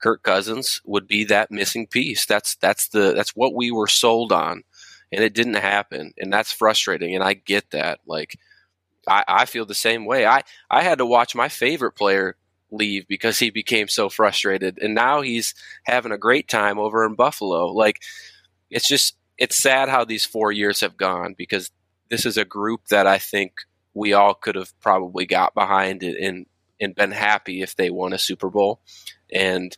Kirk 0.00 0.22
Cousins 0.22 0.80
would 0.84 1.06
be 1.06 1.24
that 1.24 1.50
missing 1.50 1.86
piece. 1.86 2.24
That's 2.26 2.56
that's 2.56 2.88
the 2.88 3.12
that's 3.14 3.34
what 3.34 3.54
we 3.54 3.70
were 3.70 3.88
sold 3.88 4.32
on, 4.32 4.62
and 5.10 5.24
it 5.24 5.34
didn't 5.34 5.54
happen, 5.54 6.14
and 6.18 6.32
that's 6.32 6.52
frustrating. 6.52 7.14
And 7.14 7.24
I 7.24 7.34
get 7.34 7.70
that. 7.72 8.00
Like, 8.06 8.38
I, 9.08 9.24
I 9.26 9.44
feel 9.46 9.66
the 9.66 9.74
same 9.74 10.04
way. 10.04 10.26
I 10.26 10.42
I 10.70 10.82
had 10.82 10.98
to 10.98 11.06
watch 11.06 11.34
my 11.34 11.48
favorite 11.48 11.92
player 11.92 12.36
leave 12.70 13.06
because 13.06 13.38
he 13.38 13.50
became 13.50 13.88
so 13.88 14.08
frustrated, 14.08 14.78
and 14.80 14.94
now 14.94 15.20
he's 15.20 15.54
having 15.84 16.12
a 16.12 16.18
great 16.18 16.48
time 16.48 16.78
over 16.78 17.04
in 17.04 17.14
Buffalo. 17.14 17.66
Like, 17.72 18.00
it's 18.70 18.88
just 18.88 19.16
it's 19.38 19.56
sad 19.56 19.88
how 19.88 20.04
these 20.04 20.24
four 20.24 20.52
years 20.52 20.80
have 20.80 20.96
gone 20.96 21.34
because 21.36 21.70
this 22.10 22.26
is 22.26 22.36
a 22.36 22.44
group 22.44 22.86
that 22.88 23.06
I 23.06 23.18
think 23.18 23.54
we 23.94 24.12
all 24.12 24.34
could 24.34 24.54
have 24.54 24.78
probably 24.80 25.26
got 25.26 25.54
behind 25.54 26.02
and 26.02 26.46
and 26.80 26.94
been 26.94 27.12
happy 27.12 27.62
if 27.62 27.76
they 27.76 27.90
won 27.90 28.12
a 28.12 28.18
Super 28.18 28.50
Bowl. 28.50 28.80
And 29.32 29.76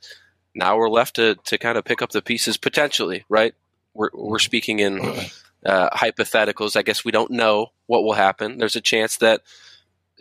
now 0.54 0.76
we're 0.76 0.88
left 0.88 1.16
to, 1.16 1.36
to 1.44 1.58
kind 1.58 1.78
of 1.78 1.84
pick 1.84 2.02
up 2.02 2.10
the 2.10 2.22
pieces 2.22 2.56
potentially, 2.56 3.24
right? 3.28 3.54
We're, 3.94 4.10
we're 4.12 4.38
speaking 4.38 4.80
in 4.80 4.98
uh, 5.66 5.90
hypotheticals. 5.90 6.76
I 6.76 6.82
guess 6.82 7.04
we 7.04 7.12
don't 7.12 7.30
know 7.30 7.72
what 7.86 8.04
will 8.04 8.14
happen. 8.14 8.58
There's 8.58 8.76
a 8.76 8.80
chance 8.80 9.16
that 9.18 9.42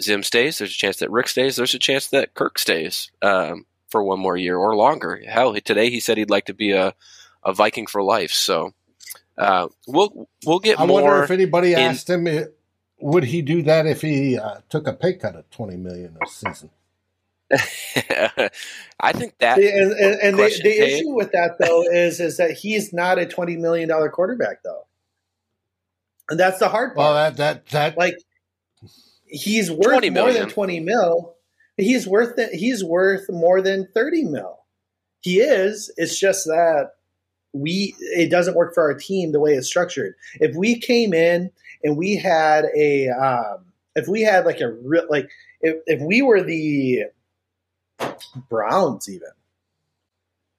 Zim 0.02 0.24
stays. 0.24 0.58
There's 0.58 0.72
a 0.72 0.78
chance 0.78 0.98
that 0.98 1.12
Rick 1.12 1.30
stays. 1.30 1.56
There's 1.56 1.74
a 1.74 1.80
chance 1.80 2.08
that 2.08 2.34
Kirk 2.34 2.60
stays 2.60 3.12
um, 3.22 3.66
for 3.90 4.04
one 4.04 4.20
more 4.20 4.36
year 4.36 4.58
or 4.58 4.76
longer. 4.76 5.22
Hell, 5.28 5.54
today 5.54 5.90
he 5.90 6.00
said 6.00 6.18
he'd 6.18 6.30
like 6.30 6.46
to 6.46 6.54
be 6.54 6.72
a, 6.72 6.94
a 7.44 7.54
Viking 7.54 7.88
for 7.88 8.04
life. 8.04 8.32
So 8.32 8.74
uh, 9.38 9.68
we'll 9.88 10.28
we'll 10.46 10.60
get 10.60 10.80
I 10.80 10.86
more. 10.86 11.02
wonder 11.02 11.24
if 11.24 11.32
anybody 11.32 11.74
in- 11.74 11.80
asked 11.80 12.10
him, 12.10 12.28
eh, 12.28 12.46
would 13.00 13.26
he 13.26 13.42
do 13.42 13.62
that 13.64 13.86
if 13.86 14.02
he 14.02 14.38
uh, 14.38 14.60
took 14.70 14.88
a 14.88 14.94
pay 14.94 15.14
cut 15.14 15.36
of 15.36 15.50
twenty 15.50 15.78
million 15.78 16.18
a 16.22 16.28
season? 16.28 16.70
I 19.00 19.12
think 19.12 19.38
that 19.38 19.58
See, 19.58 19.70
and 19.70 19.92
and, 19.92 20.20
and 20.22 20.40
the, 20.40 20.60
the 20.64 20.80
issue 20.84 21.10
with 21.12 21.32
that 21.34 21.58
though 21.60 21.84
is 21.84 22.20
is 22.20 22.38
that 22.38 22.52
he's 22.52 22.92
not 22.92 23.20
a 23.20 23.26
twenty 23.26 23.56
million 23.56 23.88
dollar 23.88 24.10
quarterback 24.10 24.64
though, 24.64 24.88
and 26.30 26.40
that's 26.40 26.60
the 26.60 26.70
hard 26.70 26.96
part. 26.96 26.98
Well, 26.98 27.14
that 27.14 27.38
that 27.38 27.68
that 27.68 27.98
like 27.98 28.18
he's 29.26 29.72
worth 29.72 29.92
20 29.92 30.10
more 30.10 30.26
million. 30.26 30.44
than 30.44 30.50
20 30.50 30.80
mil. 30.82 31.36
He's 31.78 32.08
worth 32.08 32.40
it. 32.40 32.54
He's 32.54 32.84
worth 32.84 33.30
more 33.30 33.62
than 33.62 33.88
30 33.94 34.26
mil. 34.26 34.60
He 35.22 35.40
is. 35.40 35.92
It's 35.98 36.18
just 36.18 36.46
that 36.46 36.92
we 37.54 37.96
it 38.00 38.30
doesn't 38.30 38.56
work 38.56 38.74
for 38.74 38.84
our 38.84 38.94
team 38.94 39.32
the 39.32 39.40
way 39.40 39.54
it's 39.54 39.68
structured. 39.68 40.16
If 40.36 40.56
we 40.56 40.80
came 40.80 41.14
in 41.14 41.52
and 41.84 41.98
we 41.98 42.16
had 42.16 42.66
a 42.76 43.10
um, 43.10 43.66
if 43.96 44.08
we 44.08 44.22
had 44.22 44.46
like 44.46 44.62
a 44.62 44.72
real 44.72 45.06
like 45.10 45.30
if 45.62 45.78
if 45.86 46.02
we 46.02 46.22
were 46.22 46.44
the 46.44 47.06
Browns 48.50 49.10
even 49.10 49.30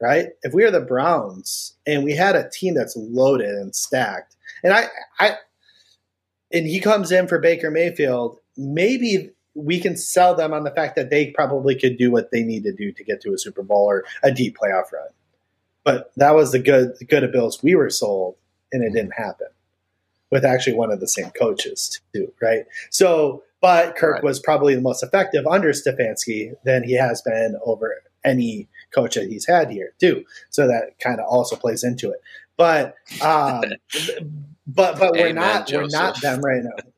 right 0.01 0.29
if 0.43 0.55
we 0.55 0.65
are 0.65 0.71
the 0.71 0.81
Browns 0.81 1.75
and 1.87 2.03
we 2.03 2.13
had 2.13 2.35
a 2.35 2.49
team 2.49 2.75
that's 2.75 2.97
loaded 2.97 3.51
and 3.51 3.75
stacked 3.75 4.37
and 4.65 4.73
I 4.73 4.87
I 5.19 5.37
and 6.53 6.67
he 6.67 6.81
comes 6.81 7.13
in 7.13 7.29
for 7.29 7.39
Baker 7.39 7.71
Mayfield 7.71 8.39
maybe 8.57 9.31
we 9.55 9.81
can 9.81 9.97
sell 9.97 10.35
them 10.35 10.53
on 10.53 10.65
the 10.65 10.71
fact 10.71 10.97
that 10.97 11.11
they 11.11 11.31
probably 11.31 11.75
could 11.75 11.97
do 11.97 12.11
what 12.11 12.31
they 12.31 12.43
need 12.43 12.65
to 12.65 12.73
do 12.73 12.93
to 12.93 13.05
get 13.05 13.21
to 13.23 13.33
a 13.33 13.39
Super 13.39 13.63
Bowl 13.63 13.85
or 13.85 14.05
a 14.23 14.31
deep 14.31 14.57
playoff 14.57 14.93
run. 14.93 15.09
But 15.85 16.13
that 16.17 16.35
was 16.35 16.53
the 16.53 16.59
good 16.59 16.99
the 16.99 17.05
good 17.05 17.25
of 17.25 17.33
Bills 17.33 17.63
we 17.63 17.75
were 17.75 17.91
sold, 17.91 18.37
and 18.73 18.83
it 18.85 18.93
didn't 18.93 19.15
happen 19.15 19.47
with 20.31 20.45
actually 20.45 20.75
one 20.75 20.91
of 20.91 21.01
the 21.01 21.09
same 21.09 21.31
coaches 21.31 22.01
too, 22.13 22.33
right? 22.43 22.65
So, 22.91 23.45
but 23.61 23.97
Kirk 23.97 24.15
Right. 24.15 24.25
was 24.25 24.41
probably 24.41 24.75
the 24.75 24.81
most 24.81 25.03
effective 25.03 25.47
under 25.47 25.71
Stefanski 25.71 26.55
than 26.65 26.83
he 26.83 26.95
has 26.95 27.23
been 27.23 27.57
over 27.65 28.03
any 28.25 28.69
coach 28.93 29.15
that 29.15 29.29
he's 29.29 29.47
had 29.47 29.71
here 29.71 29.93
too. 30.01 30.25
So 30.51 30.67
that 30.67 30.99
kind 30.99 31.21
of 31.21 31.27
also 31.27 31.55
plays 31.57 31.85
into 31.85 32.11
it. 32.11 32.21
But 32.57 32.97
um, 33.23 33.63
but 34.67 34.99
but 34.99 35.17
we're 35.17 35.29
Amen, 35.29 35.35
not 35.35 35.69
we're 35.71 35.87
not 35.87 36.21
them 36.21 36.41
right 36.41 36.63
now. 36.63 36.93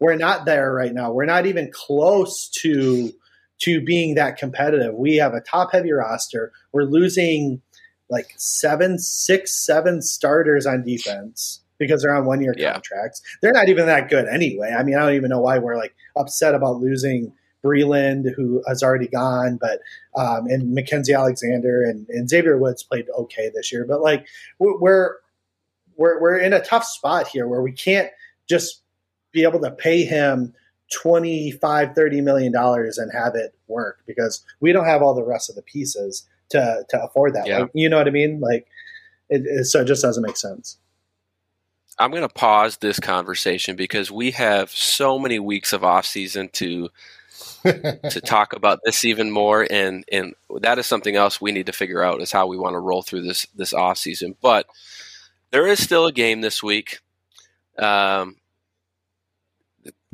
We're 0.00 0.16
not 0.16 0.44
there 0.46 0.72
right 0.72 0.92
now. 0.92 1.12
We're 1.12 1.26
not 1.26 1.46
even 1.46 1.70
close 1.72 2.48
to 2.62 3.12
to 3.60 3.80
being 3.80 4.16
that 4.16 4.36
competitive. 4.36 4.94
We 4.94 5.16
have 5.16 5.34
a 5.34 5.40
top 5.40 5.72
heavy 5.72 5.92
roster. 5.92 6.52
We're 6.72 6.84
losing 6.84 7.62
like 8.10 8.34
seven, 8.36 8.98
six, 8.98 9.52
seven 9.64 10.02
starters 10.02 10.66
on 10.66 10.82
defense 10.84 11.60
because 11.78 12.02
they're 12.02 12.14
on 12.14 12.26
one 12.26 12.42
year 12.42 12.56
Yeah. 12.56 12.74
contracts. 12.74 13.22
They're 13.40 13.52
not 13.52 13.68
even 13.68 13.86
that 13.86 14.08
good 14.10 14.26
anyway. 14.28 14.74
I 14.76 14.82
mean, 14.82 14.96
I 14.96 15.00
don't 15.00 15.14
even 15.14 15.30
know 15.30 15.40
why 15.40 15.58
we're 15.58 15.76
like 15.76 15.94
upset 16.16 16.54
about 16.54 16.78
losing 16.80 17.32
Breeland, 17.64 18.34
who 18.34 18.62
has 18.66 18.82
already 18.82 19.06
gone, 19.08 19.58
but 19.60 19.80
um, 20.16 20.46
and 20.48 20.76
Mackensie 20.76 21.16
Alexander 21.16 21.82
and, 21.84 22.06
and 22.08 22.28
Xavier 22.28 22.58
Woods 22.58 22.82
played 22.82 23.06
okay 23.16 23.50
this 23.54 23.72
year. 23.72 23.84
But 23.88 24.00
like 24.00 24.26
we're 24.58 25.16
we're 25.96 26.20
we're, 26.20 26.38
in 26.38 26.52
a 26.52 26.62
tough 26.62 26.84
spot 26.84 27.28
here 27.28 27.46
where 27.46 27.62
we 27.62 27.72
can't 27.72 28.10
just 28.48 28.82
be 29.32 29.42
able 29.44 29.60
to 29.60 29.70
pay 29.70 30.04
him 30.04 30.54
25 30.92 31.94
30 31.94 32.20
million 32.20 32.52
dollars 32.52 32.98
and 32.98 33.10
have 33.12 33.34
it 33.34 33.54
work 33.66 34.00
because 34.06 34.44
we 34.60 34.72
don't 34.72 34.84
have 34.84 35.02
all 35.02 35.14
the 35.14 35.24
rest 35.24 35.48
of 35.48 35.56
the 35.56 35.62
pieces 35.62 36.26
to 36.50 36.84
to 36.88 37.02
afford 37.02 37.34
that. 37.34 37.46
Yeah. 37.46 37.60
Like, 37.60 37.70
you 37.74 37.88
know 37.88 37.96
what 37.96 38.08
i 38.08 38.10
mean? 38.10 38.40
Like 38.40 38.66
it, 39.28 39.42
it, 39.46 39.64
so 39.64 39.80
it 39.80 39.86
just 39.86 40.02
doesn't 40.02 40.22
make 40.22 40.36
sense. 40.36 40.78
I'm 41.98 42.10
going 42.10 42.22
to 42.22 42.28
pause 42.28 42.78
this 42.78 42.98
conversation 42.98 43.76
because 43.76 44.10
we 44.10 44.30
have 44.32 44.70
so 44.70 45.18
many 45.18 45.38
weeks 45.38 45.72
of 45.72 45.84
off 45.84 46.06
season 46.06 46.48
to 46.54 46.88
to 47.62 48.20
talk 48.24 48.54
about 48.54 48.80
this 48.84 49.04
even 49.04 49.30
more. 49.30 49.66
And 49.70 50.04
and 50.10 50.34
that 50.60 50.78
is 50.78 50.86
something 50.86 51.16
else 51.16 51.40
we 51.40 51.52
need 51.52 51.66
to 51.66 51.72
figure 51.72 52.02
out 52.02 52.20
is 52.20 52.32
how 52.32 52.46
we 52.46 52.58
want 52.58 52.74
to 52.74 52.80
roll 52.80 53.02
through 53.02 53.22
this 53.22 53.46
this 53.54 53.72
off 53.72 53.98
season. 53.98 54.36
But 54.40 54.66
there 55.52 55.66
is 55.66 55.82
still 55.82 56.06
a 56.06 56.12
game 56.12 56.40
this 56.40 56.62
week 56.62 56.98
um 57.78 58.36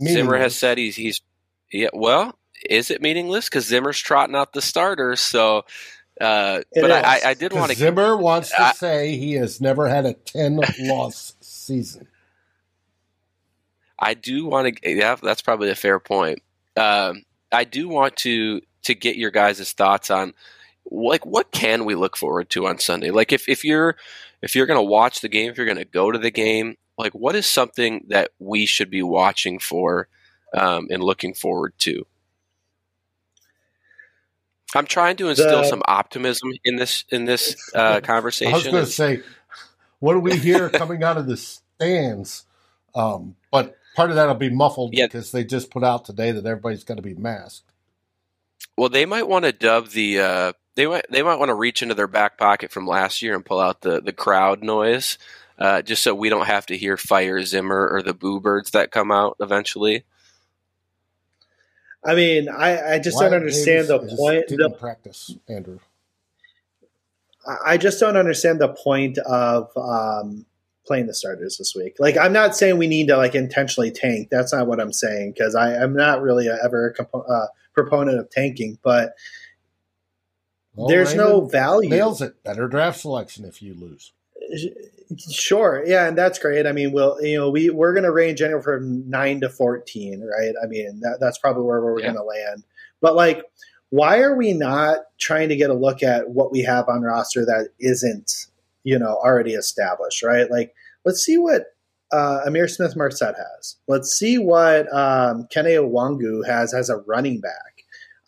Zimmer 0.03 0.37
has 0.37 0.55
said 0.57 0.79
he's 0.79 0.97
he's 0.97 1.21
yeah 1.73 1.89
well 1.93 2.39
is 2.69 2.91
it 2.91 3.01
meaningless 3.01 3.49
because 3.49 3.67
Zimmer's 3.67 3.99
trotting 3.99 4.37
out 4.37 4.53
the 4.53 4.63
starters 4.63 5.21
so 5.21 5.65
uh 6.21 6.61
but 6.75 6.91
I. 6.91 7.21
I, 7.27 7.35
did 7.35 7.53
want 7.53 7.71
to 7.71 7.77
Zimmer 7.77 8.17
wants 8.17 8.51
to 8.51 8.61
I- 8.61 8.73
say 8.73 9.17
he 9.17 9.35
has 9.35 9.61
never 9.61 9.89
had 9.89 10.05
a 10.05 10.15
ten 10.15 10.61
loss 10.81 11.35
season. 11.41 12.09
I 13.99 14.15
do 14.15 14.47
want 14.47 14.77
to. 14.83 14.91
Yeah, 14.91 15.17
that's 15.23 15.43
probably 15.43 15.71
a 15.71 15.75
fair 15.75 15.99
point. 15.99 16.41
Um, 16.77 17.25
I 17.51 17.65
do 17.65 17.89
want 17.89 18.17
to 18.19 18.61
to 18.85 18.95
get 18.95 19.17
your 19.17 19.31
guys' 19.31 19.73
thoughts 19.73 20.11
on 20.11 20.35
like 20.91 21.25
what 21.27 21.51
can 21.51 21.85
we 21.85 21.95
look 21.95 22.17
forward 22.17 22.49
to 22.51 22.67
on 22.67 22.79
Sunday. 22.79 23.11
Like 23.11 23.33
if 23.33 23.49
if 23.49 23.65
you're 23.65 23.97
if 24.43 24.55
you're 24.55 24.67
going 24.67 24.79
to 24.79 24.83
watch 24.83 25.21
the 25.21 25.29
game, 25.29 25.51
if 25.51 25.57
you're 25.57 25.67
going 25.67 25.79
to 25.79 25.85
go 25.85 26.11
to 26.11 26.19
the 26.19 26.31
game, 26.31 26.77
like 26.97 27.13
what 27.13 27.35
is 27.35 27.47
something 27.47 28.05
that 28.09 28.31
we 28.39 28.67
should 28.67 28.91
be 28.91 29.03
watching 29.03 29.59
for 29.59 30.09
um, 30.57 30.89
and 30.91 31.03
looking 31.03 31.35
forward 31.35 31.75
to. 31.79 32.07
I'm 34.75 34.87
trying 34.87 35.17
to 35.17 35.29
instill 35.29 35.63
The- 35.63 35.69
some 35.69 35.83
optimism 35.87 36.51
in 36.65 36.77
this 36.77 37.05
in 37.11 37.25
this 37.25 37.57
uh, 37.75 38.01
conversation. 38.01 38.53
I 38.53 38.57
was 38.57 38.67
going 38.67 38.85
to 38.85 38.91
say, 38.91 39.23
what 39.99 40.13
do 40.15 40.21
we 40.21 40.37
hear 40.37 40.69
coming 40.69 41.03
out 41.03 41.17
of 41.17 41.27
the 41.27 41.37
stands? 41.37 42.45
Um, 42.95 43.37
but 43.51 43.77
part 43.97 44.11
of 44.11 44.17
that 44.17 44.27
will 44.27 44.35
be 44.35 44.51
muffled 44.51 44.95
Yeah. 44.95 45.07
because 45.07 45.33
they 45.33 45.45
just 45.45 45.71
put 45.71 45.85
out 45.85 46.05
today 46.05 46.33
that 46.33 46.45
everybody's 46.45 46.85
going 46.85 46.97
to 46.97 47.03
be 47.03 47.15
masked. 47.15 47.71
Well, 48.77 48.89
they 48.89 49.07
might 49.07 49.29
want 49.29 49.45
to 49.45 49.53
dub 49.53 49.89
the. 49.89 50.21
Uh, 50.21 50.53
they 50.79 50.87
might 50.87 51.05
they 51.11 51.23
might 51.25 51.41
want 51.41 51.49
to 51.49 51.55
reach 51.55 51.83
into 51.83 51.97
their 51.97 52.07
back 52.07 52.39
pocket 52.39 52.71
from 52.71 52.87
last 52.87 53.21
year 53.21 53.35
and 53.35 53.45
pull 53.45 53.59
out 53.59 53.81
the 53.81 54.01
the 54.01 54.13
crowd 54.13 54.63
noise, 54.63 55.19
uh, 55.59 55.83
just 55.83 56.05
so 56.05 56.15
we 56.15 56.29
don't 56.29 56.47
have 56.47 56.67
to 56.67 56.79
hear 56.79 56.97
Fire 56.97 57.43
Zimmer 57.45 57.89
or 57.89 58.01
the 58.01 58.15
Boo 58.15 58.39
Birds 58.41 58.71
that 58.71 58.93
come 58.93 59.11
out 59.11 59.37
eventually. 59.41 60.05
i 62.05 62.15
mean 62.15 62.49
i, 62.49 62.95
I 62.95 62.99
just 63.01 63.17
Wyatt 63.17 63.33
don't 63.33 63.41
understand 63.41 63.89
Davis 63.89 64.09
the 64.09 64.17
point 64.17 64.49
Didn't 64.49 64.71
the, 64.71 64.79
practice, 64.79 65.35
Andrew. 65.49 65.81
I- 67.45 67.73
i 67.73 67.77
just 67.77 67.99
don't 67.99 68.17
understand 68.17 68.61
the 68.61 68.69
point 68.69 69.19
of 69.19 69.77
um 69.77 70.47
playing 70.87 71.09
the 71.09 71.15
starters 71.15 71.59
this 71.59 71.75
week 71.75 71.97
like 71.99 72.17
i'm 72.17 72.33
not 72.33 72.57
saying 72.57 72.79
we 72.79 72.87
need 72.87 73.09
to 73.09 73.17
like 73.17 73.35
intentionally 73.35 73.91
tank 73.91 74.29
that's 74.31 74.53
not 74.53 74.69
what 74.69 74.81
i'm 74.81 74.93
saying 74.93 75.33
because 75.33 75.57
i'm 75.57 75.93
not 75.93 76.23
really 76.23 76.47
a, 76.47 76.57
ever 76.65 76.91
a 76.91 76.95
compo- 76.95 77.23
uh, 77.23 77.49
proponent 77.75 78.21
of 78.21 78.31
tanking 78.31 78.79
but 78.85 79.15
Well, 80.79 80.89
there's 80.89 81.15
no 81.15 81.45
value 81.45 81.91
nails 81.91 82.23
it. 82.23 82.43
Better 82.45 82.69
draft 82.69 83.01
selection 83.01 83.45
if 83.45 83.61
you 83.61 83.75
lose. 83.75 84.13
Sure, 85.31 85.83
yeah, 85.87 86.07
and 86.07 86.17
that's 86.17 86.39
great. 86.39 86.67
I 86.67 86.73
mean, 86.73 86.93
we'll 86.93 87.21
you 87.23 87.37
know 87.39 87.51
we 87.51 87.71
we're 87.71 87.95
going 87.95 88.05
to 88.05 88.13
range 88.13 88.43
anywhere 88.43 88.63
from 88.63 89.09
nine 89.09 89.41
to 89.41 89.49
fourteen, 89.49 90.21
right? 90.23 90.55
I 90.63 90.67
mean, 90.67 91.01
that, 91.01 91.19
that's 91.21 91.39
probably 91.39 91.65
where 91.65 91.83
we're 91.83 91.99
Yeah. 92.01 92.13
going 92.13 92.17
to 92.17 92.23
land. 92.23 92.65
But 93.01 93.17
like, 93.17 93.43
why 93.91 94.21
are 94.21 94.37
we 94.37 94.53
not 94.53 94.99
trying 95.19 95.49
to 95.49 95.57
get 95.57 95.71
a 95.71 95.75
look 95.75 96.03
at 96.03 96.31
what 96.31 96.53
we 96.53 96.63
have 96.63 96.89
on 96.89 97.03
roster 97.03 97.45
that 97.47 97.71
isn't 97.81 98.31
you 98.85 98.99
know 98.99 99.17
already 99.17 99.55
established, 99.55 100.23
right? 100.23 100.51
Like, 100.51 100.75
let's 101.05 101.25
see 101.25 101.39
what 101.39 101.65
uh, 102.13 102.43
Ihmir 102.47 102.69
Smith 102.71 102.95
Marsette 102.95 103.37
has. 103.37 103.77
Let's 103.89 104.11
see 104.11 104.39
what 104.39 104.93
um, 104.95 105.49
Kene 105.53 105.79
Nwangwu 105.91 106.47
has 106.47 106.75
as 106.75 106.91
a 106.91 106.99
running 106.99 107.41
back. 107.41 107.78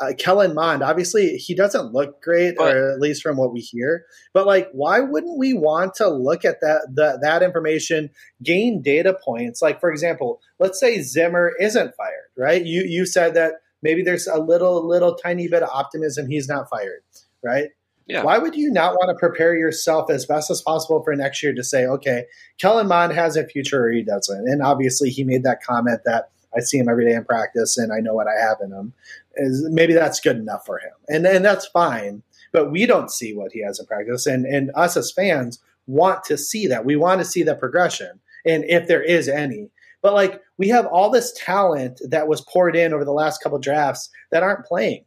Uh, 0.00 0.12
Kellen 0.16 0.54
Mond, 0.54 0.82
obviously, 0.82 1.36
he 1.36 1.54
doesn't 1.54 1.92
look 1.92 2.22
great, 2.22 2.56
But- 2.56 2.74
or 2.74 2.92
at 2.92 3.00
least 3.00 3.22
from 3.22 3.36
what 3.36 3.52
we 3.52 3.60
hear. 3.60 4.06
But 4.32 4.46
like, 4.46 4.68
why 4.72 5.00
wouldn't 5.00 5.38
we 5.38 5.52
want 5.52 5.94
to 5.96 6.08
look 6.08 6.44
at 6.44 6.60
that 6.62 6.88
the, 6.94 7.18
that 7.20 7.42
information, 7.42 8.10
gain 8.42 8.80
data 8.82 9.16
points? 9.22 9.60
Like, 9.60 9.78
for 9.80 9.90
example, 9.90 10.40
let's 10.58 10.80
say 10.80 11.02
Zimmer 11.02 11.52
isn't 11.60 11.94
fired, 11.96 12.30
right? 12.36 12.64
You 12.64 12.82
you 12.82 13.04
said 13.04 13.34
that 13.34 13.54
maybe 13.82 14.02
there's 14.02 14.26
a 14.26 14.38
little 14.38 14.86
little 14.86 15.14
tiny 15.14 15.48
bit 15.48 15.62
of 15.62 15.68
optimism 15.70 16.28
he's 16.28 16.48
not 16.48 16.68
fired, 16.70 17.02
right? 17.42 17.68
Yeah. 18.06 18.24
Why 18.24 18.38
would 18.38 18.56
you 18.56 18.72
not 18.72 18.94
want 18.94 19.10
to 19.10 19.14
prepare 19.20 19.54
yourself 19.54 20.10
as 20.10 20.26
best 20.26 20.50
as 20.50 20.60
possible 20.62 21.00
for 21.04 21.14
next 21.14 21.44
year 21.44 21.54
to 21.54 21.62
say, 21.62 21.86
okay, 21.86 22.24
Kellen 22.58 22.88
Mond 22.88 23.12
has 23.12 23.36
a 23.36 23.46
future 23.46 23.84
or 23.86 23.92
he 23.92 24.02
doesn't? 24.02 24.48
And 24.48 24.62
obviously, 24.62 25.10
he 25.10 25.22
made 25.22 25.44
that 25.44 25.62
comment 25.62 26.00
that 26.06 26.30
I 26.56 26.60
see 26.60 26.78
him 26.78 26.88
every 26.88 27.04
day 27.04 27.14
in 27.14 27.24
practice 27.24 27.78
and 27.78 27.92
I 27.92 28.00
know 28.00 28.14
what 28.14 28.26
I 28.26 28.40
have 28.40 28.58
in 28.62 28.72
him. 28.72 28.92
Is 29.36 29.66
maybe 29.70 29.92
that's 29.94 30.20
good 30.20 30.36
enough 30.36 30.66
for 30.66 30.78
him, 30.78 30.92
and 31.08 31.26
and 31.26 31.44
that's 31.44 31.66
fine. 31.66 32.22
But 32.52 32.72
we 32.72 32.84
don't 32.86 33.10
see 33.10 33.32
what 33.34 33.52
he 33.52 33.62
has 33.62 33.78
in 33.78 33.86
practice, 33.86 34.26
and 34.26 34.44
and 34.44 34.70
us 34.74 34.96
as 34.96 35.12
fans 35.12 35.60
want 35.86 36.24
to 36.24 36.36
see 36.36 36.66
that. 36.66 36.84
We 36.84 36.96
want 36.96 37.20
to 37.20 37.24
see 37.24 37.42
that 37.44 37.60
progression, 37.60 38.18
and 38.44 38.64
if 38.64 38.88
there 38.88 39.02
is 39.02 39.28
any. 39.28 39.70
But 40.02 40.14
like 40.14 40.40
we 40.58 40.68
have 40.68 40.86
all 40.86 41.10
this 41.10 41.32
talent 41.36 42.00
that 42.08 42.26
was 42.26 42.40
poured 42.40 42.74
in 42.74 42.92
over 42.92 43.04
the 43.04 43.12
last 43.12 43.42
couple 43.42 43.58
drafts 43.60 44.10
that 44.32 44.42
aren't 44.42 44.64
playing. 44.66 45.04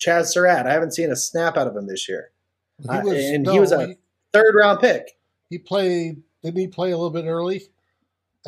Chazz 0.00 0.26
Surratt, 0.26 0.66
I 0.66 0.72
haven't 0.72 0.94
seen 0.94 1.10
a 1.10 1.16
snap 1.16 1.56
out 1.56 1.66
of 1.66 1.76
him 1.76 1.86
this 1.86 2.08
year. 2.08 2.30
He 2.82 2.88
Uh, 2.88 3.02
was, 3.02 3.14
and 3.14 3.46
he 3.46 3.58
was 3.58 3.72
a- 3.72 3.86
he, 3.88 3.98
Third 4.32 4.54
round 4.54 4.80
pick. 4.80 5.16
he 5.50 5.58
played. 5.58 6.22
Didn't 6.44 6.60
he 6.60 6.68
play 6.68 6.90
a 6.92 6.96
little 6.96 7.10
bit 7.10 7.24
early? 7.24 7.68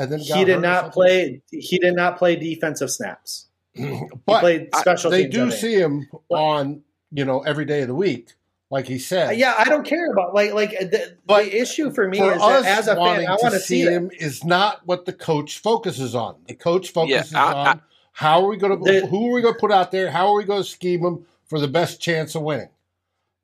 And 0.00 0.10
then 0.10 0.18
He 0.20 0.44
did 0.44 0.60
not 0.60 0.92
play. 0.92 1.42
He 1.50 1.78
did 1.78 1.94
not 1.94 2.16
play 2.16 2.34
defensive 2.36 2.90
snaps. 2.90 3.46
He 3.74 4.00
but 4.26 4.40
played 4.40 4.68
I- 4.72 4.80
special 4.80 5.10
they 5.10 5.22
teams. 5.24 5.34
do 5.34 5.50
see 5.50 5.74
him 5.74 6.08
on 6.30 6.82
you 7.12 7.24
know 7.24 7.40
every 7.42 7.64
day 7.66 7.82
of 7.82 7.88
the 7.88 7.94
week, 7.94 8.32
like 8.70 8.86
he 8.86 8.98
said. 8.98 9.28
Uh, 9.28 9.32
yeah, 9.32 9.54
I 9.58 9.64
don't 9.64 9.84
care 9.84 10.10
about 10.10 10.34
like 10.34 10.52
like 10.54 10.70
the, 10.70 11.16
But 11.26 11.44
the 11.44 11.60
issue 11.60 11.92
for 11.92 12.08
me 12.08 12.18
For 12.18 12.32
is 12.32 12.40
us, 12.40 12.62
that 12.64 12.78
as 12.78 12.88
a 12.88 12.96
fan, 12.96 13.26
I 13.26 13.32
want 13.32 13.40
to 13.42 13.50
to 13.50 13.60
see 13.60 13.84
see 13.84 13.90
him 13.90 14.10
is 14.18 14.42
not 14.42 14.80
what 14.86 15.04
the 15.04 15.12
coach 15.12 15.58
focuses 15.58 16.14
on. 16.14 16.36
The 16.48 16.54
coach 16.54 16.90
focuses 16.90 17.34
I- 17.34 17.52
I- 17.52 17.70
on 17.72 17.82
How 18.12 18.42
are 18.42 18.48
we 18.48 18.56
going 18.56 18.82
to? 18.82 19.06
Who 19.06 19.28
are 19.30 19.34
we 19.34 19.42
going 19.42 19.54
to 19.54 19.60
put 19.60 19.70
out 19.70 19.92
there? 19.92 20.10
How 20.10 20.28
are 20.32 20.36
we 20.36 20.44
going 20.44 20.62
to 20.62 20.68
scheme 20.68 21.02
them 21.02 21.26
for 21.44 21.60
the 21.60 21.68
best 21.68 22.00
chance 22.00 22.34
of 22.34 22.42
winning? 22.42 22.70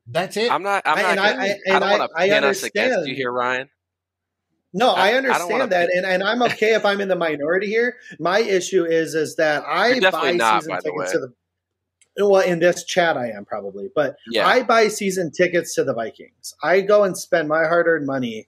That's 0.07 0.35
it. 0.37 0.51
I'm 0.51 0.63
not. 0.63 0.83
I'm 0.85 0.97
I- 0.97 1.01
not. 1.01 1.11
and 1.11 1.19
I- 1.19 1.31
gonna- 1.31 1.41
I- 1.41 1.45
I, 1.45 1.49
and 1.67 1.81
don't 1.81 1.99
want 1.99 2.11
to 2.11 2.17
I 2.19 2.29
pin 2.29 2.43
us 2.43 2.63
against 2.63 3.07
you 3.07 3.15
here, 3.15 3.31
Ryan. 3.31 3.69
No, 4.73 4.89
I- 4.91 4.93
I 4.93 5.07
I, 5.07 5.11
don't 5.21 5.25
understand 5.31 5.71
that, 5.71 5.89
and, 5.93 6.05
and 6.05 6.23
I'm 6.23 6.41
okay 6.43 6.73
if 6.73 6.85
I'm 6.85 7.01
in 7.01 7.07
the 7.07 7.15
minority 7.15 7.67
here. 7.67 7.97
My 8.19 8.39
issue 8.39 8.83
is 8.85 9.15
is 9.15 9.35
that 9.37 9.63
I 9.67 9.99
buy 9.99 10.31
not, 10.33 10.61
season 10.61 10.71
by 10.75 10.81
the 10.81 10.91
tickets 10.91 11.11
to 11.13 11.19
the. 11.19 11.33
Well, 12.19 12.41
in 12.41 12.59
this 12.59 12.83
chat, 12.83 13.15
I 13.15 13.29
am 13.29 13.45
probably, 13.45 13.89
but 13.93 14.15
Yeah. 14.31 14.47
I 14.47 14.63
buy 14.63 14.87
season 14.87 15.31
tickets 15.31 15.75
to 15.75 15.83
the 15.83 15.93
Vikings. 15.93 16.55
I 16.63 16.81
go 16.81 17.03
and 17.03 17.15
spend 17.15 17.47
my 17.47 17.59
hard-earned 17.65 18.07
money 18.07 18.47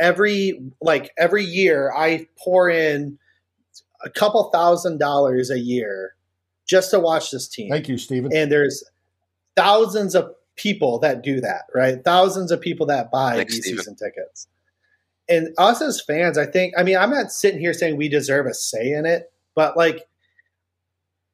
every 0.00 0.60
like 0.80 1.12
every 1.18 1.44
year. 1.44 1.92
I 1.94 2.28
pour 2.38 2.70
in 2.70 3.18
a 4.02 4.08
couple 4.10 4.50
thousand 4.50 4.98
dollars 4.98 5.50
a 5.50 5.58
year 5.58 6.14
just 6.66 6.90
to 6.92 6.98
watch 7.00 7.30
this 7.30 7.46
team. 7.46 7.70
Thank 7.70 7.88
you, 7.88 7.98
Stephen. 7.98 8.34
and 8.34 8.50
there's 8.50 8.82
thousands 9.54 10.14
of 10.14 10.32
people 10.56 10.98
that 11.00 11.22
do 11.22 11.40
that, 11.42 11.64
right? 11.74 12.02
Thousands 12.02 12.50
of 12.50 12.60
people 12.60 12.86
that 12.86 13.10
buy 13.10 13.36
Thanks, 13.36 13.54
these 13.54 13.64
Steven. 13.64 13.78
season 13.80 13.96
tickets. 13.96 14.48
And 15.28 15.48
us 15.56 15.80
as 15.80 16.02
fans, 16.02 16.36
I 16.36 16.46
think, 16.46 16.74
I 16.76 16.82
mean, 16.82 16.96
I'm 16.96 17.10
not 17.10 17.32
sitting 17.32 17.60
here 17.60 17.72
saying 17.72 17.96
we 17.96 18.08
deserve 18.08 18.46
a 18.46 18.54
say 18.54 18.92
in 18.92 19.06
it, 19.06 19.32
but 19.54 19.76
like, 19.76 20.06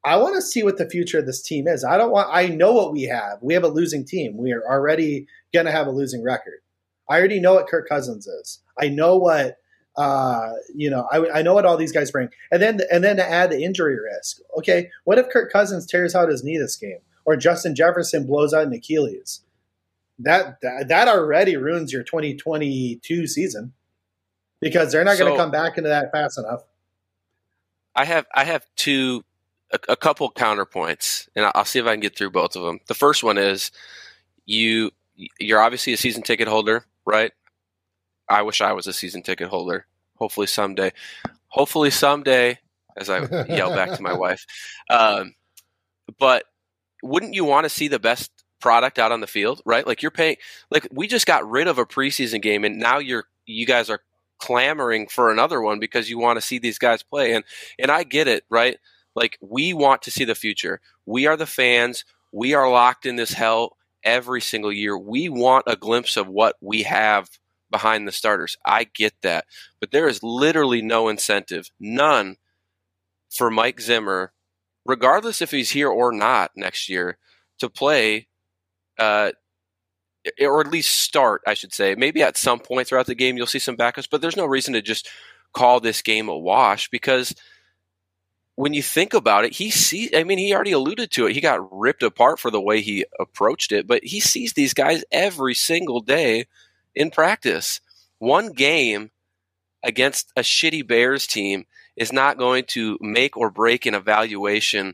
I 0.03 0.17
want 0.17 0.35
to 0.35 0.41
see 0.41 0.63
what 0.63 0.77
the 0.77 0.89
future 0.89 1.19
of 1.19 1.25
this 1.25 1.41
team 1.41 1.67
is. 1.67 1.83
I 1.83 1.97
don't 1.97 2.11
want, 2.11 2.29
I 2.31 2.47
know 2.47 2.73
what 2.73 2.91
we 2.91 3.03
have. 3.03 3.37
We 3.41 3.53
have 3.53 3.63
a 3.63 3.69
losing 3.69 4.05
team. 4.05 4.37
We 4.37 4.51
are 4.51 4.63
already 4.63 5.27
going 5.53 5.67
to 5.67 5.71
have 5.71 5.87
a 5.87 5.91
losing 5.91 6.23
record. 6.23 6.61
I 7.09 7.19
already 7.19 7.39
know 7.39 7.53
what 7.55 7.67
Kirk 7.67 7.87
Cousins 7.87 8.25
is. 8.25 8.59
I 8.79 8.87
know 8.87 9.17
what, 9.17 9.57
uh, 9.97 10.53
you 10.73 10.89
know, 10.89 11.07
I, 11.11 11.39
I 11.39 11.41
know 11.41 11.53
what 11.53 11.65
all 11.65 11.77
these 11.77 11.91
guys 11.91 12.09
bring. 12.09 12.29
And 12.51 12.61
then, 12.61 12.79
and 12.91 13.03
then 13.03 13.17
to 13.17 13.29
add 13.29 13.51
the 13.51 13.63
injury 13.63 13.97
risk. 13.99 14.39
Okay. 14.57 14.89
What 15.03 15.19
if 15.19 15.29
Kirk 15.29 15.51
Cousins 15.51 15.85
tears 15.85 16.15
out 16.15 16.29
his 16.29 16.43
knee 16.43 16.57
this 16.57 16.77
game 16.77 16.99
or 17.25 17.35
Justin 17.35 17.75
Jefferson 17.75 18.25
blows 18.25 18.53
out 18.53 18.65
an 18.65 18.73
Achilles? 18.73 19.41
That, 20.17 20.61
that, 20.61 20.87
that 20.87 21.07
already 21.07 21.57
ruins 21.57 21.91
your 21.91 22.03
2022 22.03 23.27
season 23.27 23.73
because 24.61 24.91
they're 24.91 25.03
not 25.03 25.17
going 25.17 25.31
to 25.31 25.37
come 25.37 25.51
back 25.51 25.77
into 25.77 25.89
that 25.89 26.11
fast 26.11 26.37
enough. 26.37 26.63
I 27.95 28.05
have 28.05 28.25
I 28.33 28.45
have 28.45 28.65
two 28.75 29.23
a, 29.73 29.79
a 29.89 29.95
couple 29.97 30.31
counterpoints, 30.31 31.27
and 31.35 31.51
I'll 31.53 31.65
see 31.65 31.79
if 31.79 31.85
I 31.85 31.91
can 31.91 31.99
get 31.99 32.17
through 32.17 32.31
both 32.31 32.55
of 32.55 32.63
them. 32.63 32.79
The 32.87 32.93
first 32.93 33.23
one 33.23 33.37
is 33.37 33.71
you 34.45 34.91
you're 35.39 35.61
obviously 35.61 35.93
a 35.93 35.97
season 35.97 36.23
ticket 36.23 36.47
holder, 36.47 36.85
right? 37.05 37.31
I 38.29 38.43
wish 38.43 38.61
I 38.61 38.73
was 38.73 38.87
a 38.87 38.93
season 38.93 39.23
ticket 39.23 39.49
holder. 39.49 39.85
Hopefully 40.15 40.47
someday. 40.47 40.93
Hopefully 41.47 41.89
someday, 41.89 42.59
as 42.95 43.09
I 43.09 43.45
yell 43.49 43.75
back 43.75 43.91
to 43.97 44.01
my 44.01 44.13
wife. 44.13 44.45
Um, 44.89 45.35
but 46.17 46.45
wouldn't 47.03 47.33
you 47.33 47.43
want 47.43 47.65
to 47.65 47.69
see 47.69 47.87
the 47.87 47.99
best 47.99 48.31
product 48.59 48.99
out 48.99 49.11
on 49.11 49.19
the 49.19 49.27
field, 49.27 49.61
right? 49.65 49.85
Like 49.85 50.01
you're 50.01 50.11
paying. 50.11 50.37
Like 50.69 50.87
we 50.91 51.07
just 51.07 51.25
got 51.25 51.49
rid 51.49 51.67
of 51.67 51.77
a 51.77 51.85
preseason 51.85 52.41
game, 52.41 52.63
and 52.63 52.79
now 52.79 52.99
you're 52.99 53.25
you 53.45 53.65
guys 53.65 53.89
are 53.89 53.99
clamoring 54.41 55.07
for 55.07 55.31
another 55.31 55.61
one 55.61 55.79
because 55.79 56.09
you 56.09 56.19
want 56.19 56.37
to 56.37 56.45
see 56.45 56.59
these 56.59 56.79
guys 56.79 57.03
play. 57.03 57.33
And 57.33 57.45
and 57.79 57.91
I 57.91 58.03
get 58.03 58.27
it, 58.27 58.43
right? 58.49 58.77
Like 59.15 59.37
we 59.41 59.73
want 59.73 60.01
to 60.03 60.11
see 60.11 60.25
the 60.25 60.35
future. 60.35 60.81
We 61.05 61.27
are 61.27 61.37
the 61.37 61.45
fans. 61.45 62.03
We 62.31 62.53
are 62.53 62.69
locked 62.69 63.05
in 63.05 63.15
this 63.15 63.33
hell 63.33 63.77
every 64.03 64.41
single 64.41 64.71
year. 64.71 64.97
We 64.97 65.29
want 65.29 65.65
a 65.67 65.75
glimpse 65.75 66.17
of 66.17 66.27
what 66.27 66.55
we 66.59 66.83
have 66.83 67.29
behind 67.69 68.07
the 68.07 68.11
starters. 68.11 68.57
I 68.65 68.85
get 68.85 69.13
that. 69.21 69.45
But 69.79 69.91
there 69.91 70.07
is 70.07 70.23
literally 70.23 70.81
no 70.81 71.07
incentive, 71.07 71.69
none 71.79 72.37
for 73.29 73.49
Mike 73.49 73.79
Zimmer, 73.79 74.33
regardless 74.85 75.41
if 75.41 75.51
he's 75.51 75.71
here 75.71 75.89
or 75.89 76.11
not 76.11 76.51
next 76.55 76.89
year, 76.89 77.17
to 77.59 77.69
play 77.69 78.27
uh 78.99 79.31
or 80.39 80.61
at 80.61 80.71
least 80.71 81.01
start, 81.01 81.41
I 81.47 81.53
should 81.53 81.73
say. 81.73 81.95
Maybe 81.95 82.21
at 82.21 82.37
some 82.37 82.59
point 82.59 82.87
throughout 82.87 83.07
the 83.07 83.15
game 83.15 83.37
you'll 83.37 83.47
see 83.47 83.59
some 83.59 83.77
backups, 83.77 84.07
but 84.09 84.21
there's 84.21 84.37
no 84.37 84.45
reason 84.45 84.73
to 84.73 84.81
just 84.81 85.09
call 85.53 85.79
this 85.79 86.01
game 86.01 86.29
a 86.29 86.37
wash 86.37 86.89
because 86.89 87.35
when 88.55 88.73
you 88.73 88.83
think 88.83 89.13
about 89.13 89.45
it, 89.45 89.53
he 89.53 89.71
sees. 89.71 90.11
I 90.15 90.23
mean 90.23 90.37
he 90.37 90.53
already 90.53 90.71
alluded 90.71 91.11
to 91.11 91.27
it. 91.27 91.33
He 91.33 91.41
got 91.41 91.67
ripped 91.71 92.03
apart 92.03 92.39
for 92.39 92.51
the 92.51 92.61
way 92.61 92.81
he 92.81 93.05
approached 93.19 93.71
it, 93.71 93.87
but 93.87 94.03
he 94.03 94.19
sees 94.19 94.53
these 94.53 94.73
guys 94.73 95.03
every 95.11 95.55
single 95.55 96.01
day 96.01 96.45
in 96.95 97.11
practice. 97.11 97.81
One 98.19 98.51
game 98.51 99.11
against 99.83 100.31
a 100.35 100.41
shitty 100.41 100.87
Bears 100.87 101.25
team 101.25 101.65
is 101.95 102.13
not 102.13 102.37
going 102.37 102.65
to 102.65 102.97
make 103.01 103.35
or 103.35 103.49
break 103.49 103.85
an 103.85 103.95
evaluation. 103.95 104.93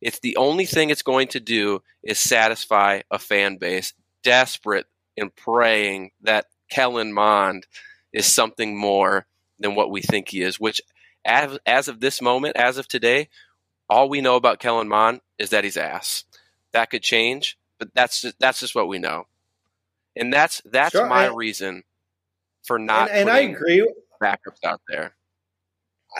It's 0.00 0.20
the 0.20 0.36
only 0.36 0.66
thing 0.66 0.90
it's 0.90 1.02
going 1.02 1.28
to 1.28 1.40
do 1.40 1.82
is 2.02 2.18
satisfy 2.18 3.02
a 3.10 3.18
fan 3.18 3.56
base 3.56 3.92
desperate 4.22 4.86
and 5.16 5.34
praying 5.34 6.10
that 6.22 6.46
Kellen 6.70 7.12
Mond 7.12 7.66
is 8.12 8.26
something 8.26 8.76
more 8.76 9.26
than 9.58 9.74
what 9.74 9.90
we 9.90 10.00
think 10.02 10.28
he 10.28 10.42
is, 10.42 10.58
which 10.58 10.80
as, 11.24 11.58
as 11.66 11.88
of 11.88 12.00
this 12.00 12.20
moment, 12.22 12.56
as 12.56 12.78
of 12.78 12.88
today, 12.88 13.28
all 13.88 14.08
we 14.08 14.20
know 14.20 14.36
about 14.36 14.58
Kellen 14.58 14.88
Mond 14.88 15.20
is 15.38 15.50
that 15.50 15.64
he's 15.64 15.76
ass. 15.76 16.24
That 16.72 16.90
could 16.90 17.02
change, 17.02 17.58
but 17.78 17.88
that's 17.94 18.22
just, 18.22 18.38
that's 18.38 18.60
just 18.60 18.74
what 18.74 18.88
we 18.88 18.98
know. 18.98 19.26
And 20.16 20.32
that's 20.32 20.60
that's 20.64 20.92
Sure, 20.92 21.06
my 21.06 21.26
I- 21.26 21.34
reason 21.34 21.84
for 22.64 22.78
not 22.78 23.10
and, 23.10 23.28
and 23.28 23.30
I 23.30 23.40
agree. 23.40 23.86
backups 24.22 24.62
out 24.64 24.80
there. 24.88 25.14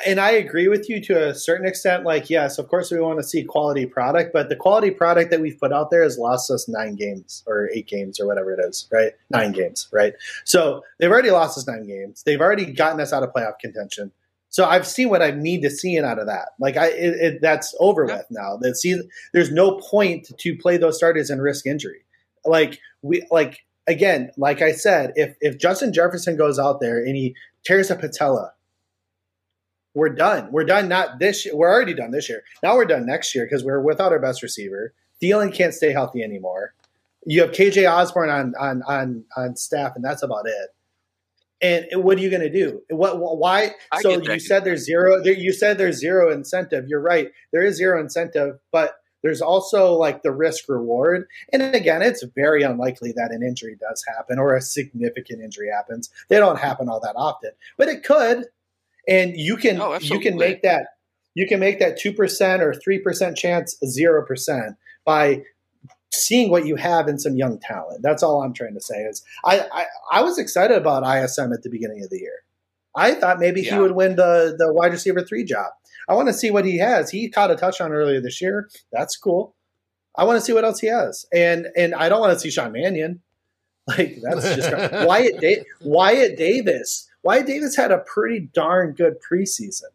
And 0.06 0.18
I 0.18 0.30
agree 0.30 0.68
with 0.68 0.88
you 0.88 1.00
to 1.04 1.28
a 1.28 1.34
certain 1.34 1.66
extent. 1.66 2.04
Like, 2.04 2.30
yes, 2.30 2.58
of 2.58 2.68
course, 2.68 2.90
we 2.90 3.00
want 3.00 3.18
to 3.18 3.24
see 3.24 3.44
quality 3.44 3.84
product, 3.84 4.32
but 4.32 4.48
the 4.48 4.56
quality 4.56 4.90
product 4.90 5.30
that 5.30 5.40
we've 5.40 5.58
put 5.58 5.72
out 5.72 5.90
there 5.90 6.02
has 6.02 6.18
lost 6.18 6.50
us 6.50 6.68
nine 6.68 6.94
games 6.94 7.44
or 7.46 7.68
eight 7.74 7.88
games 7.88 8.18
or 8.18 8.26
whatever 8.26 8.52
it 8.52 8.60
is, 8.64 8.88
right? 8.90 9.12
Nine 9.30 9.52
games, 9.52 9.88
right? 9.92 10.14
So 10.44 10.82
they've 10.98 11.10
already 11.10 11.30
lost 11.30 11.58
us 11.58 11.66
nine 11.66 11.86
games. 11.86 12.22
They've 12.24 12.40
already 12.40 12.66
gotten 12.72 13.00
us 13.00 13.12
out 13.12 13.22
of 13.22 13.32
playoff 13.32 13.58
contention. 13.60 14.12
So 14.48 14.66
I've 14.66 14.86
seen 14.86 15.08
what 15.08 15.22
I 15.22 15.30
need 15.30 15.62
to 15.62 15.70
see 15.70 15.98
out 15.98 16.18
of 16.18 16.26
that. 16.26 16.50
Like, 16.58 16.76
I 16.76 16.88
it, 16.88 17.14
it, 17.14 17.38
that's 17.40 17.74
over 17.80 18.04
with 18.04 18.26
now. 18.30 18.58
That 18.60 18.76
season, 18.76 19.08
there's 19.32 19.50
no 19.50 19.80
point 19.90 20.30
to 20.38 20.56
play 20.56 20.76
those 20.76 20.96
starters 20.96 21.30
and 21.30 21.40
risk 21.40 21.66
injury. 21.66 22.04
Like 22.44 22.80
we 23.02 23.26
like 23.30 23.60
again, 23.86 24.30
like 24.36 24.62
I 24.62 24.72
said, 24.72 25.12
if 25.16 25.36
if 25.40 25.58
Justin 25.58 25.92
Jefferson 25.92 26.36
goes 26.36 26.58
out 26.58 26.80
there 26.80 26.98
and 26.98 27.16
he 27.16 27.34
tears 27.64 27.90
a 27.90 27.96
patella 27.96 28.52
we're 29.94 30.08
done. 30.10 30.50
We're 30.50 30.64
done. 30.64 30.88
Not 30.88 31.18
this 31.18 31.44
year. 31.44 31.54
We're 31.56 31.70
already 31.70 31.94
done 31.94 32.10
this 32.10 32.28
year. 32.28 32.42
Now 32.62 32.76
we're 32.76 32.84
done 32.86 33.06
next 33.06 33.34
year 33.34 33.44
because 33.44 33.64
we're 33.64 33.80
without 33.80 34.12
our 34.12 34.18
best 34.18 34.42
receiver. 34.42 34.92
Thielen 35.22 35.52
can't 35.54 35.74
stay 35.74 35.92
healthy 35.92 36.22
anymore. 36.22 36.74
You 37.26 37.42
have 37.42 37.52
KJ 37.52 37.90
Osborn 37.90 38.30
on 38.30 38.54
on 38.58 38.82
on 38.88 39.24
on 39.36 39.56
staff, 39.56 39.92
and 39.94 40.04
that's 40.04 40.22
about 40.22 40.46
it. 40.46 40.70
And 41.60 42.02
what 42.02 42.18
are 42.18 42.20
you 42.20 42.30
going 42.30 42.42
to 42.42 42.50
do? 42.50 42.82
What? 42.90 43.18
Why? 43.20 43.74
I 43.92 44.00
So 44.00 44.10
you 44.34 44.40
said 44.40 44.64
there's 44.64 44.84
zero. 44.84 45.22
there- 45.22 45.32
You 45.34 45.52
said 45.52 45.78
there's 45.78 45.98
zero 45.98 46.32
incentive. 46.32 46.88
You're 46.88 47.00
right. 47.00 47.30
There 47.52 47.62
is 47.62 47.76
zero 47.76 48.00
incentive, 48.00 48.58
but 48.72 48.96
there's 49.22 49.40
also 49.40 49.92
like 49.92 50.22
the 50.24 50.32
risk 50.32 50.68
reward. 50.68 51.28
And 51.52 51.62
again, 51.62 52.02
it's 52.02 52.24
very 52.34 52.64
unlikely 52.64 53.12
that 53.12 53.30
an 53.30 53.44
injury 53.44 53.76
does 53.78 54.04
happen 54.08 54.40
or 54.40 54.56
a 54.56 54.60
significant 54.60 55.40
injury 55.40 55.68
happens. 55.72 56.10
They 56.28 56.38
don't 56.38 56.58
happen 56.58 56.88
all 56.88 56.98
that 56.98 57.14
often, 57.14 57.52
but 57.78 57.86
it 57.88 58.02
could. 58.02 58.46
And 59.08 59.36
you 59.36 59.56
can 59.56 59.80
Oh, 59.80 59.98
you 59.98 60.20
can 60.20 60.36
make 60.36 60.62
that 60.62 60.86
you 61.34 61.46
can 61.46 61.60
make 61.60 61.78
that 61.80 61.98
two 61.98 62.12
percent 62.12 62.62
or 62.62 62.74
three 62.74 62.98
percent 62.98 63.36
chance 63.36 63.76
zero 63.84 64.24
percent 64.24 64.76
by 65.04 65.42
seeing 66.12 66.50
what 66.50 66.66
you 66.66 66.76
have 66.76 67.08
in 67.08 67.18
some 67.18 67.36
young 67.36 67.58
talent. 67.58 68.02
That's 68.02 68.22
all 68.22 68.42
I'm 68.42 68.52
trying 68.52 68.74
to 68.74 68.80
say. 68.80 69.02
Is 69.02 69.22
I 69.44 69.60
I, 69.72 69.86
I 70.12 70.22
was 70.22 70.38
excited 70.38 70.76
about 70.76 71.02
ISM 71.04 71.52
at 71.52 71.62
the 71.62 71.70
beginning 71.70 72.02
of 72.04 72.10
the 72.10 72.18
year. 72.18 72.40
I 72.94 73.14
thought 73.14 73.38
maybe 73.40 73.62
he 73.62 73.80
would 73.80 73.92
win 73.92 74.16
the 74.16 74.54
the 74.58 74.72
wide 74.72 74.92
receiver 74.92 75.22
three 75.22 75.44
job. 75.44 75.70
I 76.08 76.14
want 76.14 76.28
to 76.28 76.34
see 76.34 76.50
what 76.50 76.64
he 76.64 76.78
has. 76.78 77.10
He 77.10 77.30
caught 77.30 77.50
a 77.50 77.56
touchdown 77.56 77.92
earlier 77.92 78.20
this 78.20 78.40
year. 78.42 78.68
That's 78.92 79.16
cool. 79.16 79.54
I 80.16 80.24
want 80.24 80.38
to 80.38 80.44
see 80.44 80.52
what 80.52 80.64
else 80.64 80.80
he 80.80 80.88
has, 80.88 81.24
and 81.32 81.68
and 81.76 81.94
I 81.94 82.08
don't 82.10 82.20
want 82.20 82.34
to 82.34 82.38
see 82.40 82.50
Sean 82.50 82.72
Mannion. 82.72 83.20
Like 83.88 84.18
that's 84.22 84.54
just 84.54 84.70
Wyatt 85.08 85.40
da- 85.40 85.64
Wyatt 85.80 86.36
Davis. 86.38 87.08
Wyatt 87.22 87.46
Davis 87.46 87.76
had 87.76 87.90
a 87.92 87.98
pretty 87.98 88.40
darn 88.52 88.92
good 88.92 89.14
preseason, 89.22 89.90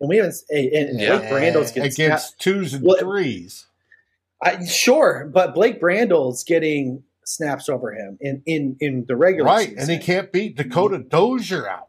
and 0.00 0.08
we 0.08 0.16
haven't. 0.16 0.34
And 0.50 0.66
and 0.72 1.00
Yeah. 1.00 1.18
Blake 1.18 1.30
Brandel's 1.30 1.70
getting 1.72 1.90
against 1.92 2.38
twos 2.40 2.74
and 2.74 2.84
Well, 2.84 2.98
threes. 2.98 3.66
I, 4.42 4.64
sure, 4.66 5.30
but 5.32 5.54
Blake 5.54 5.80
Brandel's 5.80 6.44
getting 6.44 7.02
snaps 7.24 7.68
over 7.68 7.92
him 7.92 8.18
in 8.20 8.42
in 8.46 8.76
in 8.80 9.04
the 9.08 9.16
regular 9.16 9.46
Right, 9.50 9.68
season. 9.70 9.78
and 9.78 9.90
he 9.90 9.98
can't 9.98 10.30
beat 10.32 10.56
Dakota 10.56 10.98
Dozier 10.98 11.68
out. 11.68 11.88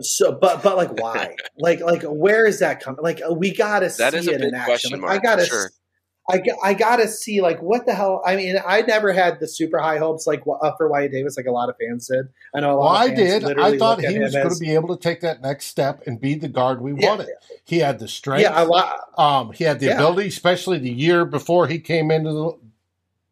So, 0.00 0.32
but 0.32 0.62
but 0.62 0.76
like 0.76 1.00
why? 1.00 1.34
like 1.58 1.80
like 1.80 2.02
where 2.02 2.46
is 2.46 2.58
that 2.60 2.80
coming? 2.80 3.02
Like 3.02 3.20
we 3.30 3.54
gotta 3.54 3.88
That 3.98 4.12
see 4.12 4.18
is 4.18 4.28
a 4.28 4.32
it 4.34 4.40
in 4.42 4.50
big 4.50 4.54
action. 4.54 4.64
question 4.66 4.90
Like, 4.92 5.00
mark, 5.00 5.12
I 5.14 5.18
gotta 5.22 5.46
sure. 5.46 5.70
I, 6.30 6.42
I 6.62 6.74
gotta 6.74 7.08
see 7.08 7.40
like 7.40 7.60
what 7.62 7.86
the 7.86 7.94
hell. 7.94 8.22
I 8.26 8.36
mean, 8.36 8.56
I 8.66 8.82
never 8.82 9.12
had 9.12 9.40
the 9.40 9.48
super 9.48 9.78
high 9.78 9.96
hopes 9.96 10.26
like 10.26 10.42
uh, 10.46 10.72
for 10.76 10.88
Wyatt 10.88 11.10
Davis, 11.12 11.36
like 11.38 11.46
a 11.46 11.50
lot 11.50 11.70
of 11.70 11.76
fans 11.80 12.06
did. 12.06 12.28
I 12.54 12.60
know 12.60 12.74
a 12.74 12.76
lot. 12.76 12.84
Well, 12.84 13.02
I 13.02 13.08
did. 13.14 13.44
I 13.58 13.78
thought 13.78 14.00
he 14.00 14.18
was 14.18 14.34
going 14.34 14.50
to 14.50 14.60
be 14.60 14.74
able 14.74 14.94
to 14.94 15.02
take 15.02 15.20
that 15.22 15.40
next 15.40 15.66
step 15.66 16.02
and 16.06 16.20
be 16.20 16.34
the 16.34 16.48
guard 16.48 16.82
we 16.82 16.92
Yeah. 16.92 17.08
wanted. 17.10 17.28
He 17.64 17.78
had 17.78 17.98
the 17.98 18.08
strength. 18.08 18.42
Yeah, 18.42 18.62
a 18.62 18.66
lot. 18.66 19.00
Um, 19.16 19.52
he 19.52 19.64
had 19.64 19.80
the 19.80 19.86
Yeah. 19.86 19.94
ability, 19.94 20.28
especially 20.28 20.78
the 20.78 20.92
year 20.92 21.24
before 21.24 21.66
he 21.66 21.78
came 21.78 22.10
into 22.10 22.32
the 22.32 22.52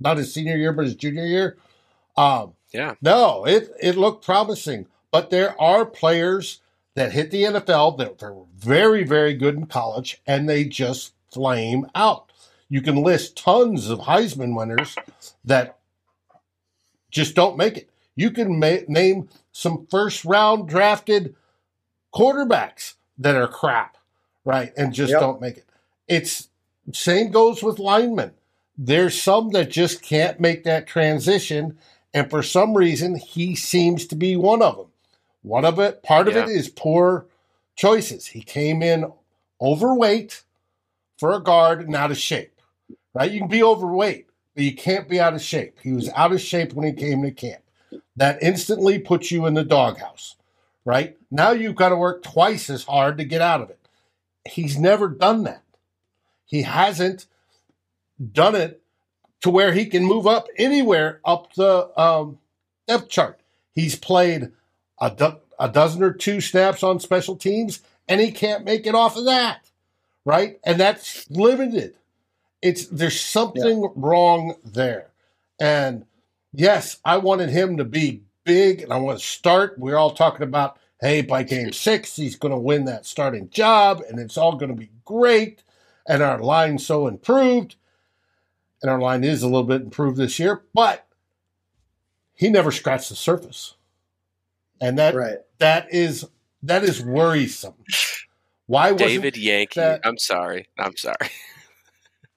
not 0.01 0.17
his 0.17 0.33
senior 0.33 0.57
year, 0.57 0.73
but 0.73 0.85
his 0.87 0.95
junior 0.95 1.25
year. 1.25 1.57
Um, 2.17 2.55
Yeah. 2.73 2.95
no, 3.03 3.47
it 3.47 3.71
it 3.81 3.97
looked 3.97 4.25
promising, 4.25 4.87
but 5.11 5.29
there 5.31 5.61
are 5.61 5.85
players 5.85 6.61
that 6.95 7.13
hit 7.13 7.31
the 7.31 7.45
NFL 7.45 7.93
that 7.99 8.21
were 8.23 8.45
very 8.57 9.05
very 9.05 9.35
good 9.35 9.55
in 9.55 9.67
college, 9.67 10.23
and 10.27 10.49
they 10.49 10.65
just 10.65 11.13
flame 11.31 11.87
out. 11.95 12.26
You 12.69 12.81
can 12.83 13.03
list 13.03 13.37
tons 13.37 13.89
of 13.91 14.01
Heisman 14.01 14.57
winners 14.57 14.97
that 15.45 15.79
just 17.11 17.35
don't 17.35 17.57
make 17.57 17.77
it. 17.77 17.91
You 18.17 18.31
can 18.31 18.59
ma- 18.59 18.79
name 18.89 19.29
some 19.53 19.87
first 19.91 20.25
round 20.25 20.69
drafted 20.69 21.35
quarterbacks 22.15 22.95
that 23.19 23.37
are 23.37 23.49
crap, 23.49 23.97
right, 24.45 24.73
and 24.77 24.93
just 24.93 25.13
Yep. 25.13 25.21
don't 25.21 25.41
make 25.41 25.59
it. 25.59 25.65
It's 26.09 26.49
same 26.93 27.31
goes 27.31 27.63
with 27.63 27.79
linemen. 27.79 28.33
There's 28.79 29.21
some 29.21 29.51
that 29.51 29.71
just 29.71 30.03
can't 30.03 30.39
make 30.39 30.65
that 30.65 30.87
transition, 30.87 31.79
and 32.15 32.31
for 32.31 32.43
some 32.43 32.75
reason, 32.77 33.17
he 33.17 33.55
seems 33.57 34.07
to 34.09 34.15
be 34.17 34.37
one 34.37 34.63
of 34.63 34.77
them. 34.77 34.87
One 35.43 35.65
of 35.65 35.79
it, 35.79 36.03
part 36.03 36.29
of 36.29 36.37
it 36.37 36.49
Yeah. 36.49 36.55
is 36.55 36.69
poor 36.69 37.27
choices. 37.77 38.27
He 38.29 38.43
came 38.43 38.83
in 38.83 39.13
overweight 39.61 40.43
for 41.19 41.33
a 41.33 41.41
guard 41.43 41.81
and 41.83 41.95
out 41.97 42.11
of 42.11 42.19
shape, 42.19 42.56
right? 43.17 43.33
You 43.33 43.41
can 43.41 43.49
be 43.49 43.63
overweight, 43.63 44.27
but 44.55 44.65
you 44.65 44.75
can't 44.75 45.09
be 45.09 45.19
out 45.19 45.33
of 45.33 45.41
shape. 45.41 45.79
He 45.83 45.93
was 45.93 46.11
out 46.15 46.33
of 46.33 46.41
shape 46.41 46.75
when 46.75 46.87
he 46.87 46.93
came 46.93 47.23
to 47.23 47.31
camp. 47.31 47.63
That 48.15 48.43
instantly 48.43 48.99
puts 48.99 49.31
you 49.31 49.47
in 49.47 49.55
the 49.55 49.65
doghouse, 49.65 50.37
right? 50.85 51.17
Now 51.31 51.53
you've 51.53 51.77
got 51.77 51.89
to 51.89 51.97
work 51.97 52.23
twice 52.23 52.69
as 52.69 52.85
hard 52.85 53.17
to 53.17 53.25
get 53.25 53.41
out 53.41 53.63
of 53.63 53.71
it. 53.71 53.79
He's 54.47 54.79
never 54.79 55.09
done 55.09 55.45
that. 55.45 55.63
He 56.45 56.63
hasn't 56.63 57.25
done 58.33 58.55
it 58.55 58.83
to 59.41 59.49
where 59.49 59.73
he 59.73 59.87
can 59.87 60.05
move 60.05 60.27
up 60.27 60.47
anywhere 60.59 61.21
up 61.25 61.55
the 61.55 61.99
um, 61.99 62.39
depth 62.87 63.09
chart. 63.09 63.41
He's 63.75 63.97
played 63.97 64.53
a, 65.01 65.11
do- 65.11 65.41
a 65.59 65.71
dozen 65.71 66.03
or 66.03 66.13
two 66.13 66.43
snaps 66.43 66.83
on 66.83 67.01
special 67.01 67.37
teams, 67.37 67.81
and 68.09 68.21
he 68.21 68.31
can't 68.31 68.65
make 68.65 68.87
it 68.87 68.95
off 68.95 69.17
of 69.17 69.25
that, 69.25 69.71
right? 70.27 70.61
And 70.65 70.79
that's 70.79 71.31
limited. 71.31 71.97
It's 72.63 72.87
there's 72.87 73.21
something 73.21 73.93
wrong 73.95 74.55
there, 74.65 75.09
and 75.61 76.07
yes, 76.53 76.99
I 77.05 77.19
wanted 77.19 77.51
him 77.51 77.77
to 77.77 77.85
be 77.85 78.23
big, 78.45 78.81
and 78.83 78.93
I 78.93 78.97
want 78.97 79.19
to 79.19 79.25
start. 79.25 79.79
We're 79.79 79.97
all 79.97 80.13
talking 80.13 80.43
about, 80.43 80.79
hey, 81.01 81.21
by 81.23 81.43
game 81.43 81.73
six, 81.73 82.17
he's 82.17 82.37
going 82.37 82.53
to 82.53 82.59
win 82.59 82.87
that 82.87 83.05
starting 83.07 83.51
job, 83.51 84.03
and 84.09 84.19
it's 84.19 84.39
all 84.39 84.57
going 84.57 84.71
to 84.71 84.75
be 84.81 84.91
great, 85.05 85.63
and 86.09 86.23
our 86.23 86.39
line 86.41 86.79
so 86.79 87.07
improved 87.07 87.77
and 88.83 88.91
our 88.91 89.01
line 89.01 89.25
is 89.25 89.43
a 89.43 89.47
little 89.47 89.65
bit 89.65 89.81
improved 89.81 90.19
this 90.19 90.39
year, 90.39 90.63
but 90.75 91.07
he 92.35 92.51
never 92.51 92.71
scratched 92.71 93.09
the 93.09 93.17
surface. 93.17 93.75
And 94.81 94.99
that 94.99 95.15
Right. 95.15 95.39
that 95.59 95.93
is 95.93 96.27
that 96.63 96.85
is 96.85 97.03
worrisome. 97.03 97.75
Why 98.67 98.93
wasn't 98.93 99.09
David 99.09 99.37
Yankey. 99.37 99.81
that- 99.81 100.01
I'm 100.05 100.19
sorry. 100.19 100.69
I'm 100.79 100.97
sorry. 100.97 101.17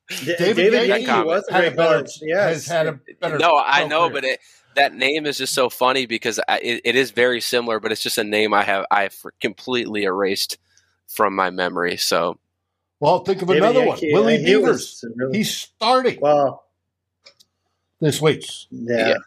D- 0.10 0.36
David 0.38 0.56
David, 0.56 0.88
Yankey 0.88 1.06
Yankey 1.06 1.28
was 1.28 1.48
a 1.50 1.54
had 1.54 1.64
a 1.64 1.68
great 1.68 1.78
better. 1.78 2.06
Yes. 2.22 2.54
has 2.54 2.68
had 2.68 2.88
a 2.88 3.00
better 3.22 3.38
no, 3.38 3.58
I 3.64 3.86
know, 3.88 4.10
career. 4.10 4.14
but 4.14 4.24
it, 4.26 4.40
that 4.76 4.94
name 4.96 5.26
is 5.26 5.38
just 5.38 5.54
so 5.54 5.70
funny 5.70 6.06
because 6.06 6.40
I, 6.48 6.60
it, 6.60 6.82
it 6.86 6.96
is 6.96 7.12
very 7.12 7.42
similar, 7.42 7.80
but 7.80 7.92
it's 7.92 8.02
just 8.02 8.18
a 8.18 8.24
name 8.24 8.54
I 8.54 8.64
have 8.64 8.86
I 8.90 9.04
have 9.04 9.16
completely 9.40 10.04
erased 10.04 10.58
from 11.08 11.36
my 11.36 11.50
memory. 11.52 11.98
So 11.98 12.40
well, 13.00 13.20
think 13.20 13.42
of 13.42 13.48
David 13.50 13.64
another 13.64 13.86
Yankey, 13.86 14.12
one. 14.14 14.22
Willie 14.24 14.38
he 14.40 14.46
Beavers. 14.46 15.02
was 15.04 15.06
really- 15.16 15.38
He's 15.38 15.56
starting 15.56 16.20
well, 16.22 16.66
this 18.00 18.22
week. 18.22 18.46
yeah. 18.72 19.10
Yeah. 19.10 19.18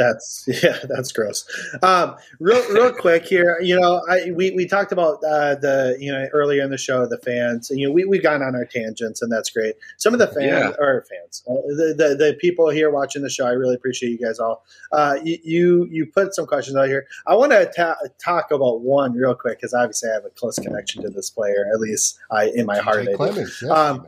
That's 0.00 0.44
yeah, 0.62 0.78
that's 0.88 1.12
gross. 1.12 1.44
Um, 1.82 2.16
real, 2.38 2.62
real 2.72 2.92
quick 3.06 3.26
here, 3.26 3.58
you 3.60 3.78
know, 3.78 4.00
I, 4.08 4.30
we 4.30 4.50
we 4.52 4.66
talked 4.66 4.92
about 4.92 5.16
uh, 5.22 5.56
the 5.56 5.96
you 6.00 6.10
know 6.10 6.26
earlier 6.32 6.62
in 6.62 6.70
the 6.70 6.78
show 6.78 7.04
the 7.06 7.18
fans. 7.18 7.70
You 7.70 7.88
know, 7.88 7.92
we 7.92 8.06
we've 8.06 8.22
gone 8.22 8.42
on 8.42 8.54
our 8.54 8.64
tangents, 8.64 9.20
and 9.20 9.30
that's 9.30 9.50
great. 9.50 9.74
Some 9.98 10.14
of 10.14 10.18
the 10.20 10.26
fans 10.28 10.46
Yeah. 10.46 10.70
or 10.78 11.04
fans, 11.10 11.42
uh, 11.46 11.52
the, 11.76 11.94
the 11.96 12.08
the 12.16 12.36
people 12.40 12.70
here 12.70 12.90
watching 12.90 13.22
the 13.22 13.28
show, 13.30 13.46
I 13.46 13.50
really 13.50 13.74
appreciate 13.74 14.10
you 14.10 14.18
guys 14.18 14.38
all. 14.38 14.64
Uh, 14.90 15.18
you, 15.22 15.38
you 15.44 15.88
you 15.90 16.06
put 16.06 16.34
some 16.34 16.46
questions 16.46 16.76
out 16.76 16.88
here. 16.88 17.06
I 17.26 17.34
want 17.34 17.52
to 17.52 17.70
ta- 17.76 17.96
talk 18.24 18.50
about 18.50 18.80
one 18.80 19.12
real 19.12 19.34
quick 19.34 19.58
because 19.58 19.74
obviously 19.74 20.08
I 20.10 20.14
have 20.14 20.24
a 20.24 20.30
close 20.30 20.58
connection 20.58 21.02
to 21.02 21.10
this 21.10 21.28
player, 21.28 21.66
at 21.74 21.78
least 21.80 22.18
I 22.30 22.46
in 22.54 22.64
my 22.64 22.78
heart. 22.78 23.06
Clemens, 23.14 23.58
yes, 23.62 23.70
Um, 23.70 24.06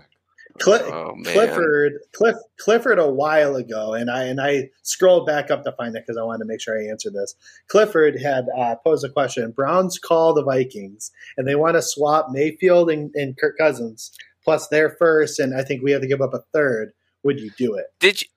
T-Mac. 0.59 0.81
Oh 0.83 1.17
Clifford, 1.25 1.93
Cliff, 2.13 2.37
Clifford, 2.59 2.99
a 2.99 3.09
while 3.09 3.57
ago, 3.57 3.95
and 3.95 4.11
I 4.11 4.25
and 4.25 4.41
I 4.41 4.71
scrolled 4.83 5.27
back 5.27 5.51
up 5.51 5.65
to 5.65 5.73
find 5.73 5.97
it 5.97 6.05
because 6.07 6.19
I 6.19 6.23
wanted 6.23 6.41
to 6.41 6.45
make 6.47 6.61
sure 6.61 6.79
I 6.79 6.89
answered 6.91 7.15
this. 7.15 7.35
Clifford 7.69 8.21
had 8.21 8.47
uh, 8.57 8.77
posed 8.77 9.05
a 9.05 9.09
question: 9.09 9.51
Browns 9.51 9.99
call 9.99 10.35
the 10.35 10.45
Vikings, 10.45 11.11
and 11.37 11.47
they 11.47 11.55
want 11.55 11.77
to 11.77 11.83
swap 11.83 12.29
Mayfield 12.31 12.91
and, 12.91 13.11
and 13.15 13.37
Kirk 13.37 13.57
Cousins 13.59 14.13
plus 14.45 14.69
their 14.69 14.91
first, 14.91 15.39
and 15.39 15.55
I 15.55 15.63
think 15.63 15.83
we 15.83 15.93
have 15.93 16.03
to 16.03 16.09
give 16.09 16.21
up 16.21 16.35
a 16.35 16.45
third. 16.53 16.93
Would 17.23 17.41
you 17.41 17.51
do 17.57 17.75
it? 17.75 17.87
did 18.01 18.23
you? 18.23 18.29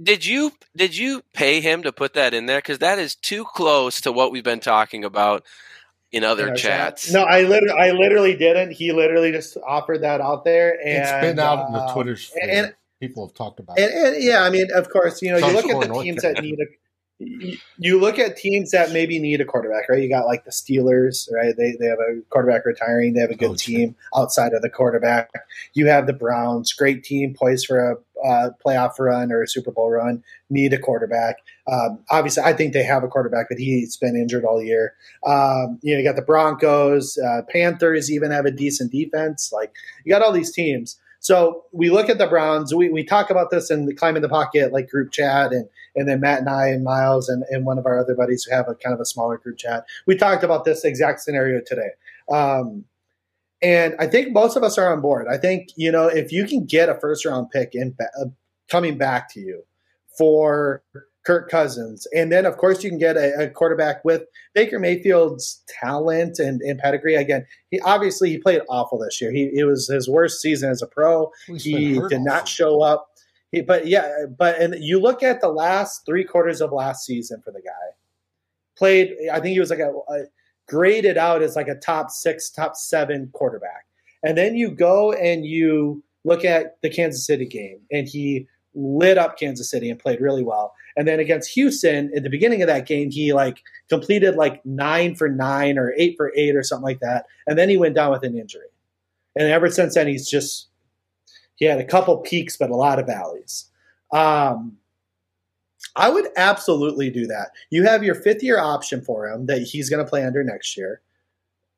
Did 0.00 0.24
you 0.24 0.52
did 0.76 0.96
you 0.96 1.22
pay 1.34 1.60
him 1.60 1.82
to 1.82 1.90
put 1.90 2.14
that 2.14 2.32
in 2.32 2.46
there? 2.46 2.58
Because 2.58 2.78
that 2.78 3.00
is 3.00 3.16
too 3.16 3.44
close 3.44 4.00
to 4.02 4.12
what 4.12 4.30
we've 4.30 4.44
been 4.44 4.60
talking 4.60 5.04
about 5.04 5.44
in 6.12 6.24
other 6.24 6.44
In 6.44 6.48
our 6.50 6.56
chat? 6.56 6.96
chats. 6.96 7.12
No, 7.12 7.22
I 7.22 7.42
literally, 7.42 7.78
I 7.80 7.90
literally 7.92 8.36
didn't. 8.36 8.72
He 8.72 8.92
literally 8.92 9.32
just 9.32 9.56
offered 9.66 10.02
that 10.02 10.20
out 10.20 10.44
there, 10.44 10.72
and 10.82 11.02
it's 11.02 11.10
been 11.12 11.38
out 11.38 11.66
in 11.66 11.72
the 11.72 11.80
uh, 11.80 11.92
Twitter 11.94 12.16
sphere. 12.16 12.48
and- 12.50 12.74
People 13.00 13.24
have 13.28 13.34
talked 13.34 13.60
about 13.60 13.78
And, 13.78 13.92
it. 13.92 14.14
and 14.16 14.24
yeah, 14.24 14.42
I 14.42 14.50
mean, 14.50 14.66
of 14.74 14.90
course, 14.90 15.22
you 15.22 15.30
know, 15.30 15.36
you 15.36 15.52
look 15.52 15.66
at 15.66 15.80
the 15.80 15.86
North 15.86 16.02
teams 16.02 16.22
that 16.22 16.42
need 16.42 16.58
a. 16.58 16.64
you- 17.18 17.98
look 17.98 18.18
at 18.18 18.36
teams 18.36 18.70
that 18.70 18.92
maybe 18.92 19.18
need 19.18 19.40
a 19.40 19.44
quarterback, 19.44 19.88
right? 19.88 20.00
You 20.02 20.08
got 20.08 20.26
like 20.26 20.44
the 20.44 20.50
Steelers, 20.50 21.30
right? 21.32 21.54
They 21.56 21.76
they 21.78 21.86
have 21.86 21.98
a 21.98 22.20
quarterback 22.30 22.64
retiring. 22.64 23.14
They 23.14 23.20
have 23.20 23.30
a 23.30 23.34
good 23.34 23.50
Oh, 23.50 23.54
team 23.54 23.96
outside 24.16 24.52
of 24.52 24.62
the 24.62 24.70
quarterback. 24.70 25.30
You 25.74 25.86
have 25.88 26.06
the 26.06 26.12
Browns, 26.12 26.72
great 26.72 27.02
team, 27.04 27.34
poised 27.34 27.66
for 27.66 27.78
a 27.92 27.96
uh, 28.26 28.50
playoff 28.64 28.98
run 28.98 29.30
or 29.30 29.42
a 29.42 29.48
Super 29.48 29.70
Bowl 29.70 29.90
run. 29.90 30.22
Need 30.50 30.72
a 30.72 30.78
quarterback. 30.78 31.36
Um, 31.70 32.00
obviously, 32.10 32.42
I 32.42 32.52
think 32.52 32.72
they 32.72 32.82
have 32.82 33.04
a 33.04 33.08
quarterback, 33.08 33.48
but 33.48 33.58
he's 33.58 33.96
been 33.96 34.16
injured 34.16 34.44
all 34.44 34.62
year. 34.62 34.94
Um, 35.24 35.78
you 35.82 35.92
know, 35.94 35.98
you 36.00 36.04
got 36.04 36.16
the 36.16 36.22
Broncos, 36.22 37.16
uh, 37.18 37.42
Panthers, 37.48 38.10
even 38.10 38.30
have 38.30 38.46
a 38.46 38.50
decent 38.50 38.90
defense. 38.92 39.50
Like 39.52 39.72
you 40.04 40.10
got 40.12 40.22
all 40.22 40.32
these 40.32 40.52
teams. 40.52 40.98
So 41.28 41.64
we 41.72 41.90
look 41.90 42.08
at 42.08 42.16
the 42.16 42.26
Browns. 42.26 42.74
We, 42.74 42.88
we 42.88 43.04
talk 43.04 43.28
about 43.28 43.50
this 43.50 43.70
in 43.70 43.84
the 43.84 43.94
climb 43.94 44.16
in 44.16 44.22
the 44.22 44.30
pocket 44.30 44.72
like 44.72 44.88
group 44.88 45.12
chat, 45.12 45.52
and 45.52 45.68
and 45.94 46.08
then 46.08 46.20
Matt 46.20 46.38
and 46.38 46.48
I 46.48 46.68
and 46.68 46.82
Miles 46.82 47.28
and, 47.28 47.44
and 47.50 47.66
one 47.66 47.76
of 47.76 47.84
our 47.84 47.98
other 47.98 48.14
buddies 48.14 48.44
who 48.44 48.56
have 48.56 48.66
a 48.66 48.74
kind 48.74 48.94
of 48.94 49.00
a 49.00 49.04
smaller 49.04 49.36
group 49.36 49.58
chat. 49.58 49.84
We 50.06 50.16
talked 50.16 50.42
about 50.42 50.64
this 50.64 50.86
exact 50.86 51.20
scenario 51.20 51.60
today. 51.60 51.90
Um, 52.32 52.86
and 53.60 53.94
I 53.98 54.06
think 54.06 54.32
most 54.32 54.56
of 54.56 54.62
us 54.62 54.78
are 54.78 54.90
on 54.90 55.02
board. 55.02 55.26
I 55.30 55.36
think 55.36 55.68
you 55.76 55.92
know 55.92 56.06
if 56.06 56.32
you 56.32 56.46
can 56.46 56.64
get 56.64 56.88
a 56.88 56.94
first 56.98 57.26
round 57.26 57.50
pick 57.50 57.74
in 57.74 57.94
uh, 58.00 58.30
coming 58.70 58.96
back 58.96 59.30
to 59.34 59.40
you 59.40 59.64
for 60.16 60.82
Kirk 61.28 61.50
Cousins, 61.50 62.06
and 62.16 62.32
then 62.32 62.46
of 62.46 62.56
course 62.56 62.82
you 62.82 62.88
can 62.88 62.98
get 62.98 63.18
a, 63.18 63.42
a 63.42 63.50
quarterback 63.50 64.02
with 64.02 64.22
Baker 64.54 64.78
Mayfield's 64.78 65.62
talent 65.68 66.38
and, 66.38 66.62
and 66.62 66.78
pedigree. 66.78 67.16
Again, 67.16 67.44
he 67.70 67.78
obviously 67.80 68.30
he 68.30 68.38
played 68.38 68.62
awful 68.70 68.98
this 68.98 69.20
year. 69.20 69.30
He 69.30 69.50
it 69.52 69.64
was 69.64 69.88
his 69.88 70.08
worst 70.08 70.40
season 70.40 70.70
as 70.70 70.80
a 70.80 70.86
pro. 70.86 71.30
He's 71.46 71.64
He 71.64 72.00
did 72.08 72.22
not 72.22 72.48
show 72.48 72.80
up. 72.80 73.10
He, 73.52 73.60
but 73.60 73.86
yeah, 73.86 74.24
but 74.38 74.58
and 74.58 74.82
you 74.82 74.98
look 74.98 75.22
at 75.22 75.42
the 75.42 75.50
last 75.50 76.06
three 76.06 76.24
quarters 76.24 76.62
of 76.62 76.72
last 76.72 77.04
season 77.04 77.42
for 77.44 77.50
the 77.50 77.60
guy. 77.60 77.72
Played, 78.78 79.14
I 79.30 79.38
think 79.40 79.52
he 79.52 79.60
was 79.60 79.68
like 79.68 79.80
a, 79.80 79.92
a 80.08 80.24
graded 80.66 81.18
out 81.18 81.42
as 81.42 81.56
like 81.56 81.68
a 81.68 81.74
top 81.74 82.10
six, 82.10 82.48
top 82.48 82.74
seven 82.74 83.28
quarterback. 83.34 83.84
And 84.22 84.38
then 84.38 84.56
you 84.56 84.70
go 84.70 85.12
and 85.12 85.44
you 85.44 86.02
look 86.24 86.42
at 86.42 86.80
the 86.80 86.88
Kansas 86.88 87.26
City 87.26 87.44
game, 87.44 87.80
and 87.92 88.08
he 88.08 88.46
lit 88.74 89.18
up 89.18 89.38
Kansas 89.38 89.70
City 89.70 89.90
and 89.90 89.98
played 89.98 90.20
really 90.20 90.42
well. 90.42 90.74
And 90.96 91.06
then 91.06 91.20
against 91.20 91.50
Houston, 91.50 92.10
at 92.16 92.22
the 92.22 92.30
beginning 92.30 92.62
of 92.62 92.68
that 92.68 92.86
game, 92.86 93.10
he 93.10 93.32
like 93.32 93.62
completed 93.88 94.36
like 94.36 94.64
nine 94.66 95.14
for 95.14 95.28
nine 95.28 95.78
or 95.78 95.94
eight 95.96 96.16
for 96.16 96.32
eight 96.36 96.56
or 96.56 96.62
something 96.62 96.84
like 96.84 97.00
that. 97.00 97.26
And 97.46 97.58
then 97.58 97.68
he 97.68 97.76
went 97.76 97.94
down 97.94 98.10
with 98.10 98.24
an 98.24 98.36
injury. 98.36 98.66
And 99.36 99.48
ever 99.48 99.70
since 99.70 99.94
then, 99.94 100.08
he's 100.08 100.28
just 100.28 100.68
he 101.56 101.64
had 101.64 101.80
a 101.80 101.84
couple 101.84 102.16
peaks, 102.18 102.56
but 102.56 102.70
a 102.70 102.76
lot 102.76 102.98
of 102.98 103.06
valleys. 103.06 103.70
Um, 104.12 104.78
I 105.96 106.08
would 106.08 106.28
absolutely 106.36 107.10
do 107.10 107.26
that. 107.26 107.50
You 107.70 107.84
have 107.84 108.04
your 108.04 108.14
fifth 108.14 108.42
year 108.42 108.58
option 108.58 109.02
for 109.02 109.26
him 109.26 109.46
that 109.46 109.62
he's 109.62 109.90
going 109.90 110.04
to 110.04 110.08
play 110.08 110.24
under 110.24 110.44
next 110.44 110.76
year. 110.76 111.00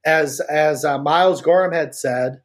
As 0.05 0.41
as 0.41 0.85
uh, 0.85 0.99
Miles 0.99 1.43
Gorham 1.43 1.73
had 1.73 1.95
said 1.95 2.43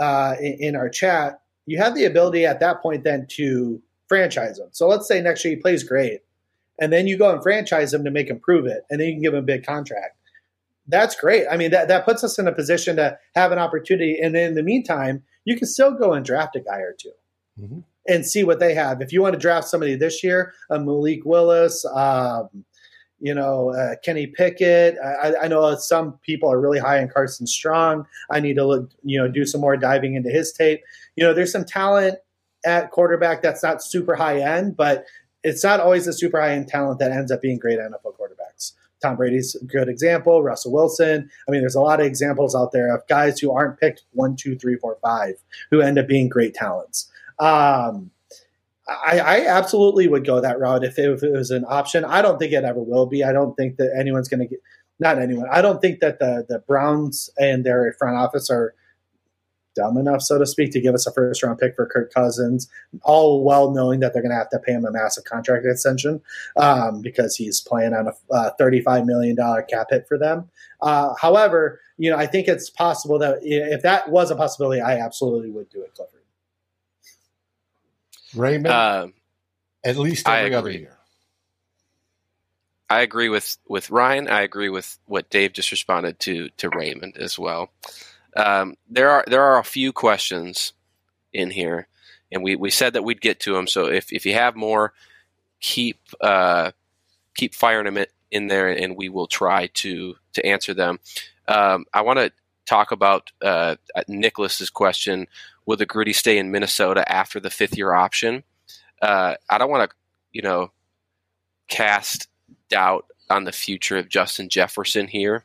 uh, 0.00 0.34
in, 0.40 0.56
in 0.60 0.76
our 0.76 0.88
chat, 0.88 1.41
you 1.66 1.78
have 1.78 1.94
the 1.94 2.04
ability 2.04 2.44
at 2.44 2.60
that 2.60 2.82
point 2.82 3.04
then 3.04 3.26
to 3.30 3.80
franchise 4.08 4.58
him. 4.58 4.68
So 4.72 4.88
let's 4.88 5.08
say 5.08 5.20
next 5.20 5.44
year 5.44 5.54
he 5.54 5.60
plays 5.60 5.84
great, 5.84 6.20
and 6.80 6.92
then 6.92 7.06
you 7.06 7.16
go 7.16 7.32
and 7.32 7.42
franchise 7.42 7.92
him 7.92 8.04
to 8.04 8.10
make 8.10 8.28
him 8.28 8.40
prove 8.40 8.66
it, 8.66 8.84
and 8.90 9.00
then 9.00 9.08
you 9.08 9.14
can 9.14 9.22
give 9.22 9.34
him 9.34 9.40
a 9.40 9.46
big 9.46 9.64
contract. 9.64 10.16
That's 10.88 11.14
great. 11.14 11.46
I 11.50 11.56
mean, 11.56 11.70
that, 11.70 11.88
that 11.88 12.04
puts 12.04 12.24
us 12.24 12.38
in 12.38 12.48
a 12.48 12.52
position 12.52 12.96
to 12.96 13.18
have 13.34 13.52
an 13.52 13.58
opportunity. 13.58 14.18
And 14.20 14.36
in 14.36 14.54
the 14.54 14.62
meantime, 14.62 15.22
you 15.44 15.56
can 15.56 15.66
still 15.68 15.92
go 15.92 16.12
and 16.12 16.24
draft 16.24 16.56
a 16.56 16.60
guy 16.60 16.78
or 16.78 16.94
2 16.98 17.08
mm-hmm. 17.60 17.78
and 18.08 18.26
see 18.26 18.42
what 18.42 18.58
they 18.58 18.74
have. 18.74 19.00
If 19.00 19.12
you 19.12 19.22
want 19.22 19.34
to 19.34 19.38
draft 19.38 19.68
somebody 19.68 19.94
this 19.94 20.24
year, 20.24 20.52
a 20.70 20.78
Malik 20.78 21.24
Willis, 21.24 21.84
um, 21.94 22.64
you 23.20 23.32
know, 23.32 23.70
uh, 23.70 23.94
Kenny 24.04 24.26
Pickett. 24.26 24.96
I, 24.98 25.34
I, 25.42 25.48
know 25.48 25.76
some 25.76 26.14
people 26.24 26.50
are 26.50 26.60
really 26.60 26.80
high 26.80 27.00
on 27.00 27.08
Carson 27.08 27.46
Strong. 27.46 28.04
I 28.32 28.40
need 28.40 28.54
to 28.54 28.66
look, 28.66 28.90
you 29.04 29.16
know, 29.16 29.28
do 29.28 29.46
some 29.46 29.60
more 29.60 29.76
diving 29.76 30.16
into 30.16 30.28
his 30.28 30.52
tape. 30.52 30.82
You 31.16 31.24
know, 31.24 31.34
there's 31.34 31.52
some 31.52 31.64
talent 31.64 32.18
at 32.64 32.90
quarterback 32.90 33.42
that's 33.42 33.62
not 33.62 33.82
super 33.82 34.14
high 34.14 34.40
end, 34.40 34.76
but 34.76 35.04
it's 35.42 35.64
not 35.64 35.80
always 35.80 36.06
the 36.06 36.12
super 36.12 36.40
high 36.40 36.52
end 36.52 36.68
talent 36.68 36.98
that 37.00 37.10
ends 37.10 37.32
up 37.32 37.42
being 37.42 37.58
great 37.58 37.78
NFL 37.78 38.16
quarterbacks. 38.18 38.72
Tom 39.02 39.16
Brady's 39.16 39.56
a 39.56 39.64
good 39.64 39.88
example. 39.88 40.42
Russell 40.42 40.72
Wilson. 40.72 41.28
I 41.46 41.50
mean, 41.50 41.60
there's 41.60 41.74
a 41.74 41.80
lot 41.80 42.00
of 42.00 42.06
examples 42.06 42.54
out 42.54 42.72
there 42.72 42.94
of 42.94 43.06
guys 43.08 43.40
who 43.40 43.50
aren't 43.50 43.80
picked 43.80 44.04
one, 44.12 44.36
two, 44.36 44.56
three, 44.56 44.76
four, 44.76 44.96
five, 45.02 45.34
who 45.70 45.80
end 45.80 45.98
up 45.98 46.06
being 46.06 46.28
great 46.28 46.54
talents. 46.54 47.10
Um, 47.40 48.12
I, 48.88 49.18
I, 49.18 49.46
absolutely 49.46 50.06
would 50.06 50.26
go 50.26 50.40
that 50.40 50.58
route 50.58 50.84
if 50.84 50.98
it, 50.98 51.08
if 51.08 51.22
it, 51.22 51.32
was 51.32 51.50
an 51.50 51.64
option. 51.68 52.04
I 52.04 52.20
don't 52.20 52.38
think 52.38 52.52
it 52.52 52.64
ever 52.64 52.80
will 52.80 53.06
be. 53.06 53.24
I 53.24 53.32
don't 53.32 53.54
think 53.56 53.76
that 53.76 53.94
anyone's 53.96 54.28
going 54.28 54.40
to 54.40 54.46
get, 54.46 54.60
not 54.98 55.18
anyone. 55.18 55.48
I 55.50 55.62
don't 55.62 55.80
think 55.80 56.00
that 56.00 56.18
the 56.18 56.44
the 56.48 56.58
Browns 56.60 57.30
and 57.38 57.64
their 57.64 57.92
front 57.98 58.16
office 58.16 58.50
are 58.50 58.74
dumb 59.74 59.96
enough, 59.96 60.22
so 60.22 60.38
to 60.38 60.46
speak, 60.46 60.72
to 60.72 60.80
give 60.80 60.94
us 60.94 61.06
a 61.06 61.12
first 61.12 61.42
round 61.42 61.58
pick 61.58 61.74
for 61.74 61.86
Kirk 61.86 62.12
Cousins, 62.12 62.68
all 63.02 63.44
well 63.44 63.70
knowing 63.70 64.00
that 64.00 64.12
they're 64.12 64.22
going 64.22 64.30
to 64.30 64.36
have 64.36 64.50
to 64.50 64.58
pay 64.58 64.72
him 64.72 64.84
a 64.84 64.90
massive 64.90 65.24
contract 65.24 65.66
extension 65.66 66.20
um, 66.56 67.00
because 67.00 67.36
he's 67.36 67.60
playing 67.60 67.94
on 67.94 68.08
a 68.08 68.34
uh, 68.34 68.50
$35 68.60 69.06
million 69.06 69.36
cap 69.68 69.88
hit 69.90 70.06
for 70.08 70.18
them. 70.18 70.48
Uh, 70.80 71.14
however, 71.20 71.80
you 71.96 72.10
know, 72.10 72.16
I 72.16 72.26
think 72.26 72.48
it's 72.48 72.70
possible 72.70 73.18
that 73.18 73.38
if 73.42 73.82
that 73.82 74.10
was 74.10 74.30
a 74.30 74.36
possibility, 74.36 74.80
I 74.80 74.98
absolutely 74.98 75.50
would 75.50 75.70
do 75.70 75.82
it, 75.82 75.94
Clifford. 75.94 76.20
Raymond, 78.34 78.66
uh, 78.66 79.08
at 79.84 79.96
least 79.96 80.28
every 80.28 80.54
other 80.54 80.70
year. 80.70 80.98
I 82.88 83.00
agree 83.00 83.30
with, 83.30 83.56
with 83.68 83.90
Ryan. 83.90 84.28
I 84.28 84.42
agree 84.42 84.68
with 84.68 84.98
what 85.06 85.30
Dave 85.30 85.54
just 85.54 85.70
responded 85.70 86.18
to 86.20 86.50
to 86.58 86.68
Raymond 86.68 87.16
as 87.16 87.38
well. 87.38 87.70
Um, 88.36 88.76
there 88.88 89.10
are 89.10 89.24
there 89.26 89.42
are 89.42 89.58
a 89.58 89.64
few 89.64 89.92
questions 89.92 90.72
in 91.32 91.50
here, 91.50 91.88
and 92.30 92.42
we, 92.42 92.56
we 92.56 92.70
said 92.70 92.94
that 92.94 93.04
we'd 93.04 93.20
get 93.20 93.40
to 93.40 93.54
them. 93.54 93.66
So 93.66 93.86
if, 93.86 94.12
if 94.12 94.26
you 94.26 94.34
have 94.34 94.56
more, 94.56 94.92
keep 95.60 96.00
uh, 96.20 96.72
keep 97.34 97.54
firing 97.54 97.92
them 97.92 98.04
in 98.30 98.48
there, 98.48 98.68
and 98.68 98.96
we 98.96 99.08
will 99.08 99.26
try 99.26 99.68
to 99.74 100.14
to 100.34 100.46
answer 100.46 100.74
them. 100.74 100.98
Um, 101.48 101.84
I 101.92 102.02
want 102.02 102.18
to 102.18 102.32
talk 102.66 102.92
about 102.92 103.30
uh, 103.42 103.76
Nicholas's 104.08 104.70
question: 104.70 105.26
Will 105.66 105.76
the 105.76 105.86
Griddy 105.86 106.12
stay 106.12 106.38
in 106.38 106.50
Minnesota 106.50 107.10
after 107.10 107.40
the 107.40 107.50
fifth 107.50 107.76
year 107.76 107.92
option? 107.92 108.44
Uh, 109.00 109.34
I 109.50 109.58
don't 109.58 109.70
want 109.70 109.90
to, 109.90 109.96
you 110.32 110.42
know, 110.42 110.70
cast 111.68 112.28
doubt 112.68 113.06
on 113.28 113.44
the 113.44 113.52
future 113.52 113.96
of 113.96 114.08
Justin 114.08 114.48
Jefferson 114.48 115.08
here. 115.08 115.44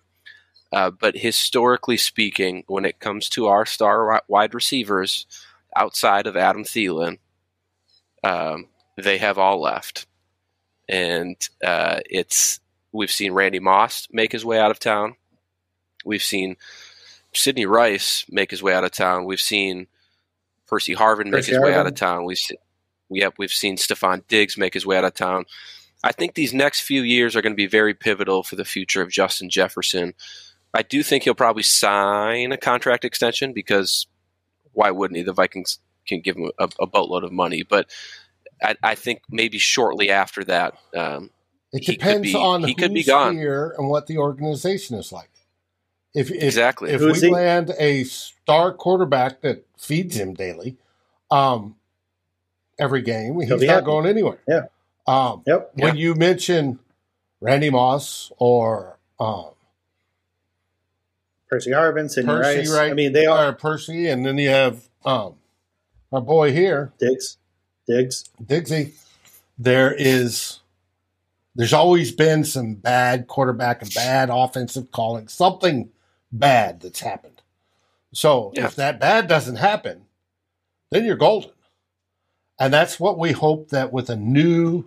Uh, 0.78 0.92
but 0.92 1.18
historically 1.18 1.98
speaking, 1.98 2.64
when 2.68 2.86
it 2.86 3.00
comes 3.00 3.30
to 3.30 3.48
our 3.48 3.66
star 3.66 4.22
wide 4.28 4.54
receivers 4.54 5.26
outside 5.76 6.28
of 6.28 6.38
Adam 6.38 6.64
Thielen, 6.64 7.18
um, 8.24 8.68
they 8.96 9.18
have 9.18 9.40
all 9.40 9.60
left, 9.60 10.06
and 10.88 11.36
uh, 11.66 12.00
it's 12.08 12.60
we've 12.92 13.10
seen 13.10 13.32
Randy 13.32 13.58
Moss 13.58 14.08
make 14.12 14.32
his 14.32 14.46
way 14.46 14.60
out 14.60 14.70
of 14.70 14.78
town. 14.78 15.16
We've 16.06 16.22
seen 16.22 16.58
Sidney 17.34 17.66
Rice 17.66 18.26
make 18.30 18.52
his 18.52 18.62
way 18.62 18.76
out 18.76 18.84
of 18.84 18.92
town. 18.92 19.26
We've 19.26 19.42
seen 19.42 19.88
Percy 20.68 20.94
Harvin 20.94 21.32
make 21.32 21.40
Percy 21.40 21.54
his 21.54 21.60
Harvin. 21.60 21.64
way 21.64 21.74
out 21.74 21.88
of 21.88 21.96
town. 21.96 22.24
We've 22.24 22.38
seen, 22.38 22.58
we 23.10 23.22
have, 23.22 23.34
we've 23.40 23.50
seen 23.50 23.78
Stefon 23.78 24.28
Diggs 24.28 24.60
make 24.60 24.76
his 24.76 24.86
way 24.86 24.96
out 24.96 25.06
of 25.06 25.16
town. 25.16 25.46
I 26.04 26.12
think 26.12 26.36
these 26.36 26.54
next 26.54 26.82
few 26.82 27.02
years 27.02 27.36
are 27.36 27.42
going 27.42 27.54
to 27.54 27.58
be 27.58 27.66
very 27.66 27.96
pivotal 27.96 28.44
for 28.44 28.56
the 28.56 28.64
future 28.64 29.02
of 29.02 29.10
Justin 29.10 29.50
Jefferson. 29.50 30.14
I 30.74 30.82
do 30.84 31.04
think 31.04 31.24
he'll 31.24 31.36
probably 31.36 31.64
sign 31.64 32.52
a 32.52 32.58
contract 32.58 33.06
extension 33.06 33.54
because 33.54 34.08
why 34.74 34.92
wouldn't 34.92 35.18
he? 35.18 35.24
The 35.24 35.34
Vikings 35.34 35.80
can 36.08 36.22
give 36.22 36.36
him 36.36 36.52
a, 36.60 36.70
a 36.80 36.88
boatload 36.88 37.24
of 37.24 37.32
money, 37.32 37.64
but 37.64 37.90
I, 38.62 38.76
I, 38.84 38.96
think 38.96 39.22
maybe 39.30 39.58
shortly 39.58 40.10
after 40.10 40.44
that, 40.46 40.76
um, 40.96 41.32
it 41.74 41.86
depends 41.86 42.32
be, 42.32 42.36
on 42.36 42.64
he 42.64 42.74
could 42.74 42.94
be 42.94 43.04
gone 43.04 43.36
here 43.36 43.74
and 43.78 43.90
what 43.90 44.08
the 44.08 44.18
organization 44.18 44.98
is 44.98 45.12
like. 45.12 45.30
If, 46.14 46.32
if 46.32 46.44
exactly 46.44 46.92
if 46.92 47.02
Who's 47.02 47.22
we 47.22 47.28
he? 47.28 47.34
land 47.34 47.74
a 47.78 48.04
star 48.06 48.74
quarterback 48.74 49.42
that 49.42 49.66
feeds 49.78 50.16
him 50.16 50.34
daily, 50.34 50.78
um, 51.30 51.76
every 52.80 53.02
game, 53.02 53.40
he's 53.40 53.50
not 53.50 53.62
happy. 53.62 53.86
going 53.86 54.08
anywhere. 54.08 54.40
Yeah. 54.48 54.66
Um, 55.06 55.44
yep. 55.46 55.72
When 55.76 55.96
you 55.96 56.16
mention 56.16 56.80
Randy 57.40 57.70
Moss 57.70 58.32
or 58.38 58.98
um, 59.20 59.52
Percy 61.50 61.72
Harvin, 61.72 62.10
Sidney 62.10 62.28
Percy, 62.28 62.58
Rice. 62.60 62.74
Right? 62.74 62.92
I 62.92 62.94
mean, 62.94 63.14
they 63.14 63.26
are 63.26 63.54
Percy, 63.54 64.08
and 64.08 64.26
then 64.26 64.38
you 64.38 64.50
have 64.50 64.88
um, 65.06 65.36
our 66.12 66.22
boy 66.22 66.52
here, 66.52 66.94
Diggs, 67.00 67.38
Diggs, 67.88 68.30
Diggsy. 68.44 68.94
There 69.58 69.94
is, 69.98 70.60
there's 71.56 71.74
always 71.74 72.12
been 72.12 72.44
some 72.44 72.76
bad 72.76 73.28
quarterback 73.28 73.82
and 73.82 73.94
bad 73.94 74.30
offensive 74.32 74.92
calling, 74.92 75.28
something 75.28 75.90
bad 76.32 76.82
that's 76.82 77.00
happened. 77.00 77.42
So 78.14 78.52
yeah. 78.56 78.66
if 78.66 78.76
that 78.76 79.00
bad 79.00 79.28
doesn't 79.28 79.56
happen, 79.56 80.04
then 80.92 81.06
you're 81.06 81.16
golden, 81.16 81.52
and 82.60 82.74
that's 82.74 83.00
what 83.00 83.18
we 83.18 83.32
hope 83.32 83.70
that 83.70 83.92
with 83.94 84.10
a 84.10 84.16
new 84.16 84.86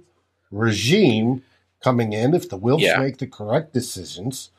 regime 0.51 1.43
coming 1.83 2.13
in, 2.13 2.35
if 2.35 2.49
the 2.49 2.59
Wilfs 2.59 2.81
yeah. 2.81 2.99
make 2.99 3.19
the 3.19 3.27
correct 3.27 3.73
decisions 3.73 4.51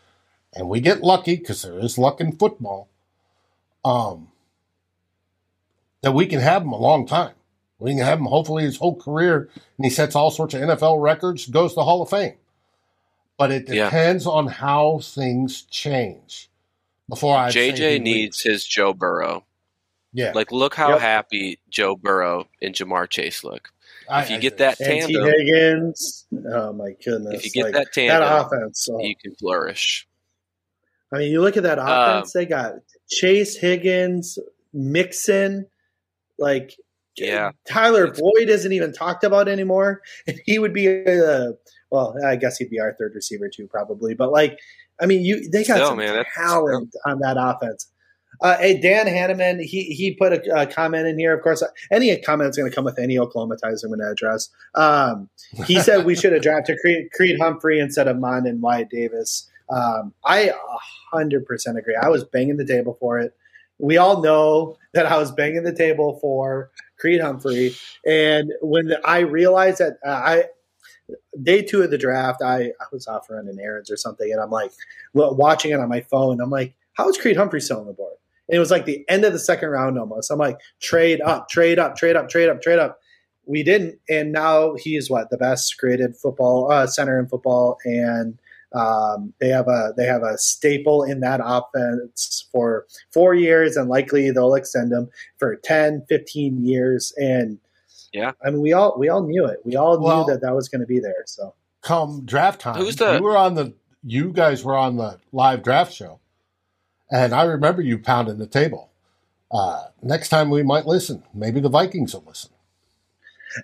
and 0.54 0.68
we 0.68 0.80
get 0.80 1.02
lucky 1.02 1.36
because 1.36 1.62
there 1.62 1.80
is 1.80 1.98
luck 1.98 2.20
in 2.20 2.32
football, 2.34 2.90
um, 3.86 4.30
that 6.02 6.14
we 6.14 6.26
can 6.26 6.40
have 6.40 6.64
him 6.64 6.72
a 6.72 6.78
long 6.78 7.08
time. 7.08 7.34
We 7.80 7.92
can 7.92 8.04
have 8.04 8.20
him 8.20 8.26
hopefully 8.26 8.64
his 8.64 8.78
whole 8.78 8.96
career, 8.96 9.50
and 9.56 9.86
he 9.86 9.90
sets 9.90 10.16
all 10.16 10.30
sorts 10.30 10.54
of 10.54 10.62
NFL 10.62 11.02
records, 11.02 11.48
goes 11.48 11.72
to 11.72 11.76
the 11.76 11.84
Hall 11.84 12.02
of 12.02 12.10
Fame. 12.10 12.36
But 13.38 13.52
it 13.52 13.66
depends 13.66 14.26
yeah. 14.26 14.32
on 14.32 14.48
how 14.48 15.00
things 15.00 15.64
change. 15.64 16.50
Before 17.10 17.36
I 17.36 17.50
JJ 17.50 18.02
needs 18.02 18.42
his 18.42 18.66
Joe 18.66 18.94
Burrow. 18.94 19.44
Yeah, 20.14 20.32
like 20.34 20.52
look 20.52 20.76
how 20.76 20.92
yep. 20.92 21.00
happy 21.02 21.60
Joe 21.70 21.96
Burrow 21.96 22.48
and 22.62 22.76
Ja'Marr 22.76 23.10
Chase 23.10 23.44
look. 23.44 23.72
If 24.10 24.30
you 24.30 24.40
get 24.40 24.58
that 24.60 24.78
tandem, 24.78 25.26
Higgins, 25.26 26.26
oh 26.54 26.74
my 26.74 26.92
goodness! 27.04 27.34
If 27.34 27.46
you 27.46 27.52
get 27.52 27.64
like, 27.66 27.74
that 27.74 27.94
tandem, 27.94 28.22
that 28.22 28.46
offense, 28.46 28.86
so. 28.86 29.02
you 29.02 29.16
can 29.16 29.36
flourish. 29.36 30.08
I 31.14 31.18
mean, 31.18 31.32
you 31.32 31.42
look 31.42 31.58
at 31.58 31.64
that 31.64 31.80
um, 31.80 31.88
offense. 31.88 32.36
Um, 32.36 32.40
they 32.40 32.46
got 32.46 32.74
Chase 33.10 33.58
Higgins, 33.58 34.40
Mixon, 34.74 35.68
like 36.38 36.76
yeah. 37.18 37.52
Tyler 37.68 38.12
Boyd 38.12 38.50
isn't 38.50 38.72
even 38.72 38.94
talked 38.94 39.24
about 39.24 39.48
anymore, 39.48 40.02
and 40.28 40.40
he 40.46 40.60
would 40.60 40.74
be 40.74 40.88
a 40.88 41.54
well, 41.92 42.16
I 42.26 42.38
guess 42.38 42.58
he'd 42.58 42.70
be 42.70 42.80
our 42.80 42.96
third 42.98 43.14
receiver 43.16 43.50
too, 43.50 43.68
probably. 43.68 44.14
But 44.14 44.32
like, 44.32 44.58
I 45.02 45.06
mean, 45.06 45.26
you 45.26 45.50
they 45.50 45.64
got 45.64 45.76
Still, 45.76 45.88
some 45.90 45.98
man, 45.98 46.24
talent 46.36 46.96
on 47.06 47.20
that 47.20 47.38
offense. 47.38 47.88
Uh, 48.40 48.58
hey, 48.58 48.80
Dan 48.80 49.08
Hanneman, 49.08 49.62
he 49.62 49.84
he 49.84 50.16
put 50.16 50.34
a, 50.34 50.62
a, 50.62 50.66
comment 50.66 51.06
in 51.06 51.20
here. 51.20 51.34
Of 51.36 51.44
course, 51.44 51.62
any 51.92 52.16
comment 52.22 52.50
is 52.50 52.58
going 52.58 52.70
to 52.70 52.76
come 52.76 52.86
with 52.86 52.98
any 52.98 53.20
Oklahoma 53.20 53.58
ties 53.58 53.84
I'm 53.84 53.90
going 53.90 54.00
to 54.00 54.10
address. 54.10 54.50
Um, 54.74 55.30
he 55.66 55.80
said 55.80 56.06
we 56.06 56.16
should 56.20 56.34
have 56.34 56.42
drafted 56.42 56.80
Creed, 56.80 57.12
Creed 57.14 57.40
Humphrey 57.40 57.80
instead 57.80 58.08
of 58.08 58.18
Mond 58.18 58.48
and 58.48 58.62
Wyatt 58.62 58.90
Davis. 58.90 59.48
Um, 59.72 60.14
I 60.26 60.52
100% 61.14 61.78
agree. 61.78 61.96
I 62.02 62.10
was 62.10 62.24
banging 62.24 62.58
the 62.58 62.66
table 62.66 62.98
for 63.00 63.20
it. 63.20 63.34
We 63.80 63.98
all 63.98 64.22
know 64.22 64.78
that 64.94 65.06
I 65.06 65.18
was 65.18 65.32
banging 65.32 65.64
the 65.64 65.74
table 65.74 66.20
for 66.20 66.72
Creed 67.00 67.22
Humphrey. 67.22 67.76
And 68.06 68.52
when 68.62 68.94
I 69.06 69.20
realized 69.20 69.80
that 69.80 69.98
uh, 70.06 70.10
I, 70.10 70.44
day 71.42 71.62
two 71.62 71.82
of 71.82 71.92
the 71.92 71.98
draft, 71.98 72.42
I, 72.44 72.66
I 72.66 72.86
was 72.92 73.08
off 73.08 73.30
running 73.30 73.60
errands 73.60 73.90
or 73.90 73.98
something. 73.98 74.32
And 74.32 74.42
I'm 74.42 74.52
like, 74.52 74.72
watching 75.14 75.72
it 75.72 75.80
on 75.80 75.90
my 75.90 76.02
phone. 76.02 76.42
I'm 76.42 76.50
like, 76.50 76.76
how 76.94 77.10
is 77.10 77.18
Creed 77.18 77.38
Humphrey 77.38 77.62
still 77.62 77.80
on 77.80 77.88
the 77.88 77.94
board? 77.94 78.16
And 78.48 78.58
it 78.58 78.60
was 78.60 78.72
like 78.72 78.86
the 78.86 79.06
end 79.08 79.24
of 79.24 79.34
the 79.34 79.40
second 79.40 79.70
round 79.70 79.98
almost. 79.98 80.30
I'm 80.30 80.38
like, 80.38 80.60
trade 80.82 81.22
up, 81.22 81.50
trade 81.50 81.80
up, 81.80 81.96
trade 81.96 82.16
up, 82.16 82.30
trade 82.30 82.50
up, 82.50 82.62
trade 82.62 82.80
up. 82.80 83.00
We 83.46 83.64
didn't. 83.64 84.00
And 84.10 84.32
now 84.32 84.76
he's 84.76 85.10
what? 85.10 85.30
The 85.30 85.38
best 85.38 85.78
graded 85.78 86.16
football 86.18 86.72
uh, 86.72 86.86
center 86.88 87.20
in 87.20 87.28
football. 87.28 87.78
And 87.86 88.38
Um, 88.74 89.34
they 89.40 89.50
have 89.50 89.68
a 89.68 89.94
they 89.98 90.06
have 90.06 90.24
a 90.24 90.38
staple 90.38 91.04
in 91.04 91.20
that 91.22 91.42
offense 91.44 92.48
for 92.52 92.86
four 93.12 93.34
years, 93.36 93.76
and 93.76 93.90
likely 93.90 94.32
they'll 94.32 94.56
extend 94.56 94.92
them 94.92 95.10
for 95.38 95.56
10, 95.58 96.06
15 96.08 96.64
years. 96.66 97.14
And 97.18 97.60
yeah, 98.14 98.32
I 98.44 98.50
mean, 98.50 98.62
we 98.62 98.74
all 98.74 98.98
we 98.98 99.10
all 99.10 99.24
knew 99.24 99.46
it. 99.46 99.60
We 99.66 99.76
all 99.76 100.00
Well- 100.00 100.26
knew 100.26 100.34
that 100.34 100.42
that 100.42 100.56
was 100.56 100.70
going 100.70 100.82
to 100.82 100.88
be 100.88 101.00
there. 101.00 101.24
So 101.26 101.54
come 101.82 102.24
draft 102.26 102.62
time, 102.62 102.76
Who's 102.76 102.96
the- 102.96 103.18
you 103.18 103.24
were 103.24 103.38
on 103.38 103.56
the 103.56 103.74
you 104.04 104.32
guys 104.32 104.64
were 104.64 104.76
on 104.78 104.96
the 104.98 105.20
live 105.32 105.64
draft 105.64 105.94
show, 105.94 106.20
and 107.12 107.34
I 107.34 107.44
remember 107.44 107.82
you 107.82 108.00
pounding 108.00 108.38
the 108.38 108.48
table. 108.48 108.90
Uh, 109.52 109.88
next 110.02 110.30
time 110.30 110.50
we 110.50 110.64
might 110.64 110.86
listen. 110.86 111.24
Maybe 111.34 111.60
the 111.60 111.70
Vikings 111.70 112.14
will 112.14 112.24
listen. 112.26 112.52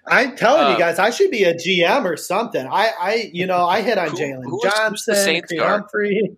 I'm 0.06 0.36
telling 0.36 0.68
Uh, 0.68 0.72
you 0.72 0.78
guys, 0.78 1.00
I 1.00 1.10
should 1.12 1.32
be 1.32 1.44
a 1.44 1.54
GM 1.54 2.06
or 2.06 2.18
something. 2.18 2.66
I, 2.68 2.92
I 3.00 3.30
you 3.34 3.46
know, 3.48 3.66
I 3.66 3.82
hit 3.82 3.98
on 3.98 4.10
Who- 4.10 4.18
Jalen 4.18 4.44
who 4.44 4.58
is- 4.58 4.64
who's 4.64 4.74
the 4.74 4.78
Johnson, 4.78 5.16
Saints 5.16 5.48
Creed 5.48 5.60
guard? 5.60 5.82
Humphrey. 5.82 6.38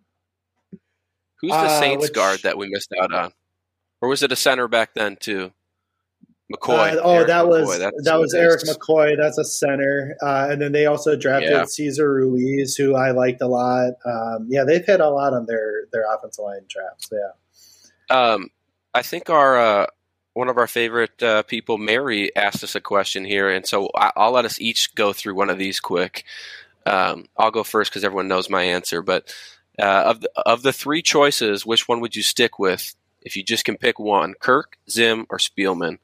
who's 1.41 1.51
the 1.51 1.57
Uh, 1.57 1.79
Saints 1.79 2.01
which- 2.03 2.13
guard 2.13 2.39
that 2.43 2.57
we 2.57 2.67
missed 2.69 2.91
out 3.01 3.13
on, 3.13 3.31
or 4.01 4.09
was 4.09 4.21
it 4.23 4.31
a 4.31 4.35
center 4.35 4.67
back 4.67 4.93
then 4.93 5.15
too? 5.15 5.51
McCoy. 6.51 6.93
Uh, 6.97 7.01
oh, 7.03 7.13
Erik 7.17 7.27
that 7.27 7.47
was 7.47 7.69
McCoy, 7.69 7.77
that's 7.79 8.03
that 8.05 8.19
was 8.19 8.33
Erik. 8.33 8.61
McCoy. 8.61 9.15
That's 9.15 9.37
a 9.37 9.43
center, 9.43 10.15
uh, 10.23 10.47
and 10.49 10.59
then 10.61 10.71
they 10.71 10.87
also 10.87 11.15
drafted 11.15 11.51
Yeah. 11.51 11.65
Cesar 11.65 12.11
Ruiz, 12.11 12.75
who 12.75 12.95
I 12.95 13.11
liked 13.11 13.41
a 13.41 13.47
lot. 13.47 13.93
Um, 14.03 14.47
yeah, 14.49 14.63
they've 14.63 14.83
hit 14.83 14.99
a 14.99 15.09
lot 15.09 15.33
on 15.33 15.45
their 15.45 15.85
their 15.91 16.05
offensive 16.11 16.43
line 16.43 16.65
drafts. 16.67 17.09
Yeah, 17.11 18.33
Um, 18.33 18.49
I 18.95 19.03
think 19.03 19.29
our 19.29 19.59
uh, 19.59 19.85
one 20.33 20.49
of 20.49 20.57
our 20.57 20.67
favorite 20.67 21.21
uh, 21.21 21.43
people, 21.43 21.77
Mary, 21.77 22.35
asked 22.35 22.63
us 22.63 22.75
a 22.75 22.81
question 22.81 23.25
here, 23.25 23.49
and 23.49 23.65
so 23.65 23.89
I, 23.95 24.11
I'll 24.15 24.31
let 24.31 24.45
us 24.45 24.61
each 24.61 24.93
go 24.95 25.13
through 25.13 25.35
one 25.35 25.49
of 25.49 25.57
these 25.57 25.79
quick. 25.79 26.23
Um, 26.85 27.27
I'll 27.37 27.51
go 27.51 27.63
first 27.63 27.91
because 27.91 28.03
everyone 28.03 28.27
knows 28.27 28.49
my 28.49 28.63
answer. 28.63 29.01
But 29.01 29.33
uh, 29.77 30.03
of 30.05 30.21
the, 30.21 30.31
of 30.45 30.61
the 30.63 30.73
three 30.73 31.01
choices, 31.01 31.65
which 31.65 31.87
one 31.87 31.99
would 32.01 32.15
you 32.15 32.23
stick 32.23 32.59
with 32.59 32.95
if 33.21 33.35
you 33.35 33.43
just 33.43 33.65
can 33.65 33.77
pick 33.77 33.99
one? 33.99 34.33
Kirk, 34.39 34.77
Zim, 34.89 35.25
or 35.29 35.37
Spielman? 35.37 35.99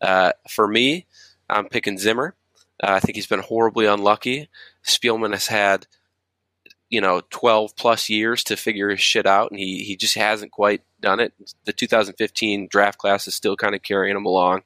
Uh, 0.00 0.32
for 0.48 0.66
me, 0.66 1.06
I'm 1.48 1.68
picking 1.68 1.98
Zimmer. 1.98 2.34
Uh, 2.82 2.92
I 2.92 3.00
think 3.00 3.16
he's 3.16 3.26
been 3.26 3.40
horribly 3.40 3.86
unlucky. 3.86 4.48
Spielman 4.84 5.32
has 5.32 5.46
had, 5.46 5.86
you 6.90 7.00
know, 7.00 7.22
12 7.30 7.76
plus 7.76 8.08
years 8.08 8.44
to 8.44 8.56
figure 8.56 8.90
his 8.90 9.00
shit 9.00 9.26
out, 9.26 9.50
and 9.50 9.60
he, 9.60 9.84
he 9.84 9.96
just 9.96 10.16
hasn't 10.16 10.52
quite 10.52 10.82
done 11.04 11.20
it. 11.20 11.32
The 11.66 11.72
2015 11.72 12.68
draft 12.70 12.98
class 12.98 13.28
is 13.28 13.34
still 13.34 13.56
kind 13.56 13.74
of 13.74 13.82
carrying 13.82 14.16
him 14.16 14.24
along. 14.26 14.62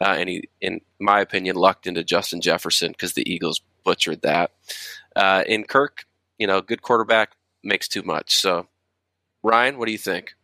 Uh, 0.00 0.14
and 0.18 0.28
he, 0.28 0.48
in 0.60 0.80
my 1.00 1.20
opinion, 1.20 1.56
lucked 1.56 1.86
into 1.86 2.04
Justin 2.04 2.40
Jefferson 2.40 2.92
because 2.92 3.14
the 3.14 3.28
Eagles 3.30 3.60
butchered 3.84 4.22
that. 4.22 4.50
Uh, 5.16 5.44
in 5.46 5.64
Kirk, 5.64 6.04
you 6.38 6.46
know, 6.46 6.60
good 6.60 6.82
quarterback 6.82 7.30
makes 7.64 7.88
too 7.88 8.02
much. 8.02 8.36
So, 8.36 8.66
Ryan, 9.42 9.78
what 9.78 9.86
do 9.86 9.92
you 9.92 9.98
think? 9.98 10.34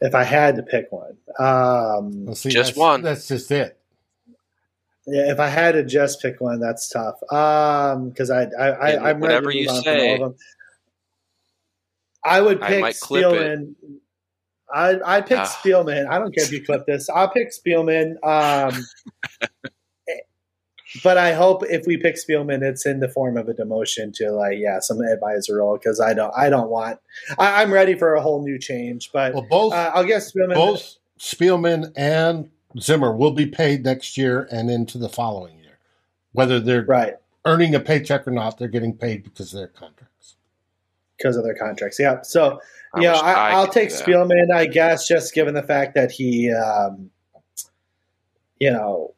if 0.00 0.14
I 0.14 0.24
had 0.24 0.56
to 0.56 0.62
pick 0.62 0.90
one, 0.90 1.16
um, 1.38 2.26
Well, 2.26 2.34
see, 2.34 2.48
Just 2.50 2.70
that's- 2.74 2.76
one. 2.76 3.02
That's 3.02 3.28
just 3.28 3.50
it. 3.50 3.78
yeah, 5.06 5.30
if 5.30 5.38
I 5.38 5.48
had 5.48 5.72
to 5.72 5.84
just 5.84 6.20
pick 6.22 6.40
one, 6.40 6.58
that's 6.60 6.88
tough. 6.88 7.16
Um, 7.30 8.08
because 8.08 8.30
I, 8.30 8.44
I, 8.44 8.68
I 8.68 9.10
I'm 9.10 9.20
ready 9.20 9.20
whatever 9.20 9.40
to 9.40 9.46
move 9.46 9.54
you 9.54 9.68
on 9.68 9.74
from 9.76 9.82
say. 9.84 10.18
All 12.24 12.32
of 12.32 12.34
them. 12.34 12.34
I 12.34 12.40
would 12.40 12.62
I 12.62 12.68
pick 12.68 12.80
might 12.80 13.00
clip 13.00 13.24
it. 13.24 13.58
Spielman. 13.58 13.74
I 14.72 15.00
I 15.18 15.20
pick 15.20 15.38
Ah. 15.38 15.60
Spielman. 15.62 16.08
I 16.08 16.18
don't 16.18 16.34
care 16.34 16.44
if 16.44 16.52
you 16.52 16.64
clip 16.64 16.86
this. 16.86 17.08
I'll 17.08 17.28
pick 17.28 17.50
Spielman. 17.52 18.14
Um, 18.24 18.84
but 21.02 21.18
I 21.18 21.32
hope 21.32 21.64
if 21.68 21.86
we 21.86 21.96
pick 21.96 22.16
Spielman, 22.16 22.62
it's 22.62 22.86
in 22.86 23.00
the 23.00 23.08
form 23.08 23.36
of 23.36 23.48
a 23.48 23.54
demotion 23.54 24.12
to 24.16 24.30
like 24.32 24.58
yeah 24.58 24.78
some 24.80 25.00
advisor 25.00 25.56
role 25.56 25.76
because 25.76 26.00
I 26.00 26.14
don't 26.14 26.32
I 26.36 26.48
don't 26.50 26.70
want 26.70 26.98
I, 27.38 27.62
I'm 27.62 27.72
ready 27.72 27.94
for 27.94 28.14
a 28.14 28.20
whole 28.22 28.42
new 28.44 28.58
change. 28.58 29.10
But 29.12 29.34
Well, 29.34 29.46
both 29.48 29.72
uh, 29.72 29.92
I'll 29.94 30.04
guess 30.04 30.32
Spielman. 30.32 30.54
both 30.54 30.96
Spielman 31.18 31.92
and 31.96 32.50
Zimmer 32.78 33.14
will 33.16 33.30
be 33.32 33.46
paid 33.46 33.84
next 33.84 34.16
year 34.16 34.48
and 34.50 34.70
into 34.70 34.98
the 34.98 35.08
following 35.08 35.58
year. 35.60 35.78
Whether 36.32 36.58
they're 36.60 36.84
right 36.84 37.14
earning 37.44 37.74
a 37.74 37.80
paycheck 37.80 38.26
or 38.26 38.30
not, 38.30 38.58
they're 38.58 38.68
getting 38.68 38.96
paid 38.96 39.22
because 39.22 39.52
of 39.52 39.58
their 39.58 39.68
contracts. 39.68 40.03
Because 41.16 41.36
of 41.36 41.44
their 41.44 41.54
contracts. 41.54 41.98
Yeah. 41.98 42.22
So 42.22 42.60
I 42.94 43.00
yeah, 43.02 43.12
wish 43.12 43.20
I, 43.22 43.32
I 43.32 43.50
I'll 43.52 43.68
take. 43.68 43.90
Spielman, 43.90 44.52
I 44.54 44.66
guess, 44.66 45.06
just 45.06 45.34
given 45.34 45.54
the 45.54 45.62
fact 45.62 45.94
that 45.94 46.10
he, 46.10 46.52
um, 46.52 47.10
you 48.58 48.70
know, 48.70 49.14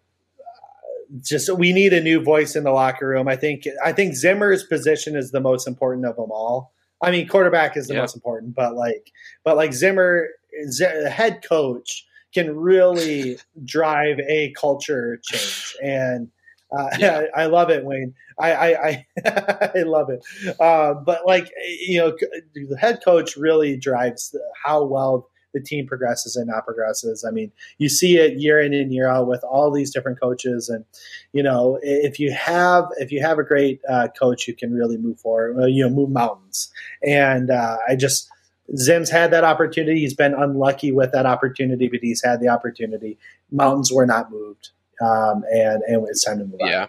just 1.23 1.55
we 1.57 1.73
need 1.73 1.93
a 1.93 2.01
new 2.01 2.21
voice 2.21 2.57
in 2.57 2.65
the 2.65 2.73
locker 2.73 3.09
room. 3.09 3.29
I 3.29 3.37
think 3.37 3.65
I 3.85 3.93
think 3.93 4.15
Zimmer's 4.15 4.65
position 4.65 5.17
is 5.17 5.31
the 5.31 5.41
most 5.41 5.67
important 5.69 6.07
of 6.07 6.17
them 6.17 6.31
all. 6.31 6.73
I 7.03 7.11
mean, 7.11 7.29
quarterback 7.29 7.77
is 7.77 7.89
the 7.89 7.95
Yeah. 7.95 8.01
most 8.01 8.15
important, 8.17 8.55
but 8.55 8.75
like, 8.75 9.13
but 9.45 9.57
like 9.57 9.73
Zimmer, 9.75 10.29
Z- 10.71 11.09
head 11.11 11.43
coach, 11.47 12.07
can 12.33 12.57
really 12.57 13.39
drive 13.65 14.19
a 14.21 14.53
culture 14.59 15.19
change, 15.23 15.77
and 15.83 16.29
uh, 16.77 16.89
Yeah. 16.99 17.25
I, 17.37 17.47
love 17.47 17.71
it, 17.71 17.85
Wayne. 17.85 18.15
I 18.39 18.53
I, 18.53 18.89
I, 18.89 19.07
I 19.77 19.83
love 19.83 20.11
it. 20.11 20.25
Uh, 20.61 20.95
but 20.95 21.27
like 21.27 21.51
you 21.87 21.99
know, 21.99 22.17
the 22.55 22.77
head 22.79 23.01
coach 23.05 23.37
really 23.37 23.77
drives 23.77 24.35
how 24.65 24.85
well 24.85 25.29
the 25.55 25.61
team 25.61 25.87
progresses 25.87 26.37
and 26.37 26.49
not 26.49 26.67
progresses. 26.67 27.25
I 27.27 27.31
mean, 27.31 27.51
you 27.79 27.89
see 27.89 28.19
it 28.19 28.39
year 28.39 28.61
in 28.61 28.75
and 28.75 28.93
year 28.93 29.09
out 29.09 29.27
with 29.27 29.43
all 29.45 29.71
these 29.71 29.91
different 29.93 30.21
coaches, 30.21 30.69
and 30.69 30.85
you 31.33 31.43
know, 31.43 31.79
if 31.83 32.21
you 32.21 32.33
have 32.33 32.87
if 32.99 33.11
you 33.13 33.23
have 33.23 33.39
a 33.39 33.45
great 33.45 33.81
uh, 33.89 34.09
coach, 34.19 34.47
you 34.49 34.55
can 34.55 34.73
really 34.75 34.99
move 34.99 35.19
forward. 35.21 35.57
uh, 35.63 35.67
You 35.67 35.85
know, 35.89 35.95
move 35.95 36.11
mountains. 36.11 36.71
And 37.03 37.51
uh, 37.51 37.79
I 37.89 37.97
just 37.97 38.29
Zim's 38.77 39.11
had 39.11 39.31
that 39.31 39.45
opportunity. 39.45 40.01
He's 40.01 40.15
been 40.15 40.35
unlucky 40.35 40.93
with 40.93 41.13
that 41.13 41.27
opportunity, 41.27 41.89
but 41.89 42.01
he's 42.03 42.23
had 42.25 42.41
the 42.41 42.49
opportunity. 42.49 43.19
Mountains 43.51 43.93
were 43.93 44.07
not 44.07 44.31
moved, 44.31 44.71
um, 45.01 45.45
and 45.53 45.83
and 45.85 46.07
it's 46.09 46.25
time 46.25 46.39
to 46.39 46.45
move 46.45 46.61
on. 46.61 46.69
Yeah. 46.69 46.87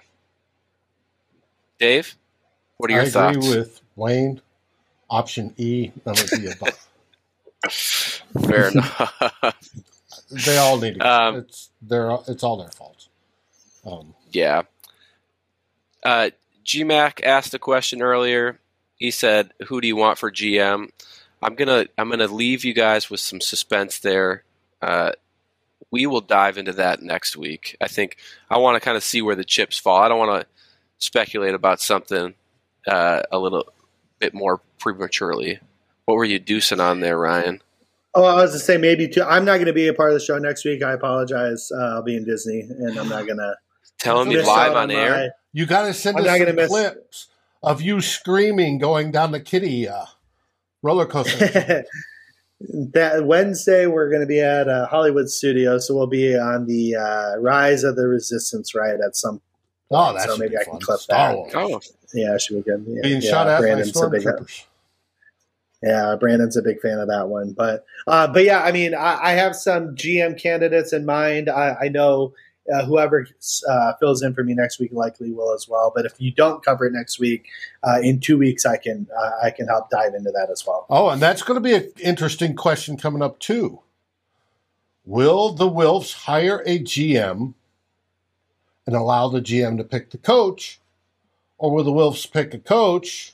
Dave, 1.80 2.16
what 2.78 2.89
are 2.89 2.93
your 2.95 3.03
I 3.03 3.10
thoughts? 3.10 3.38
agree 3.38 3.49
with 3.60 3.82
Wayne. 3.95 4.41
Option 5.10 5.53
E, 5.58 5.91
none 6.05 6.18
of 6.20 6.30
the 6.30 6.53
above. 6.60 6.88
Fair 8.45 8.70
enough. 8.70 9.55
They 10.30 10.58
all 10.58 10.78
need 10.78 10.95
to. 10.95 11.08
Um, 11.10 11.36
it's 11.38 11.70
their. 11.82 12.18
It's 12.28 12.43
all 12.43 12.58
their 12.58 12.70
fault. 12.72 13.08
Um, 13.86 14.14
Yeah. 14.32 14.64
Uh, 16.03 16.32
GMAC 16.66 17.24
asked 17.24 17.53
a 17.53 17.60
question 17.60 18.01
earlier. 18.01 18.60
He 18.97 19.12
said, 19.12 19.53
"Who 19.68 19.80
do 19.80 19.88
you 19.88 19.95
want 19.95 20.18
for 20.18 20.30
GM?" 20.32 20.89
I'm 21.41 21.55
gonna 21.55 21.86
I'm 21.97 22.10
gonna 22.10 22.28
leave 22.28 22.66
you 22.66 22.74
guys 22.74 23.10
with 23.10 23.20
some 23.22 23.39
suspense 23.39 23.99
there. 23.99 24.43
Uh, 24.82 25.12
we 25.91 26.05
will 26.05 26.21
dive 26.21 26.57
into 26.57 26.73
that 26.73 27.01
next 27.01 27.38
week. 27.38 27.77
I 27.81 27.88
think 27.88 28.17
I 28.49 28.57
want 28.57 28.75
to 28.75 28.79
kind 28.81 28.97
of 28.97 29.03
see 29.03 29.21
where 29.21 29.35
the 29.35 29.43
chips 29.45 29.77
fall. 29.77 29.97
I 30.01 30.07
don't 30.09 30.19
want 30.19 30.41
to 30.41 30.47
speculate 30.97 31.53
about 31.53 31.79
something 31.81 32.33
uh, 32.88 33.21
a 33.31 33.39
little 33.39 33.67
bit 34.19 34.33
more 34.33 34.59
prematurely. 34.79 35.59
What 36.05 36.15
were 36.15 36.25
you 36.25 36.39
deucing 36.39 36.79
on 36.83 36.99
there, 37.01 37.17
Ryan? 37.17 37.61
Oh, 38.15 38.23
I 38.23 38.35
was 38.35 38.51
to 38.53 38.59
say 38.59 38.77
maybe 38.77 39.07
too. 39.07 39.21
I'm 39.23 39.45
not 39.45 39.55
going 39.55 39.65
to 39.67 39.73
be 39.73 39.88
a 39.88 39.93
part 39.93 40.09
of 40.09 40.15
the 40.15 40.25
show 40.25 40.38
next 40.38 40.65
week. 40.65 40.81
I 40.81 40.93
apologize. 40.93 41.71
Uh, 41.71 41.95
I'll 41.95 42.01
be 42.03 42.15
in 42.15 42.25
Disney, 42.25 42.61
and 42.61 42.97
I'm 42.97 43.09
not 43.09 43.25
going 43.25 43.38
to 43.38 43.55
Telling 43.99 44.29
me 44.29 44.35
Miss 44.35 44.45
live 44.47 44.71
out 44.71 44.77
on 44.77 44.91
air. 44.91 45.11
my- 45.11 45.29
you 45.53 45.65
got 45.65 45.88
to 45.88 45.93
send 45.93 46.17
I'm 46.17 46.23
us 46.25 46.39
not 46.39 46.47
some 46.47 46.55
miss- 46.55 46.67
clips 46.67 47.27
of 47.63 47.81
you 47.81 47.99
screaming 48.01 48.77
going 48.77 49.11
down 49.11 49.31
the 49.31 49.39
kitty 49.39 49.88
uh, 49.88 50.05
roller 50.83 51.05
coaster. 51.05 51.85
that 52.60 53.26
Wednesday 53.26 53.86
we're 53.86 54.10
going 54.10 54.22
to 54.22 54.28
be 54.28 54.39
at 54.39 54.68
uh, 54.68 54.88
Hollywood 54.88 55.30
studio, 55.30 55.78
so 55.78 55.95
we'll 55.95 56.08
be 56.08 56.36
on 56.38 56.66
the 56.66 56.95
uh, 56.95 57.38
Rise 57.39 57.84
of 57.84 57.95
the 57.95 58.08
Resistance 58.08 58.74
ride 58.74 58.99
at 59.05 59.16
some. 59.16 59.41
oh, 59.91 60.14
that 60.14 60.24
So 60.28 60.38
maybe 60.38 60.51
be 60.51 60.58
I 60.58 60.64
can 60.64 60.74
fun. 60.74 60.82
clip 60.82 60.99
Star 60.99 61.30
that. 61.30 61.36
Wars 61.38 61.51
Oh, 61.55 61.80
Yeah, 62.14 62.34
it 62.36 62.41
should 62.41 62.55
be 62.64 62.70
good. 62.72 62.84
Yeah, 62.88 63.01
being 63.03 63.22
yeah, 63.22 63.30
shot 63.30 63.47
at 63.47 63.58
by 63.60 63.62
Brandon's 63.62 64.01
a 64.01 64.10
big 64.10 64.22
stormtroopers. 64.24 64.66
yeah, 65.84 66.16
Brandon's 66.20 66.58
a 66.58 66.64
big 66.64 66.82
fan 66.82 66.97
of 66.99 67.08
that 67.10 67.28
one. 67.30 67.51
But 67.53 67.86
uh, 68.08 68.28
but 68.28 68.43
yeah, 68.43 68.64
I 68.64 68.72
mean, 68.72 68.95
I, 68.95 69.20
I 69.22 69.32
have 69.34 69.55
some 69.55 69.95
GM 69.95 70.41
candidates 70.41 70.93
in 70.93 71.05
mind. 71.05 71.49
I, 71.49 71.76
I 71.84 71.88
know 71.89 72.34
uh, 72.74 72.86
whoever 72.86 73.28
uh, 73.70 73.93
fills 73.99 74.22
in 74.22 74.34
for 74.34 74.43
me 74.43 74.53
next 74.53 74.80
week 74.80 74.91
likely 74.91 75.32
will 75.32 75.53
as 75.53 75.68
well. 75.68 75.91
But 75.95 76.05
if 76.05 76.13
you 76.20 76.32
don't 76.32 76.63
cover 76.63 76.86
it 76.86 76.93
next 76.93 77.20
week, 77.20 77.47
uh, 77.84 77.99
in 78.01 78.20
two 78.20 78.38
weeks, 78.38 78.65
I 78.65 78.78
can 78.78 79.07
uh, 79.18 79.32
I 79.43 79.51
can 79.51 79.68
help 79.68 79.89
dive 79.89 80.13
into 80.13 80.32
that 80.32 80.49
as 80.51 80.65
well. 80.65 80.86
Oh, 80.89 81.09
and 81.09 81.22
that's 81.22 81.43
going 81.43 81.55
to 81.55 81.61
be 81.61 81.74
an 81.74 81.91
interesting 81.99 82.55
question 82.55 82.97
coming 82.97 83.22
up 83.22 83.39
too. 83.39 83.82
Will 85.05 85.53
the 85.53 85.70
Wilfs 85.70 86.13
hire 86.26 86.61
a 86.65 86.80
GM 86.80 87.53
and 88.86 88.95
allow 88.95 89.30
the 89.30 89.41
GM 89.41 89.78
to 89.78 89.84
pick 89.84 90.11
the 90.11 90.18
coach, 90.18 90.80
or 91.57 91.72
will 91.72 91.84
the 91.84 91.91
Wilfs 91.91 92.30
pick 92.30 92.53
a 92.53 92.59
coach 92.59 93.34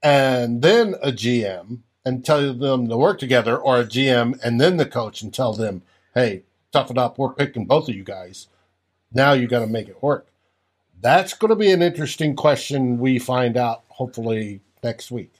and 0.00 0.62
then 0.62 0.94
a 1.02 1.10
GM 1.10 1.80
and 2.04 2.24
tell 2.24 2.54
them 2.54 2.88
to 2.88 2.96
work 2.96 3.18
together, 3.18 3.58
or 3.58 3.78
a 3.78 3.84
GM 3.84 4.38
and 4.44 4.60
then 4.60 4.76
the 4.76 4.86
coach 4.86 5.20
and 5.20 5.34
tell 5.34 5.52
them, 5.52 5.82
"Hey, 6.14 6.44
tough 6.72 6.90
it 6.90 6.98
up. 6.98 7.18
We're 7.18 7.32
picking 7.34 7.66
both 7.66 7.88
of 7.88 7.94
you 7.94 8.04
guys. 8.04 8.48
Now 9.12 9.32
you 9.32 9.46
got 9.46 9.60
to 9.60 9.66
make 9.66 9.88
it 9.88 10.02
work." 10.02 10.28
That's 11.00 11.32
going 11.34 11.50
to 11.50 11.56
be 11.56 11.70
an 11.70 11.80
interesting 11.82 12.34
question. 12.34 12.98
We 12.98 13.18
find 13.20 13.56
out 13.56 13.84
hopefully 13.88 14.60
next 14.82 15.10
week. 15.10 15.32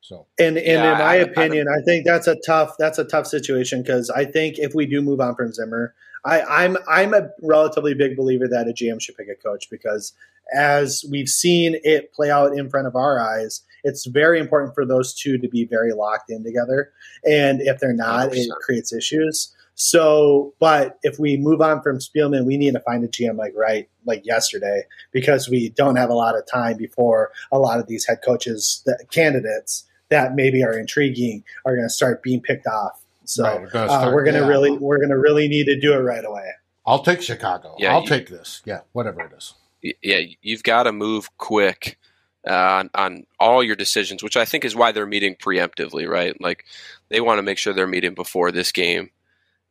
So, 0.00 0.26
and, 0.38 0.56
and 0.58 0.66
Yeah, 0.66 0.92
in 0.92 0.98
my 0.98 1.04
I- 1.04 1.12
I- 1.12 1.16
opinion, 1.16 1.66
I, 1.68 1.82
think 1.84 2.04
that's 2.04 2.26
a 2.26 2.36
tough 2.46 2.74
that's 2.78 2.98
a 2.98 3.04
tough 3.04 3.26
situation 3.26 3.82
because 3.82 4.10
I 4.10 4.24
think 4.24 4.58
if 4.58 4.74
we 4.74 4.86
do 4.86 5.00
move 5.00 5.20
on 5.20 5.34
from 5.34 5.52
Zimmer, 5.52 5.94
I, 6.24 6.42
I'm 6.42 6.76
I'm 6.88 7.14
a 7.14 7.28
relatively 7.42 7.94
big 7.94 8.16
believer 8.16 8.46
that 8.48 8.68
a 8.68 8.72
GM 8.72 9.00
should 9.00 9.16
pick 9.16 9.28
a 9.28 9.34
coach 9.34 9.68
because 9.70 10.12
as 10.54 11.04
we've 11.10 11.28
seen 11.28 11.76
it 11.84 12.12
play 12.12 12.30
out 12.30 12.52
in 12.56 12.68
front 12.68 12.86
of 12.86 12.94
our 12.94 13.18
eyes, 13.18 13.62
it's 13.82 14.04
very 14.06 14.38
important 14.38 14.74
for 14.74 14.84
those 14.86 15.14
two 15.14 15.38
to 15.38 15.48
be 15.48 15.64
very 15.64 15.92
locked 15.94 16.30
in 16.30 16.44
together. 16.44 16.92
And 17.26 17.62
if 17.62 17.80
they're 17.80 17.94
not, 17.94 18.34
it 18.34 18.50
100%. 18.50 18.56
creates 18.60 18.92
issues. 18.92 19.54
So, 19.74 20.54
but 20.60 20.98
if 21.02 21.18
we 21.18 21.36
move 21.36 21.60
on 21.60 21.82
from 21.82 21.98
Spielman, 21.98 22.46
we 22.46 22.56
need 22.56 22.74
to 22.74 22.80
find 22.80 23.04
a 23.04 23.08
GM 23.08 23.36
like 23.36 23.52
right 23.56 23.88
like 24.06 24.24
yesterday 24.24 24.82
because 25.12 25.48
we 25.48 25.70
don't 25.70 25.96
have 25.96 26.10
a 26.10 26.14
lot 26.14 26.36
of 26.36 26.46
time 26.46 26.76
before 26.76 27.32
a 27.50 27.58
lot 27.58 27.80
of 27.80 27.86
these 27.86 28.06
head 28.06 28.18
coaches 28.24 28.82
that, 28.86 29.06
candidates 29.10 29.84
that 30.10 30.34
maybe 30.34 30.62
are 30.62 30.78
intriguing 30.78 31.42
are 31.64 31.74
going 31.74 31.86
to 31.86 31.92
start 31.92 32.22
being 32.22 32.40
picked 32.40 32.66
off. 32.66 33.02
So 33.24 33.44
Right, 33.44 33.60
we're 33.62 33.70
gonna 33.70 33.92
uh, 33.92 34.12
we're 34.12 34.24
going 34.24 34.34
to 34.34 34.40
yeah. 34.42 34.46
really 34.48 34.70
we're 34.70 34.98
going 34.98 35.10
to 35.10 35.18
really 35.18 35.48
need 35.48 35.64
to 35.66 35.80
do 35.80 35.92
it 35.92 35.98
right 35.98 36.24
away. 36.24 36.50
I'll 36.86 37.02
take 37.02 37.22
Chicago. 37.22 37.74
Yeah, 37.78 37.94
I'll 37.94 38.02
you- 38.02 38.08
take 38.08 38.28
this. 38.28 38.62
Yeah, 38.64 38.80
whatever 38.92 39.22
it 39.22 39.32
is. 39.36 39.54
Yeah, 40.02 40.20
you've 40.40 40.62
got 40.62 40.84
to 40.84 40.92
move 40.92 41.36
quick 41.36 41.98
uh, 42.46 42.52
on, 42.54 42.90
on 42.94 43.26
all 43.38 43.62
your 43.62 43.76
decisions, 43.76 44.22
which 44.22 44.36
I 44.36 44.44
think 44.46 44.64
is 44.64 44.74
why 44.74 44.92
they're 44.92 45.06
meeting 45.06 45.34
preemptively, 45.36 46.08
right? 46.08 46.34
Like 46.40 46.64
they 47.10 47.20
want 47.20 47.38
to 47.38 47.42
make 47.42 47.58
sure 47.58 47.72
they're 47.72 47.86
meeting 47.86 48.14
before 48.14 48.50
this 48.50 48.72
game, 48.72 49.10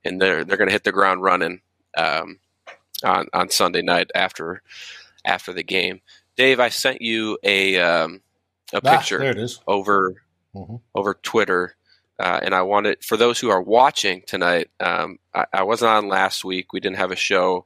and 0.05 0.21
they're 0.21 0.43
they're 0.43 0.57
going 0.57 0.67
to 0.69 0.73
hit 0.73 0.83
the 0.83 0.91
ground 0.91 1.21
running 1.23 1.61
um, 1.97 2.39
on 3.03 3.27
on 3.33 3.49
Sunday 3.49 3.81
night 3.81 4.11
after 4.15 4.61
after 5.25 5.53
the 5.53 5.63
game. 5.63 6.01
Dave, 6.37 6.59
I 6.59 6.69
sent 6.69 7.01
you 7.01 7.37
a 7.43 7.79
um, 7.79 8.21
a 8.73 8.81
Ah, 8.83 8.97
picture 8.97 9.19
there 9.19 9.31
it 9.31 9.37
is. 9.37 9.61
over 9.67 10.15
Mhm. 10.55 10.81
over 10.93 11.15
Twitter, 11.15 11.75
uh, 12.19 12.39
and 12.43 12.53
I 12.53 12.61
wanted 12.61 13.03
for 13.03 13.17
those 13.17 13.39
who 13.39 13.49
are 13.49 13.61
watching 13.61 14.21
tonight. 14.27 14.69
Um, 14.79 15.17
I, 15.33 15.45
I 15.53 15.63
wasn't 15.63 15.89
on 15.91 16.07
last 16.09 16.45
week; 16.45 16.73
we 16.73 16.79
didn't 16.79 16.97
have 16.97 17.11
a 17.11 17.15
show, 17.15 17.65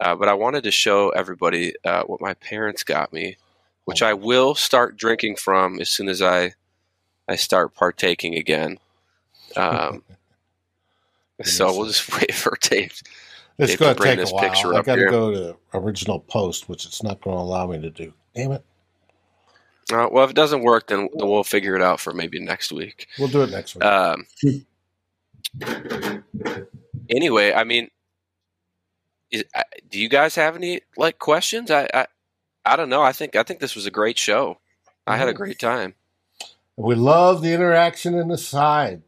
uh, 0.00 0.16
but 0.16 0.28
I 0.28 0.34
wanted 0.34 0.64
to 0.64 0.72
show 0.72 1.10
everybody 1.10 1.74
uh, 1.84 2.02
what 2.04 2.20
my 2.20 2.34
parents 2.34 2.82
got 2.82 3.12
me, 3.12 3.36
which 3.84 4.02
I 4.02 4.14
will 4.14 4.54
start 4.56 4.96
drinking 4.96 5.36
from 5.36 5.80
as 5.80 5.88
soon 5.90 6.08
as 6.08 6.20
I 6.22 6.54
I 7.28 7.36
start 7.36 7.74
partaking 7.74 8.34
again. 8.36 8.78
Um, 9.56 10.02
so 11.44 11.76
we'll 11.76 11.86
just 11.86 12.12
wait 12.20 12.34
for 12.34 12.56
Dave. 12.60 13.00
It's 13.58 13.76
going 13.76 13.96
to 13.96 14.02
take 14.02 14.14
a 14.14 14.20
this 14.20 14.32
while. 14.32 14.42
picture 14.48 14.74
I 14.74 14.82
got 14.82 14.96
to 14.96 15.06
go 15.10 15.30
to 15.32 15.56
original 15.74 16.20
post, 16.20 16.68
which 16.68 16.84
it's 16.84 17.02
not 17.02 17.20
going 17.22 17.36
to 17.36 17.40
allow 17.40 17.66
me 17.66 17.80
to 17.80 17.90
do. 17.90 18.12
Damn 18.34 18.52
it. 18.52 18.64
Uh, 19.92 20.08
well, 20.10 20.24
if 20.24 20.30
it 20.30 20.36
doesn't 20.36 20.62
work, 20.62 20.88
then, 20.88 21.08
then 21.14 21.28
we'll 21.28 21.44
figure 21.44 21.74
it 21.76 21.80
out 21.82 22.00
for 22.00 22.12
maybe 22.12 22.38
next 22.40 22.72
week. 22.72 23.06
We'll 23.18 23.28
do 23.28 23.42
it 23.42 23.50
next 23.50 23.74
week. 23.76 23.84
Um, 23.84 24.26
anyway, 27.08 27.52
I 27.52 27.64
mean, 27.64 27.88
is, 29.30 29.44
I- 29.54 29.64
do 29.90 29.98
you 30.00 30.08
guys 30.08 30.34
have 30.34 30.56
any 30.56 30.80
like 30.96 31.18
questions? 31.18 31.70
I, 31.70 31.88
I 31.94 32.06
I 32.64 32.76
don't 32.76 32.88
know. 32.88 33.02
I 33.02 33.12
think 33.12 33.36
I 33.36 33.42
think 33.42 33.60
this 33.60 33.74
was 33.76 33.86
a 33.86 33.90
great 33.90 34.18
show. 34.18 34.58
I 35.06 35.16
had 35.16 35.28
a 35.28 35.32
great 35.32 35.58
time. 35.60 35.94
we 36.76 36.96
love 36.96 37.40
the 37.40 37.52
interaction 37.52 38.14
in 38.14 38.26
the 38.28 38.36
side, 38.38 39.02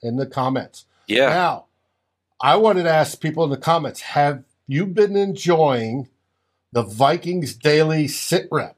in 0.00 0.14
the 0.16 0.26
comments. 0.26 0.86
Yeah, 1.08 1.28
Now, 1.30 1.64
I 2.40 2.56
wanted 2.56 2.84
to 2.84 2.90
ask 2.90 3.20
people 3.20 3.44
in 3.44 3.50
the 3.50 3.58
comments 3.58 4.00
have 4.00 4.44
you 4.66 4.86
been 4.86 5.14
enjoying 5.14 6.08
the 6.72 6.82
Vikings 6.82 7.54
Daily 7.54 8.08
Sit 8.08 8.48
Rep 8.50 8.76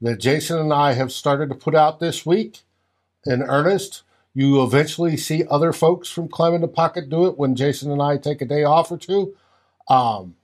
that 0.00 0.20
Jason 0.20 0.58
and 0.58 0.72
I 0.72 0.92
have 0.92 1.12
started 1.12 1.50
to 1.50 1.54
put 1.54 1.74
out 1.74 2.00
this 2.00 2.24
week 2.24 2.60
in 3.26 3.42
earnest? 3.42 4.04
You 4.34 4.62
eventually 4.62 5.18
see 5.18 5.44
other 5.50 5.74
folks 5.74 6.08
from 6.08 6.28
Climbing 6.28 6.62
the 6.62 6.68
Pocket 6.68 7.10
do 7.10 7.26
it 7.26 7.36
when 7.36 7.54
Jason 7.54 7.90
and 7.90 8.00
I 8.00 8.16
take 8.16 8.40
a 8.40 8.46
day 8.46 8.64
off 8.64 8.90
or 8.90 8.96
two. 8.96 9.36
Um, 9.88 10.36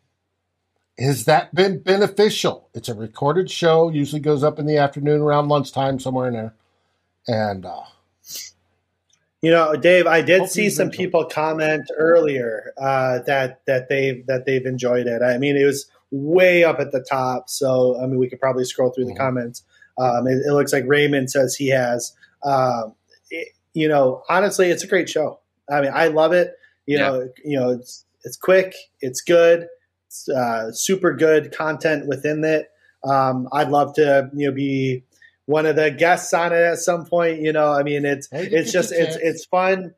has 0.98 1.24
that 1.24 1.54
been 1.54 1.78
beneficial? 1.78 2.68
It's 2.74 2.90
a 2.90 2.94
recorded 2.94 3.50
show, 3.50 3.88
usually 3.88 4.20
goes 4.20 4.42
up 4.44 4.58
in 4.58 4.66
the 4.66 4.76
afternoon 4.76 5.22
around 5.22 5.48
lunchtime, 5.48 5.98
somewhere 5.98 6.28
in 6.28 6.34
there. 6.34 6.54
And 7.26 7.64
uh, 7.64 7.84
You 9.40 9.52
know, 9.52 9.76
Dave, 9.76 10.06
I 10.06 10.20
did 10.20 10.40
Hopefully 10.40 10.64
see 10.64 10.70
some 10.70 10.86
enjoy 10.88 10.94
it. 10.94 10.98
people 10.98 11.24
comment 11.26 11.82
earlier 11.96 12.72
uh, 12.76 13.20
that 13.26 13.60
that 13.66 13.88
they 13.88 14.24
that 14.26 14.46
they've 14.46 14.66
enjoyed 14.66 15.06
it. 15.06 15.22
I 15.22 15.38
mean, 15.38 15.56
it 15.56 15.64
was 15.64 15.88
way 16.10 16.64
up 16.64 16.80
at 16.80 16.90
the 16.90 17.00
top, 17.08 17.48
so 17.48 17.96
I 18.02 18.06
mean, 18.06 18.18
we 18.18 18.28
could 18.28 18.40
probably 18.40 18.64
scroll 18.64 18.90
through 18.90 19.04
Mhm. 19.04 19.08
the 19.14 19.14
comments. 19.14 19.62
Um, 19.98 20.26
it, 20.26 20.38
it 20.46 20.52
looks 20.52 20.72
like 20.72 20.84
Raymond 20.86 21.30
says 21.30 21.54
he 21.54 21.68
has. 21.68 22.12
Um, 22.44 22.94
it- 23.30 23.48
you 23.74 23.86
know, 23.86 24.22
honestly, 24.28 24.70
it's 24.70 24.82
a 24.82 24.88
great 24.88 25.08
show. 25.08 25.38
I 25.70 25.82
mean, 25.82 25.92
I 25.94 26.08
love 26.08 26.32
it. 26.32 26.54
You 26.86 26.98
Yeah. 26.98 27.08
know, 27.08 27.28
you 27.44 27.60
know, 27.60 27.70
it's 27.70 28.04
it's 28.24 28.36
quick, 28.36 28.74
it's 29.00 29.20
good, 29.20 29.68
it's 30.08 30.28
uh, 30.28 30.72
super 30.72 31.12
good 31.14 31.52
content 31.56 32.08
within 32.08 32.42
it. 32.44 32.70
Um, 33.04 33.48
I'd 33.52 33.68
love 33.68 33.94
to 33.94 34.30
you 34.34 34.48
know 34.48 34.52
be 34.52 35.04
one 35.48 35.64
of 35.64 35.76
the 35.76 35.90
guests 35.90 36.34
on 36.34 36.52
it 36.52 36.56
at 36.56 36.78
some 36.78 37.06
point. 37.06 37.40
You 37.40 37.54
know, 37.54 37.72
I 37.72 37.82
mean, 37.82 38.04
it's 38.04 38.28
it's 38.32 38.70
just 38.70 38.92
it's 38.92 39.16
it's 39.16 39.46
fun. 39.46 39.94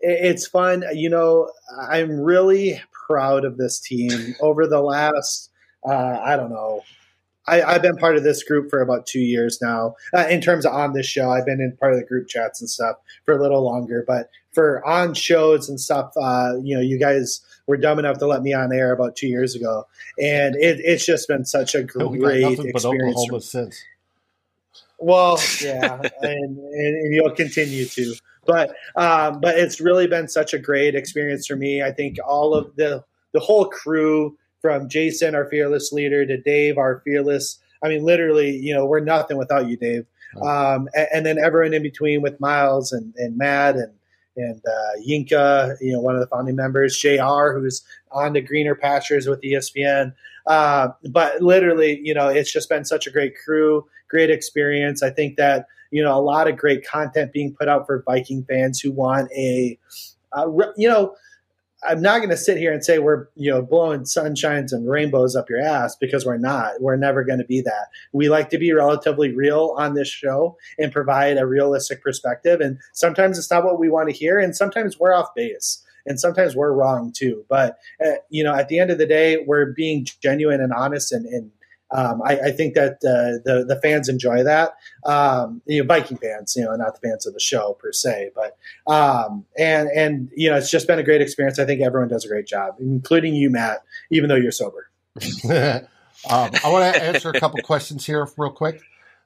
It's 0.00 0.46
fun. 0.46 0.84
You 0.94 1.10
know 1.10 1.50
i'm 1.90 2.20
really 2.20 2.80
proud 3.06 3.44
of 3.44 3.56
this 3.56 3.80
team. 3.80 4.36
Over 4.40 4.66
the 4.66 4.80
last 4.80 5.50
uh, 5.84 6.20
i 6.22 6.36
don't 6.36 6.50
know 6.50 6.82
I, 7.48 7.62
i've 7.62 7.82
been 7.82 7.96
part 7.96 8.16
of 8.16 8.22
this 8.22 8.44
group 8.44 8.70
for 8.70 8.80
about 8.80 9.06
two 9.06 9.20
years 9.20 9.58
now. 9.60 9.96
Uh, 10.14 10.26
in 10.28 10.40
terms 10.40 10.64
of 10.64 10.72
on 10.72 10.92
this 10.92 11.06
show 11.06 11.30
i've 11.30 11.46
been 11.46 11.60
in 11.60 11.76
part 11.78 11.92
of 11.92 11.98
the 11.98 12.06
group 12.06 12.28
chats 12.28 12.60
and 12.60 12.70
stuff 12.70 12.96
for 13.24 13.36
a 13.36 13.42
little 13.42 13.64
longer 13.64 14.04
but 14.06 14.30
for 14.52 14.86
on 14.86 15.14
shows 15.14 15.68
and 15.68 15.80
stuff 15.80 16.12
uh, 16.16 16.52
you 16.62 16.76
know 16.76 16.82
you 16.82 16.98
guys 16.98 17.44
were 17.66 17.76
dumb 17.76 17.98
enough 17.98 18.18
to 18.18 18.26
let 18.26 18.42
me 18.42 18.52
on 18.52 18.72
air 18.72 18.92
about 18.92 19.16
two 19.16 19.28
years 19.28 19.54
ago. 19.54 19.86
And 20.20 20.56
it, 20.56 20.80
it's 20.80 21.06
just 21.06 21.28
been 21.28 21.44
such 21.44 21.74
a 21.74 21.82
great 21.82 22.18
but 22.58 22.66
experience. 22.66 23.50
since. 23.50 23.84
Well, 25.02 25.38
yeah, 25.60 26.00
and, 26.00 26.12
and, 26.22 26.56
and 26.56 27.14
you'll 27.14 27.34
continue 27.34 27.84
to. 27.86 28.14
But 28.44 28.74
um, 28.96 29.40
but 29.40 29.56
it's 29.58 29.80
really 29.80 30.06
been 30.06 30.28
such 30.28 30.52
a 30.52 30.58
great 30.58 30.94
experience 30.94 31.46
for 31.46 31.56
me. 31.56 31.82
I 31.82 31.92
think 31.92 32.16
all 32.26 32.54
of 32.54 32.74
the 32.76 33.04
the 33.32 33.40
whole 33.40 33.66
crew, 33.66 34.36
from 34.60 34.88
Jason, 34.88 35.34
our 35.34 35.48
fearless 35.48 35.92
leader, 35.92 36.24
to 36.26 36.36
Dave, 36.36 36.78
our 36.78 37.02
fearless. 37.04 37.58
I 37.84 37.88
mean, 37.88 38.04
literally, 38.04 38.56
you 38.56 38.72
know, 38.74 38.86
we're 38.86 39.00
nothing 39.00 39.36
without 39.36 39.68
you, 39.68 39.76
Dave. 39.76 40.06
Um, 40.40 40.88
and, 40.94 41.08
and 41.12 41.26
then 41.26 41.38
everyone 41.38 41.74
in 41.74 41.82
between 41.82 42.22
with 42.22 42.40
Miles 42.40 42.92
and, 42.92 43.12
and 43.16 43.36
Matt 43.36 43.74
and 43.76 43.92
and 44.36 44.62
uh, 44.66 45.00
Yinka, 45.06 45.76
you 45.80 45.92
know, 45.92 46.00
one 46.00 46.14
of 46.14 46.20
the 46.20 46.26
founding 46.26 46.56
members, 46.56 46.96
Jr., 46.96 47.52
who's 47.52 47.82
on 48.10 48.32
the 48.32 48.40
greener 48.40 48.74
pastures 48.74 49.26
with 49.26 49.42
ESPN. 49.42 50.14
Uh, 50.46 50.88
but 51.10 51.40
literally, 51.42 52.00
you 52.02 52.14
know, 52.14 52.28
it's 52.28 52.52
just 52.52 52.68
been 52.68 52.84
such 52.84 53.06
a 53.06 53.10
great 53.10 53.34
crew, 53.44 53.86
great 54.08 54.30
experience. 54.30 55.02
I 55.02 55.10
think 55.10 55.36
that 55.36 55.66
you 55.90 56.02
know 56.02 56.16
a 56.16 56.20
lot 56.20 56.48
of 56.48 56.56
great 56.56 56.86
content 56.86 57.32
being 57.32 57.54
put 57.54 57.68
out 57.68 57.86
for 57.86 58.02
Viking 58.06 58.44
fans 58.44 58.80
who 58.80 58.92
want 58.92 59.30
a, 59.32 59.78
uh, 60.32 60.48
you 60.76 60.88
know, 60.88 61.14
I'm 61.84 62.00
not 62.00 62.18
going 62.18 62.30
to 62.30 62.36
sit 62.36 62.58
here 62.58 62.72
and 62.72 62.84
say 62.84 62.98
we're 62.98 63.26
you 63.34 63.50
know 63.50 63.62
blowing 63.62 64.02
sunshines 64.02 64.72
and 64.72 64.88
rainbows 64.88 65.34
up 65.34 65.50
your 65.50 65.60
ass 65.60 65.96
because 65.96 66.24
we're 66.24 66.38
not. 66.38 66.80
We're 66.80 66.96
never 66.96 67.24
going 67.24 67.40
to 67.40 67.44
be 67.44 67.60
that. 67.62 67.88
We 68.12 68.28
like 68.28 68.50
to 68.50 68.58
be 68.58 68.72
relatively 68.72 69.34
real 69.34 69.74
on 69.76 69.94
this 69.94 70.08
show 70.08 70.56
and 70.78 70.92
provide 70.92 71.38
a 71.38 71.46
realistic 71.46 72.02
perspective. 72.02 72.60
And 72.60 72.78
sometimes 72.92 73.38
it's 73.38 73.50
not 73.50 73.64
what 73.64 73.80
we 73.80 73.88
want 73.88 74.08
to 74.08 74.14
hear, 74.14 74.38
and 74.38 74.54
sometimes 74.54 74.98
we're 74.98 75.14
off 75.14 75.34
base, 75.34 75.81
and 76.06 76.18
sometimes 76.20 76.54
we're 76.56 76.72
wrong 76.72 77.12
too. 77.14 77.44
But 77.48 77.78
uh, 78.04 78.14
you 78.30 78.44
know, 78.44 78.54
at 78.54 78.68
the 78.68 78.78
end 78.78 78.90
of 78.90 78.98
the 78.98 79.06
day, 79.06 79.38
we're 79.46 79.72
being 79.72 80.06
genuine 80.20 80.60
and 80.60 80.72
honest, 80.72 81.12
and, 81.12 81.26
and 81.26 81.50
um, 81.94 82.22
I, 82.22 82.38
I 82.38 82.50
think 82.52 82.74
that 82.74 82.94
uh, 83.04 83.42
the 83.44 83.64
the 83.66 83.78
fans 83.82 84.08
enjoy 84.08 84.42
that. 84.44 84.74
Um, 85.04 85.60
you 85.66 85.82
know, 85.82 85.86
Viking 85.86 86.16
fans, 86.16 86.54
you 86.56 86.64
know, 86.64 86.74
not 86.76 87.00
the 87.00 87.06
fans 87.08 87.26
of 87.26 87.34
the 87.34 87.40
show 87.40 87.74
per 87.78 87.92
se, 87.92 88.30
but 88.34 88.56
um, 88.92 89.44
and 89.58 89.88
and 89.90 90.30
you 90.34 90.48
know, 90.50 90.56
it's 90.56 90.70
just 90.70 90.86
been 90.86 90.98
a 90.98 91.02
great 91.02 91.20
experience. 91.20 91.58
I 91.58 91.66
think 91.66 91.82
everyone 91.82 92.08
does 92.08 92.24
a 92.24 92.28
great 92.28 92.46
job, 92.46 92.76
including 92.80 93.34
you, 93.34 93.50
Matt, 93.50 93.82
even 94.10 94.28
though 94.28 94.36
you're 94.36 94.52
sober. 94.52 94.88
um, 95.44 96.50
I 96.64 96.68
want 96.70 96.94
to 96.94 97.02
answer 97.02 97.28
a 97.30 97.38
couple 97.38 97.60
questions 97.62 98.06
here 98.06 98.26
real 98.36 98.50
quick. 98.50 98.80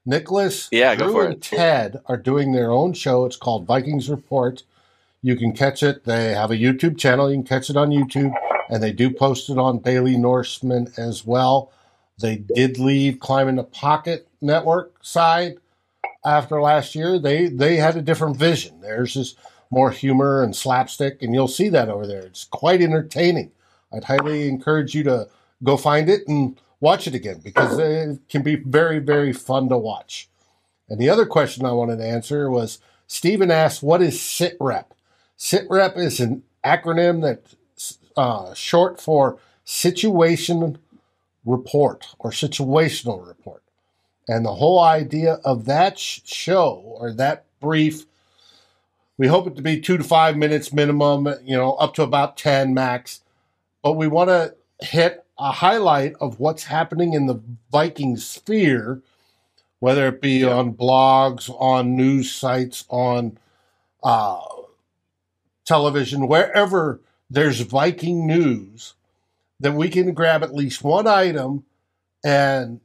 Nicholas, 0.05 0.69
Yeah, 0.71 0.95
go 0.95 1.07
Drew, 1.07 1.13
for 1.15 1.25
and 1.25 1.35
it. 1.35 1.43
Ted 1.43 2.01
are 2.07 2.17
doing 2.17 2.53
their 2.53 2.71
own 2.71 2.93
show. 2.93 3.25
It's 3.27 3.37
called 3.37 3.67
Vikings 3.67 4.09
Report. 4.09 4.63
You 5.27 5.35
can 5.35 5.51
catch 5.51 5.83
it. 5.83 6.05
They 6.05 6.35
have 6.35 6.53
a 6.53 6.57
YouTube 6.57 6.97
channel. 6.97 7.29
You 7.29 7.39
can 7.39 7.45
catch 7.45 7.69
it 7.69 7.77
on 7.77 7.91
YouTube, 7.91 8.33
and 8.71 8.81
they 8.81 8.93
do 8.93 9.11
post 9.11 9.51
it 9.51 9.59
on 9.59 9.81
Daily 9.81 10.17
Norseman 10.17 10.93
as 10.97 11.27
well. 11.27 11.73
They 12.17 12.37
did 12.37 12.79
leave 12.79 13.19
Climbing 13.19 13.57
the 13.57 13.65
Pocket 13.65 14.29
Network 14.41 15.05
side 15.05 15.57
after 16.25 16.63
last 16.63 16.95
year. 16.95 17.19
They 17.19 17.49
they 17.49 17.75
had 17.75 17.97
a 17.97 18.03
different 18.03 18.37
vision. 18.37 18.81
Theirs 18.81 19.17
is 19.17 19.35
more 19.69 19.91
humor 19.91 20.45
and 20.45 20.55
slapstick, 20.55 21.21
and 21.23 21.35
you'll 21.35 21.49
see 21.49 21.71
that 21.71 21.89
over 21.89 22.07
there. 22.07 22.23
It's 22.23 22.45
quite 22.45 22.81
entertaining. 22.81 23.51
I'd 23.93 24.05
highly 24.05 24.47
encourage 24.49 24.95
you 24.95 25.03
to 25.03 25.27
go 25.65 25.77
find 25.77 26.09
it 26.09 26.29
and 26.29 26.57
watch 26.79 27.09
it 27.09 27.17
again 27.17 27.41
because 27.43 27.77
it 27.81 28.21
can 28.29 28.43
be 28.43 28.55
very, 28.55 29.01
very 29.01 29.33
fun 29.33 29.71
to 29.71 29.77
watch. 29.77 30.29
And 30.89 31.01
the 31.01 31.11
other 31.11 31.27
question 31.27 31.67
I 31.67 31.73
wanted 31.73 31.97
to 31.97 32.07
answer 32.07 32.49
was 32.49 32.79
Stephen 33.09 33.51
asked, 33.51 33.83
"What 33.83 34.03
is 34.03 34.21
SITREP?" 34.21 34.93
SITREP 35.39 35.97
is 35.99 36.21
an 36.21 36.43
acronym 36.65 37.23
that's 37.23 37.99
uh, 38.17 38.55
short 38.55 39.01
for 39.01 39.39
Situation 39.65 40.79
Report 41.45 42.07
or 42.19 42.31
Situational 42.31 43.27
Report. 43.27 43.63
And 44.29 44.45
the 44.45 44.55
whole 44.55 44.81
idea 44.81 45.35
of 45.45 45.67
that 45.67 45.99
sh- 45.99 46.21
show 46.25 46.83
or 46.85 47.13
that 47.13 47.45
brief, 47.61 48.07
we 49.19 49.29
hope 49.29 49.47
it 49.47 49.57
to 49.57 49.63
be 49.63 49.81
two 49.81 49.99
to 49.99 50.05
five 50.05 50.37
minutes 50.37 50.73
minimum, 50.73 51.29
you 51.45 51.57
know, 51.57 51.75
up 51.75 51.95
to 51.95 52.03
about 52.03 52.37
10 52.37 52.75
max. 52.75 53.21
But 53.83 53.93
we 53.93 54.09
want 54.09 54.31
to 54.31 54.55
hit 54.81 55.25
a 55.39 55.53
highlight 55.53 56.15
of 56.21 56.41
what's 56.41 56.65
happening 56.65 57.13
in 57.13 57.27
the 57.27 57.41
Viking 57.71 58.17
sphere, 58.17 59.03
whether 59.79 60.09
it 60.09 60.21
be 60.23 60.43
on 60.45 60.73
blogs, 60.73 61.51
on 61.61 61.95
news 61.95 62.33
sites, 62.33 62.85
on 62.89 63.39
uh, 64.03 64.41
television, 65.67 66.29
wherever 66.29 67.01
there's 67.29 67.61
Viking 67.61 68.27
news, 68.27 68.95
that 69.61 69.75
we 69.75 69.89
can 69.89 70.15
grab 70.15 70.43
at 70.43 70.55
least 70.55 70.83
one 70.83 71.07
item 71.07 71.65
and 72.25 72.81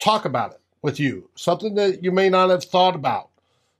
talk 0.00 0.24
about 0.24 0.52
it 0.52 0.60
with 0.82 1.00
you. 1.00 1.30
Something 1.34 1.74
that 1.74 2.04
you 2.04 2.12
may 2.12 2.28
not 2.28 2.50
have 2.50 2.64
thought 2.64 2.94
about, 2.94 3.30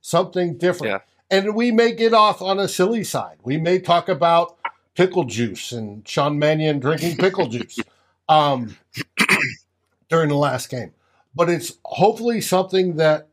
something 0.01 0.57
different. 0.57 0.91
Yeah. 0.91 1.37
And 1.37 1.55
we 1.55 1.71
may 1.71 1.93
get 1.93 2.13
off 2.13 2.41
on 2.41 2.59
a 2.59 2.67
silly 2.67 3.03
side. 3.03 3.37
We 3.43 3.57
may 3.57 3.79
talk 3.79 4.09
about 4.09 4.57
pickle 4.95 5.25
juice 5.25 5.71
and 5.71 6.07
Sean 6.07 6.39
Mannion 6.39 6.79
drinking 6.79 7.17
pickle 7.17 7.47
juice 7.49 7.79
um, 8.27 8.75
during 10.09 10.29
the 10.29 10.35
last 10.35 10.69
game. 10.69 10.91
But 11.35 11.49
it's 11.49 11.77
hopefully 11.85 12.41
something 12.41 12.95
that 12.95 13.27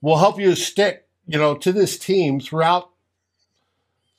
will 0.00 0.18
help 0.18 0.40
you 0.40 0.54
stick, 0.54 1.06
you 1.26 1.38
know, 1.38 1.54
to 1.56 1.72
this 1.72 1.98
team 1.98 2.40
throughout 2.40 2.90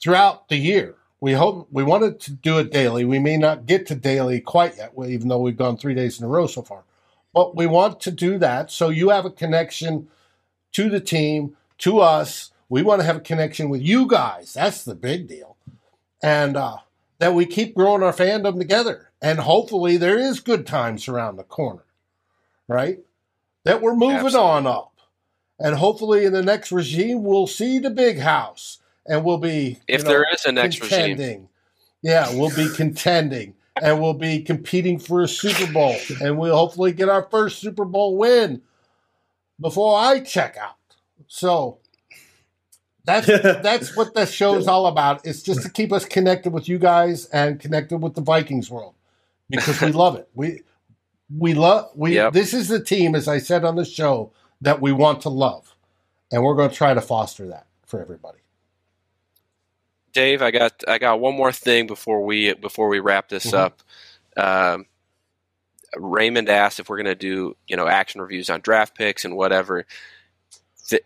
throughout 0.02 0.50
the 0.50 0.58
year. 0.58 0.96
We 1.20 1.34
hope 1.34 1.68
we 1.72 1.84
wanted 1.84 2.20
to 2.22 2.32
do 2.32 2.60
it 2.60 2.72
daily. 2.72 3.04
We 3.04 3.20
may 3.20 3.38
not 3.38 3.66
get 3.66 3.88
to 3.88 3.96
daily 3.96 4.40
quite 4.40 4.78
yet, 4.78 4.94
even 5.08 5.28
though 5.28 5.40
we've 5.40 5.58
gone 5.58 5.78
three 5.78 5.96
days 5.96 6.20
in 6.20 6.26
a 6.26 6.30
row 6.30 6.46
so 6.46 6.62
far. 6.62 6.84
But 7.34 7.56
we 7.56 7.66
want 7.66 8.00
to 8.02 8.12
do 8.12 8.38
that 8.38 8.72
so 8.72 8.90
you 8.90 9.10
have 9.10 9.26
a 9.26 9.32
connection 9.32 10.08
to 10.74 10.90
the 10.90 11.00
team, 11.00 11.58
to 11.80 12.00
us. 12.00 12.52
We 12.70 12.84
want 12.84 13.02
to 13.02 13.06
have 13.06 13.18
a 13.18 13.22
connection 13.22 13.70
with 13.70 13.82
you 13.82 14.08
guys. 14.08 14.54
That's 14.54 14.84
the 14.84 14.96
big 14.96 15.28
deal. 15.28 15.58
And 16.22 16.56
uh, 16.56 16.78
that 17.20 17.34
we 17.34 17.46
keep 17.46 17.76
growing 17.76 18.04
our 18.04 18.14
fandom 18.14 18.58
together. 18.58 19.12
And 19.22 19.40
hopefully 19.40 19.98
there 19.98 20.20
is 20.20 20.40
good 20.40 20.68
times 20.68 21.08
around 21.08 21.38
the 21.38 21.44
corner, 21.44 21.84
right? 22.68 23.00
That 23.64 23.82
we're 23.82 23.96
moving 23.96 24.18
Absolutely. 24.18 24.50
on 24.50 24.68
up. 24.68 24.94
And 25.60 25.76
hopefully 25.76 26.26
in 26.26 26.34
the 26.34 26.44
next 26.44 26.72
regime, 26.72 27.24
we'll 27.24 27.48
see 27.48 27.80
the 27.80 27.90
big 27.90 28.20
house 28.20 28.78
and 29.08 29.24
we'll 29.24 29.38
be, 29.38 29.80
If 29.88 30.04
know, 30.04 30.10
there 30.10 30.26
is 30.34 30.46
a 30.46 30.52
next 30.52 30.82
regime. 30.82 31.50
Yeah, 32.02 32.34
we'll 32.34 32.56
be 32.56 32.70
contending 32.76 33.56
and 33.82 34.02
we'll 34.02 34.14
be 34.14 34.42
competing 34.42 35.00
for 35.00 35.22
a 35.22 35.28
Super 35.28 35.72
Bowl 35.72 35.96
and 36.22 36.38
we'll 36.38 36.56
hopefully 36.56 36.92
get 36.92 37.10
our 37.10 37.24
first 37.30 37.60
Super 37.60 37.86
Bowl 37.86 38.18
win 38.18 38.62
before 39.60 39.98
I 39.98 40.20
check 40.20 40.58
out. 40.58 40.76
So 41.28 41.80
that's 43.04 43.28
that's 43.62 43.96
what 43.96 44.14
the 44.14 44.26
show's 44.26 44.68
all 44.68 44.88
about. 44.88 45.26
It's 45.26 45.42
just 45.42 45.64
to 45.64 45.70
keep 45.70 45.92
us 45.92 46.06
connected 46.06 46.54
with 46.54 46.70
you 46.70 46.78
guys 46.78 47.26
and 47.28 47.60
connected 47.60 47.98
with 47.98 48.14
the 48.14 48.22
Vikings 48.22 48.70
world 48.70 48.96
because 49.50 49.82
we 49.82 49.92
love 49.92 50.16
it. 50.16 50.30
We 50.34 50.62
we 51.36 51.54
love 51.54 51.90
we 51.96 52.16
Yep. 52.16 52.34
this 52.34 52.54
is 52.54 52.68
the 52.68 52.84
team 52.84 53.16
as 53.16 53.28
I 53.28 53.40
said 53.40 53.66
on 53.66 53.76
the 53.76 53.86
show 53.86 54.32
that 54.62 54.82
we 54.82 54.92
want 54.92 55.22
to 55.22 55.30
love. 55.30 55.74
And 56.32 56.44
we're 56.44 56.56
going 56.56 56.70
to 56.70 56.76
try 56.76 56.94
to 56.94 57.00
foster 57.00 57.48
that 57.48 57.68
for 57.86 58.02
everybody. 58.02 58.40
Dave, 60.18 60.42
I 60.42 60.50
got 60.50 60.84
I 60.88 60.98
got 60.98 61.20
one 61.20 61.36
more 61.36 61.52
thing 61.52 61.86
before 61.86 62.26
we 62.26 62.54
before 62.56 62.88
we 62.90 63.00
wrap 63.00 63.30
this 63.30 63.52
Mhm. 63.52 63.54
up. 63.54 63.82
Um, 64.36 64.86
Raymond 65.96 66.50
asked 66.50 66.80
if 66.80 66.90
we're 66.90 66.98
going 66.98 67.06
to 67.06 67.14
do 67.16 67.56
you 67.68 67.78
know 67.78 67.88
action 67.88 68.20
reviews 68.20 68.50
on 68.50 68.62
draft 68.62 68.96
picks 68.96 69.26
and 69.26 69.36
whatever. 69.38 69.86
The, 70.90 71.02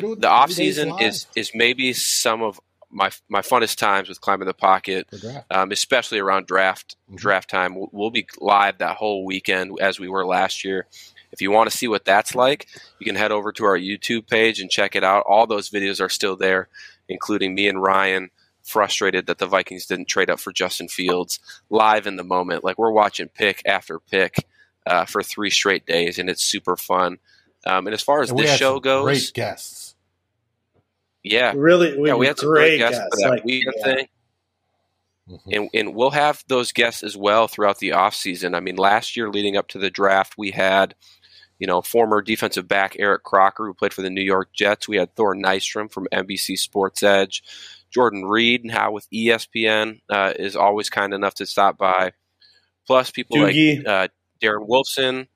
doing 0.00 0.18
the 0.20 0.28
off 0.28 0.50
season 0.50 0.98
is 1.00 1.26
is 1.36 1.52
maybe 1.54 1.92
some 1.92 2.42
of 2.42 2.60
my 2.90 3.10
my 3.28 3.40
funnest 3.40 3.76
times 3.78 4.08
with 4.08 4.20
climbing 4.20 4.48
the 4.48 4.54
pocket, 4.54 5.06
draft. 5.20 5.46
um, 5.52 5.70
especially 5.70 6.18
around 6.18 6.46
draft 6.46 6.96
Mhm. 7.10 7.16
draft 7.18 7.48
time. 7.48 7.76
We'll, 7.76 7.88
we'll 7.92 8.10
be 8.10 8.26
live 8.40 8.78
that 8.78 8.96
whole 8.96 9.24
weekend 9.24 9.78
as 9.80 10.00
we 10.00 10.08
were 10.08 10.26
last 10.26 10.64
year. 10.64 10.86
If 11.30 11.40
you 11.40 11.52
want 11.52 11.70
to 11.70 11.76
see 11.76 11.86
what 11.86 12.04
that's 12.04 12.34
like, 12.34 12.66
you 12.98 13.04
can 13.04 13.14
head 13.14 13.30
over 13.30 13.52
to 13.52 13.64
our 13.64 13.78
YouTube 13.78 14.28
page 14.28 14.58
and 14.60 14.68
check 14.70 14.96
it 14.96 15.04
out. 15.04 15.24
All 15.28 15.46
those 15.46 15.70
videos 15.70 16.00
are 16.00 16.08
still 16.08 16.34
there, 16.36 16.68
including 17.08 17.54
me 17.54 17.68
and 17.68 17.80
Ryan 17.82 18.30
frustrated 18.66 19.26
that 19.26 19.38
the 19.38 19.46
Vikings 19.46 19.86
didn't 19.86 20.08
trade 20.08 20.28
up 20.28 20.40
for 20.40 20.52
Justin 20.52 20.88
Fields 20.88 21.38
live 21.70 22.06
in 22.06 22.16
the 22.16 22.24
moment. 22.24 22.64
Like 22.64 22.78
we're 22.78 22.90
watching 22.90 23.28
pick 23.28 23.62
after 23.64 23.98
pick 23.98 24.46
uh, 24.86 25.04
for 25.06 25.22
three 25.22 25.50
straight 25.50 25.86
days, 25.86 26.18
and 26.18 26.28
it's 26.28 26.42
super 26.42 26.76
fun. 26.76 27.18
Um, 27.64 27.86
and 27.86 27.94
as 27.94 28.02
far 28.02 28.22
as 28.22 28.30
And 28.30 28.38
this 28.38 28.56
show 28.56 28.78
goes, 28.80 29.04
great 29.04 29.30
guests. 29.34 29.94
yeah, 31.22 31.52
really, 31.56 31.96
yeah, 32.06 32.14
we 32.14 32.26
had 32.26 32.38
some 32.38 32.48
great 32.48 32.78
guests 32.78 32.98
guests, 32.98 33.14
for 33.14 33.28
that 33.28 33.30
like, 33.36 33.44
weekend 33.44 33.74
yeah. 33.78 33.84
thing. 33.84 34.08
Mhm. 35.28 35.40
And, 35.56 35.70
and 35.74 35.94
we'll 35.94 36.10
have 36.10 36.44
those 36.46 36.70
guests 36.72 37.02
as 37.02 37.16
well 37.16 37.48
throughout 37.48 37.78
the 37.78 37.90
offseason. 37.90 38.54
I 38.54 38.60
mean, 38.60 38.76
last 38.76 39.16
year 39.16 39.28
leading 39.28 39.56
up 39.56 39.66
to 39.68 39.78
the 39.78 39.90
draft, 39.90 40.38
we 40.38 40.52
had, 40.52 40.94
you 41.58 41.66
know, 41.66 41.82
former 41.82 42.22
defensive 42.22 42.68
back 42.68 42.94
Eric 42.98 43.24
Crocker, 43.24 43.66
who 43.66 43.74
played 43.74 43.92
for 43.92 44.02
the 44.02 44.10
New 44.10 44.22
York 44.22 44.50
Jets. 44.52 44.86
We 44.86 44.98
had 44.98 45.16
Thor 45.16 45.34
Nystrom 45.34 45.90
from 45.90 46.06
NBC 46.12 46.56
Sports 46.56 47.02
Edge. 47.02 47.42
Jordan 47.96 48.26
Reid, 48.26 48.62
now 48.66 48.92
with 48.92 49.06
E 49.10 49.28
ESPN, 49.28 50.00
uh, 50.10 50.34
is 50.38 50.54
always 50.54 50.90
kind 50.90 51.14
enough 51.14 51.32
to 51.36 51.46
stop 51.46 51.78
by. 51.78 52.12
Plus, 52.86 53.10
people 53.10 53.38
Doogie. 53.38 53.78
like 53.78 53.86
uh, 53.86 54.08
Darren 54.38 54.68
Wolfson, 54.68 55.28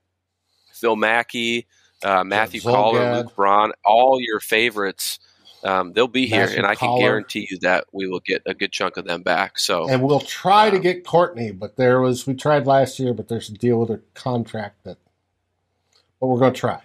Phil 0.75 0.95
Mackey, 0.95 1.67
uh, 2.05 2.23
Matthew. 2.23 2.61
Coller, 2.61 3.17
Luke 3.17 3.35
Braun, 3.35 3.73
all 3.83 4.21
your 4.21 4.41
favorites. 4.41 5.19
Um, 5.65 5.95
they'll 5.95 6.07
be 6.07 6.27
here, 6.27 6.41
Matthew 6.41 6.57
and 6.59 6.67
I 6.67 6.75
can 6.75 6.89
Coller. 6.89 7.01
guarantee 7.01 7.49
you 7.51 7.59
that 7.61 7.85
we 7.93 8.07
will 8.07 8.21
get 8.21 8.43
a 8.45 8.53
good 8.53 8.73
chunk 8.73 8.99
of 8.99 9.07
them 9.07 9.23
back. 9.23 9.59
So, 9.59 9.89
And 9.89 10.03
we'll 10.03 10.21
try 10.21 10.69
to 10.69 10.77
Um, 10.77 10.83
get 10.83 11.07
Courtney, 11.07 11.51
but 11.53 11.77
there 11.77 12.01
was 12.03 12.27
we 12.27 12.35
tried 12.35 12.67
last 12.67 12.99
year, 12.99 13.15
but 13.15 13.29
there's 13.29 13.49
a 13.49 13.55
deal 13.55 13.79
with 13.81 13.89
her 13.89 14.03
contract 14.15 14.85
that 14.85 14.99
but 16.21 16.27
we're 16.27 16.39
gonna 16.41 16.53
try. 16.53 16.83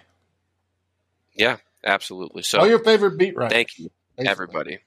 yeah, 1.34 1.58
absolutely. 1.84 2.42
So, 2.42 2.60
All 2.60 2.66
your 2.68 2.78
favorite 2.84 3.18
beat 3.18 3.36
writers. 3.36 3.52
thank 3.52 3.78
you, 3.78 3.90
basically. 4.16 4.30
everybody. 4.30 4.78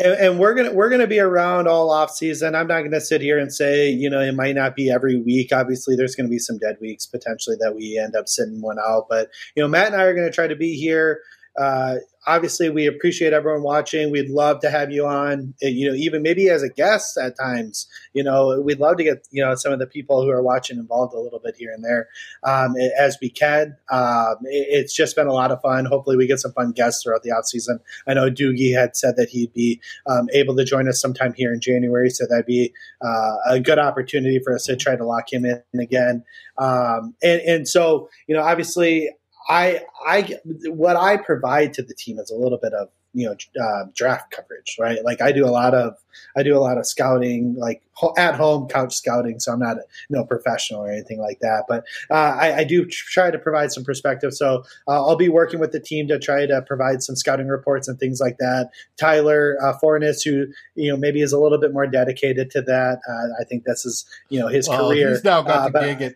And, 0.00 0.14
and 0.14 0.38
we're 0.38 0.54
gonna 0.54 0.72
we're 0.72 0.90
gonna 0.90 1.06
be 1.06 1.20
around 1.20 1.68
all 1.68 1.90
off 1.90 2.10
season. 2.10 2.54
I'm 2.54 2.66
not 2.66 2.82
gonna 2.82 3.00
sit 3.00 3.20
here 3.20 3.38
and 3.38 3.52
say 3.52 3.90
you 3.90 4.10
know 4.10 4.20
it 4.20 4.34
might 4.34 4.56
not 4.56 4.76
be 4.76 4.90
every 4.90 5.20
week. 5.20 5.52
Obviously, 5.52 5.96
there's 5.96 6.16
gonna 6.16 6.28
be 6.30 6.38
some 6.38 6.58
dead 6.58 6.76
weeks 6.80 7.06
potentially 7.06 7.56
that 7.60 7.74
we 7.76 7.98
end 7.98 8.16
up 8.16 8.28
sitting 8.28 8.60
one 8.62 8.78
out. 8.78 9.06
But 9.08 9.30
you 9.56 9.62
know, 9.62 9.68
Matt 9.68 9.92
and 9.92 9.96
I 9.96 10.04
are 10.04 10.14
gonna 10.14 10.32
try 10.32 10.48
to 10.48 10.56
be 10.56 10.74
here. 10.74 11.20
Uh, 11.58 11.96
obviously, 12.26 12.70
we 12.70 12.86
appreciate 12.86 13.32
everyone 13.32 13.62
watching. 13.62 14.10
We'd 14.10 14.30
love 14.30 14.60
to 14.60 14.70
have 14.70 14.90
you 14.90 15.06
on. 15.06 15.54
uh, 15.62 15.68
You 15.68 15.90
know, 15.90 15.94
even 15.94 16.22
maybe 16.22 16.48
as 16.48 16.62
a 16.62 16.68
guest 16.68 17.16
at 17.16 17.36
times. 17.38 17.86
You 18.12 18.24
know, 18.24 18.60
we'd 18.60 18.80
love 18.80 18.96
to 18.98 19.04
get 19.04 19.26
you 19.30 19.42
know 19.44 19.54
some 19.54 19.72
of 19.72 19.78
the 19.78 19.86
people 19.86 20.22
who 20.22 20.30
are 20.30 20.42
watching 20.42 20.78
involved 20.78 21.14
a 21.14 21.20
little 21.20 21.40
bit 21.40 21.56
here 21.56 21.72
and 21.72 21.84
there 21.84 22.08
um, 22.42 22.74
as 22.98 23.18
we 23.20 23.30
can. 23.30 23.76
Um, 23.90 24.36
it's 24.44 24.94
just 24.94 25.16
been 25.16 25.26
a 25.26 25.32
lot 25.32 25.50
of 25.50 25.60
fun. 25.60 25.84
Hopefully, 25.84 26.16
we 26.16 26.26
get 26.26 26.40
some 26.40 26.52
fun 26.52 26.72
guests 26.72 27.02
throughout 27.02 27.22
the 27.22 27.30
off 27.30 27.46
season. 27.46 27.80
I 28.06 28.14
know 28.14 28.30
Doogie 28.30 28.74
had 28.74 28.96
said 28.96 29.16
that 29.16 29.28
he'd 29.30 29.52
be 29.52 29.80
um, 30.06 30.28
able 30.32 30.56
to 30.56 30.64
join 30.64 30.88
us 30.88 31.00
sometime 31.00 31.32
here 31.34 31.52
in 31.52 31.60
January. 31.60 32.10
So 32.10 32.26
that'd 32.28 32.46
be 32.46 32.72
uh, 33.00 33.36
a 33.48 33.60
good 33.60 33.78
opportunity 33.78 34.40
for 34.42 34.54
us 34.54 34.64
to 34.64 34.76
try 34.76 34.96
to 34.96 35.04
lock 35.04 35.32
him 35.32 35.44
in 35.44 35.62
again. 35.80 36.24
Um, 36.58 37.14
and, 37.22 37.40
and 37.40 37.68
so, 37.68 38.10
you 38.26 38.36
know, 38.36 38.42
obviously, 38.42 39.10
I, 39.48 39.80
I, 40.06 40.38
what 40.66 40.96
I 40.96 41.16
provide 41.16 41.74
to 41.74 41.82
the 41.82 41.94
team 41.94 42.18
is 42.18 42.30
a 42.30 42.36
little 42.36 42.58
bit 42.58 42.72
of 42.72 42.88
you 43.12 43.26
know 43.26 43.34
uh, 43.60 43.86
draft 43.92 44.30
coverage, 44.30 44.76
right? 44.78 45.04
Like 45.04 45.20
I 45.20 45.32
do 45.32 45.44
a 45.44 45.50
lot 45.50 45.74
of, 45.74 45.94
I 46.36 46.44
do 46.44 46.56
a 46.56 46.60
lot 46.60 46.78
of 46.78 46.86
scouting, 46.86 47.56
like 47.56 47.82
ho- 47.94 48.14
at 48.16 48.36
home 48.36 48.68
couch 48.68 48.94
scouting. 48.94 49.40
So 49.40 49.50
I'm 49.52 49.58
not, 49.58 49.78
you 50.08 50.16
know, 50.16 50.24
professional 50.24 50.82
or 50.84 50.92
anything 50.92 51.18
like 51.18 51.40
that, 51.40 51.64
but 51.68 51.84
uh, 52.08 52.14
I, 52.40 52.58
I 52.58 52.64
do 52.64 52.84
try 52.86 53.32
to 53.32 53.38
provide 53.38 53.72
some 53.72 53.82
perspective. 53.82 54.32
So 54.32 54.62
uh, 54.86 55.04
I'll 55.04 55.16
be 55.16 55.28
working 55.28 55.58
with 55.58 55.72
the 55.72 55.80
team 55.80 56.06
to 56.06 56.20
try 56.20 56.46
to 56.46 56.62
provide 56.62 57.02
some 57.02 57.16
scouting 57.16 57.48
reports 57.48 57.88
and 57.88 57.98
things 57.98 58.20
like 58.20 58.38
that. 58.38 58.70
Tyler 58.96 59.56
uh, 59.60 59.72
Forness, 59.80 60.22
who 60.22 60.46
you 60.76 60.92
know 60.92 60.96
maybe 60.96 61.20
is 61.20 61.32
a 61.32 61.38
little 61.40 61.58
bit 61.58 61.72
more 61.72 61.88
dedicated 61.88 62.52
to 62.52 62.62
that. 62.62 63.00
Uh, 63.08 63.40
I 63.40 63.44
think 63.44 63.64
this 63.64 63.84
is 63.84 64.04
you 64.28 64.38
know 64.38 64.46
his 64.46 64.68
Well, 64.68 64.88
career. 64.88 65.10
He's 65.10 65.24
now 65.24 65.42
got 65.42 65.56
Uh, 65.58 65.64
the 65.66 65.70
but- 65.72 65.82
gig 65.98 66.02
at 66.02 66.14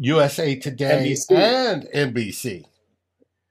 USA 0.00 0.56
Today 0.56 1.14
NBC. 1.14 1.36
and 1.36 2.14
NBC. 2.14 2.64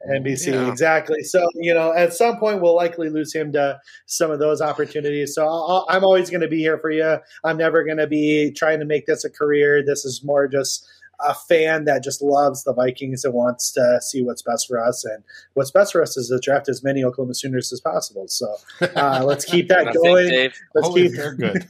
NBC, 0.10 0.54
Yeah. 0.54 0.70
exactly. 0.70 1.24
So, 1.24 1.48
you 1.56 1.74
know, 1.74 1.94
at 1.94 2.14
some 2.14 2.38
point 2.40 2.62
we'll 2.62 2.76
likely 2.76 3.10
lose 3.10 3.34
him 3.34 3.52
to 3.52 3.80
some 4.06 4.32
of 4.32 4.40
those 4.40 4.62
opportunities. 4.62 5.36
So 5.36 5.46
I'll, 5.46 5.86
I'm 5.90 6.04
always 6.04 6.30
going 6.30 6.42
to 6.42 6.48
be 6.48 6.60
here 6.60 6.78
for 6.80 6.90
you. 6.90 7.18
I'm 7.44 7.58
never 7.58 7.84
going 7.84 7.98
to 7.98 8.08
be 8.08 8.52
trying 8.52 8.80
to 8.80 8.86
make 8.86 9.06
this 9.06 9.24
a 9.26 9.30
career. 9.30 9.84
This 9.86 10.06
is 10.06 10.24
more 10.24 10.48
just 10.48 10.88
a 11.20 11.34
fan 11.34 11.84
that 11.84 12.02
just 12.02 12.22
loves 12.22 12.64
the 12.64 12.74
Vikings 12.74 13.26
and 13.26 13.34
wants 13.34 13.74
to 13.74 14.00
see 14.02 14.24
what's 14.24 14.42
best 14.42 14.68
for 14.68 14.82
us. 14.84 15.04
And 15.04 15.22
what's 15.54 15.70
best 15.70 15.92
for 15.92 16.02
us 16.02 16.16
is 16.16 16.30
to 16.30 16.40
draft 16.40 16.70
as 16.70 16.82
many 16.82 17.04
Oklahoma 17.04 17.36
Sooners 17.36 17.74
as 17.74 17.82
possible. 17.82 18.26
So 18.30 18.48
uh, 18.96 19.24
let's 19.26 19.44
keep 19.44 19.68
that 19.68 19.80
And 19.80 19.90
I 19.90 19.92
think, 19.92 20.04
going. 20.06 20.52
Let's 20.76 20.88
Only 20.88 21.02
keep 21.02 21.12
if 21.12 21.18
they're 21.18 21.36
good. 21.36 21.68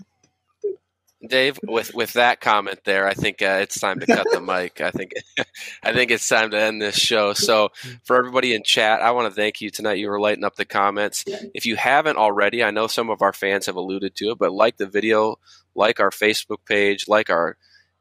Dave, 1.28 1.60
with 1.64 1.94
with 1.94 2.14
that 2.14 2.40
comment 2.40 2.80
there, 2.86 3.06
I 3.06 3.14
think 3.14 3.42
uh, 3.42 3.60
it's 3.62 3.80
time 3.80 4.00
to 4.00 4.06
cut 4.06 4.26
the 4.32 4.40
mic. 4.42 4.80
I 4.80 4.90
think 4.92 5.12
I 5.84 5.92
think 5.92 6.12
it's 6.12 6.28
time 6.28 6.52
to 6.52 6.60
end 6.60 6.82
this 6.82 6.98
show. 6.98 7.34
So, 7.34 7.70
for 8.06 8.16
everybody 8.16 8.56
in 8.56 8.64
chat, 8.64 9.02
I 9.02 9.12
want 9.12 9.30
to 9.30 9.36
thank 9.36 9.60
you 9.60 9.70
tonight. 9.70 9.98
You 9.98 10.10
were 10.10 10.20
lighting 10.20 10.46
up 10.46 10.56
the 10.56 10.64
comments. 10.64 11.26
If 11.54 11.66
you 11.66 11.76
haven't 11.76 12.18
already, 12.18 12.64
I 12.64 12.72
know 12.72 12.88
some 12.88 13.10
of 13.10 13.22
our 13.22 13.34
fans 13.34 13.66
have 13.66 13.76
alluded 13.76 14.16
to 14.16 14.32
it, 14.32 14.38
but 14.38 14.54
like 14.54 14.78
the 14.78 14.86
video, 14.86 15.36
like 15.76 16.00
our 16.00 16.10
Facebook 16.10 16.64
page, 16.66 17.10
like 17.10 17.30
our 17.30 17.58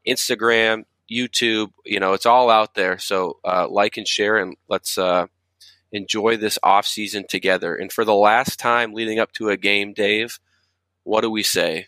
Instagram, 0.07 0.85
YouTube. 1.11 1.71
You 1.85 1.99
know, 1.99 2.13
it's 2.13 2.25
all 2.25 2.49
out 2.49 2.75
there. 2.75 2.99
So, 2.99 3.39
uh, 3.43 3.67
like 3.69 3.97
and 3.97 4.07
share, 4.07 4.37
and 4.37 4.55
let's 4.69 4.97
uh, 4.97 5.27
enjoy 5.91 6.37
this 6.37 6.57
off 6.63 6.87
season 6.87 7.25
together. 7.27 7.75
And 7.75 7.91
for 7.91 8.05
the 8.05 8.15
last 8.15 8.59
time 8.59 8.93
leading 8.93 9.19
up 9.19 9.33
to 9.33 9.49
a 9.49 9.57
game, 9.57 9.91
Dave, 9.91 10.39
what 11.03 11.19
do 11.19 11.29
we 11.29 11.43
say? 11.43 11.87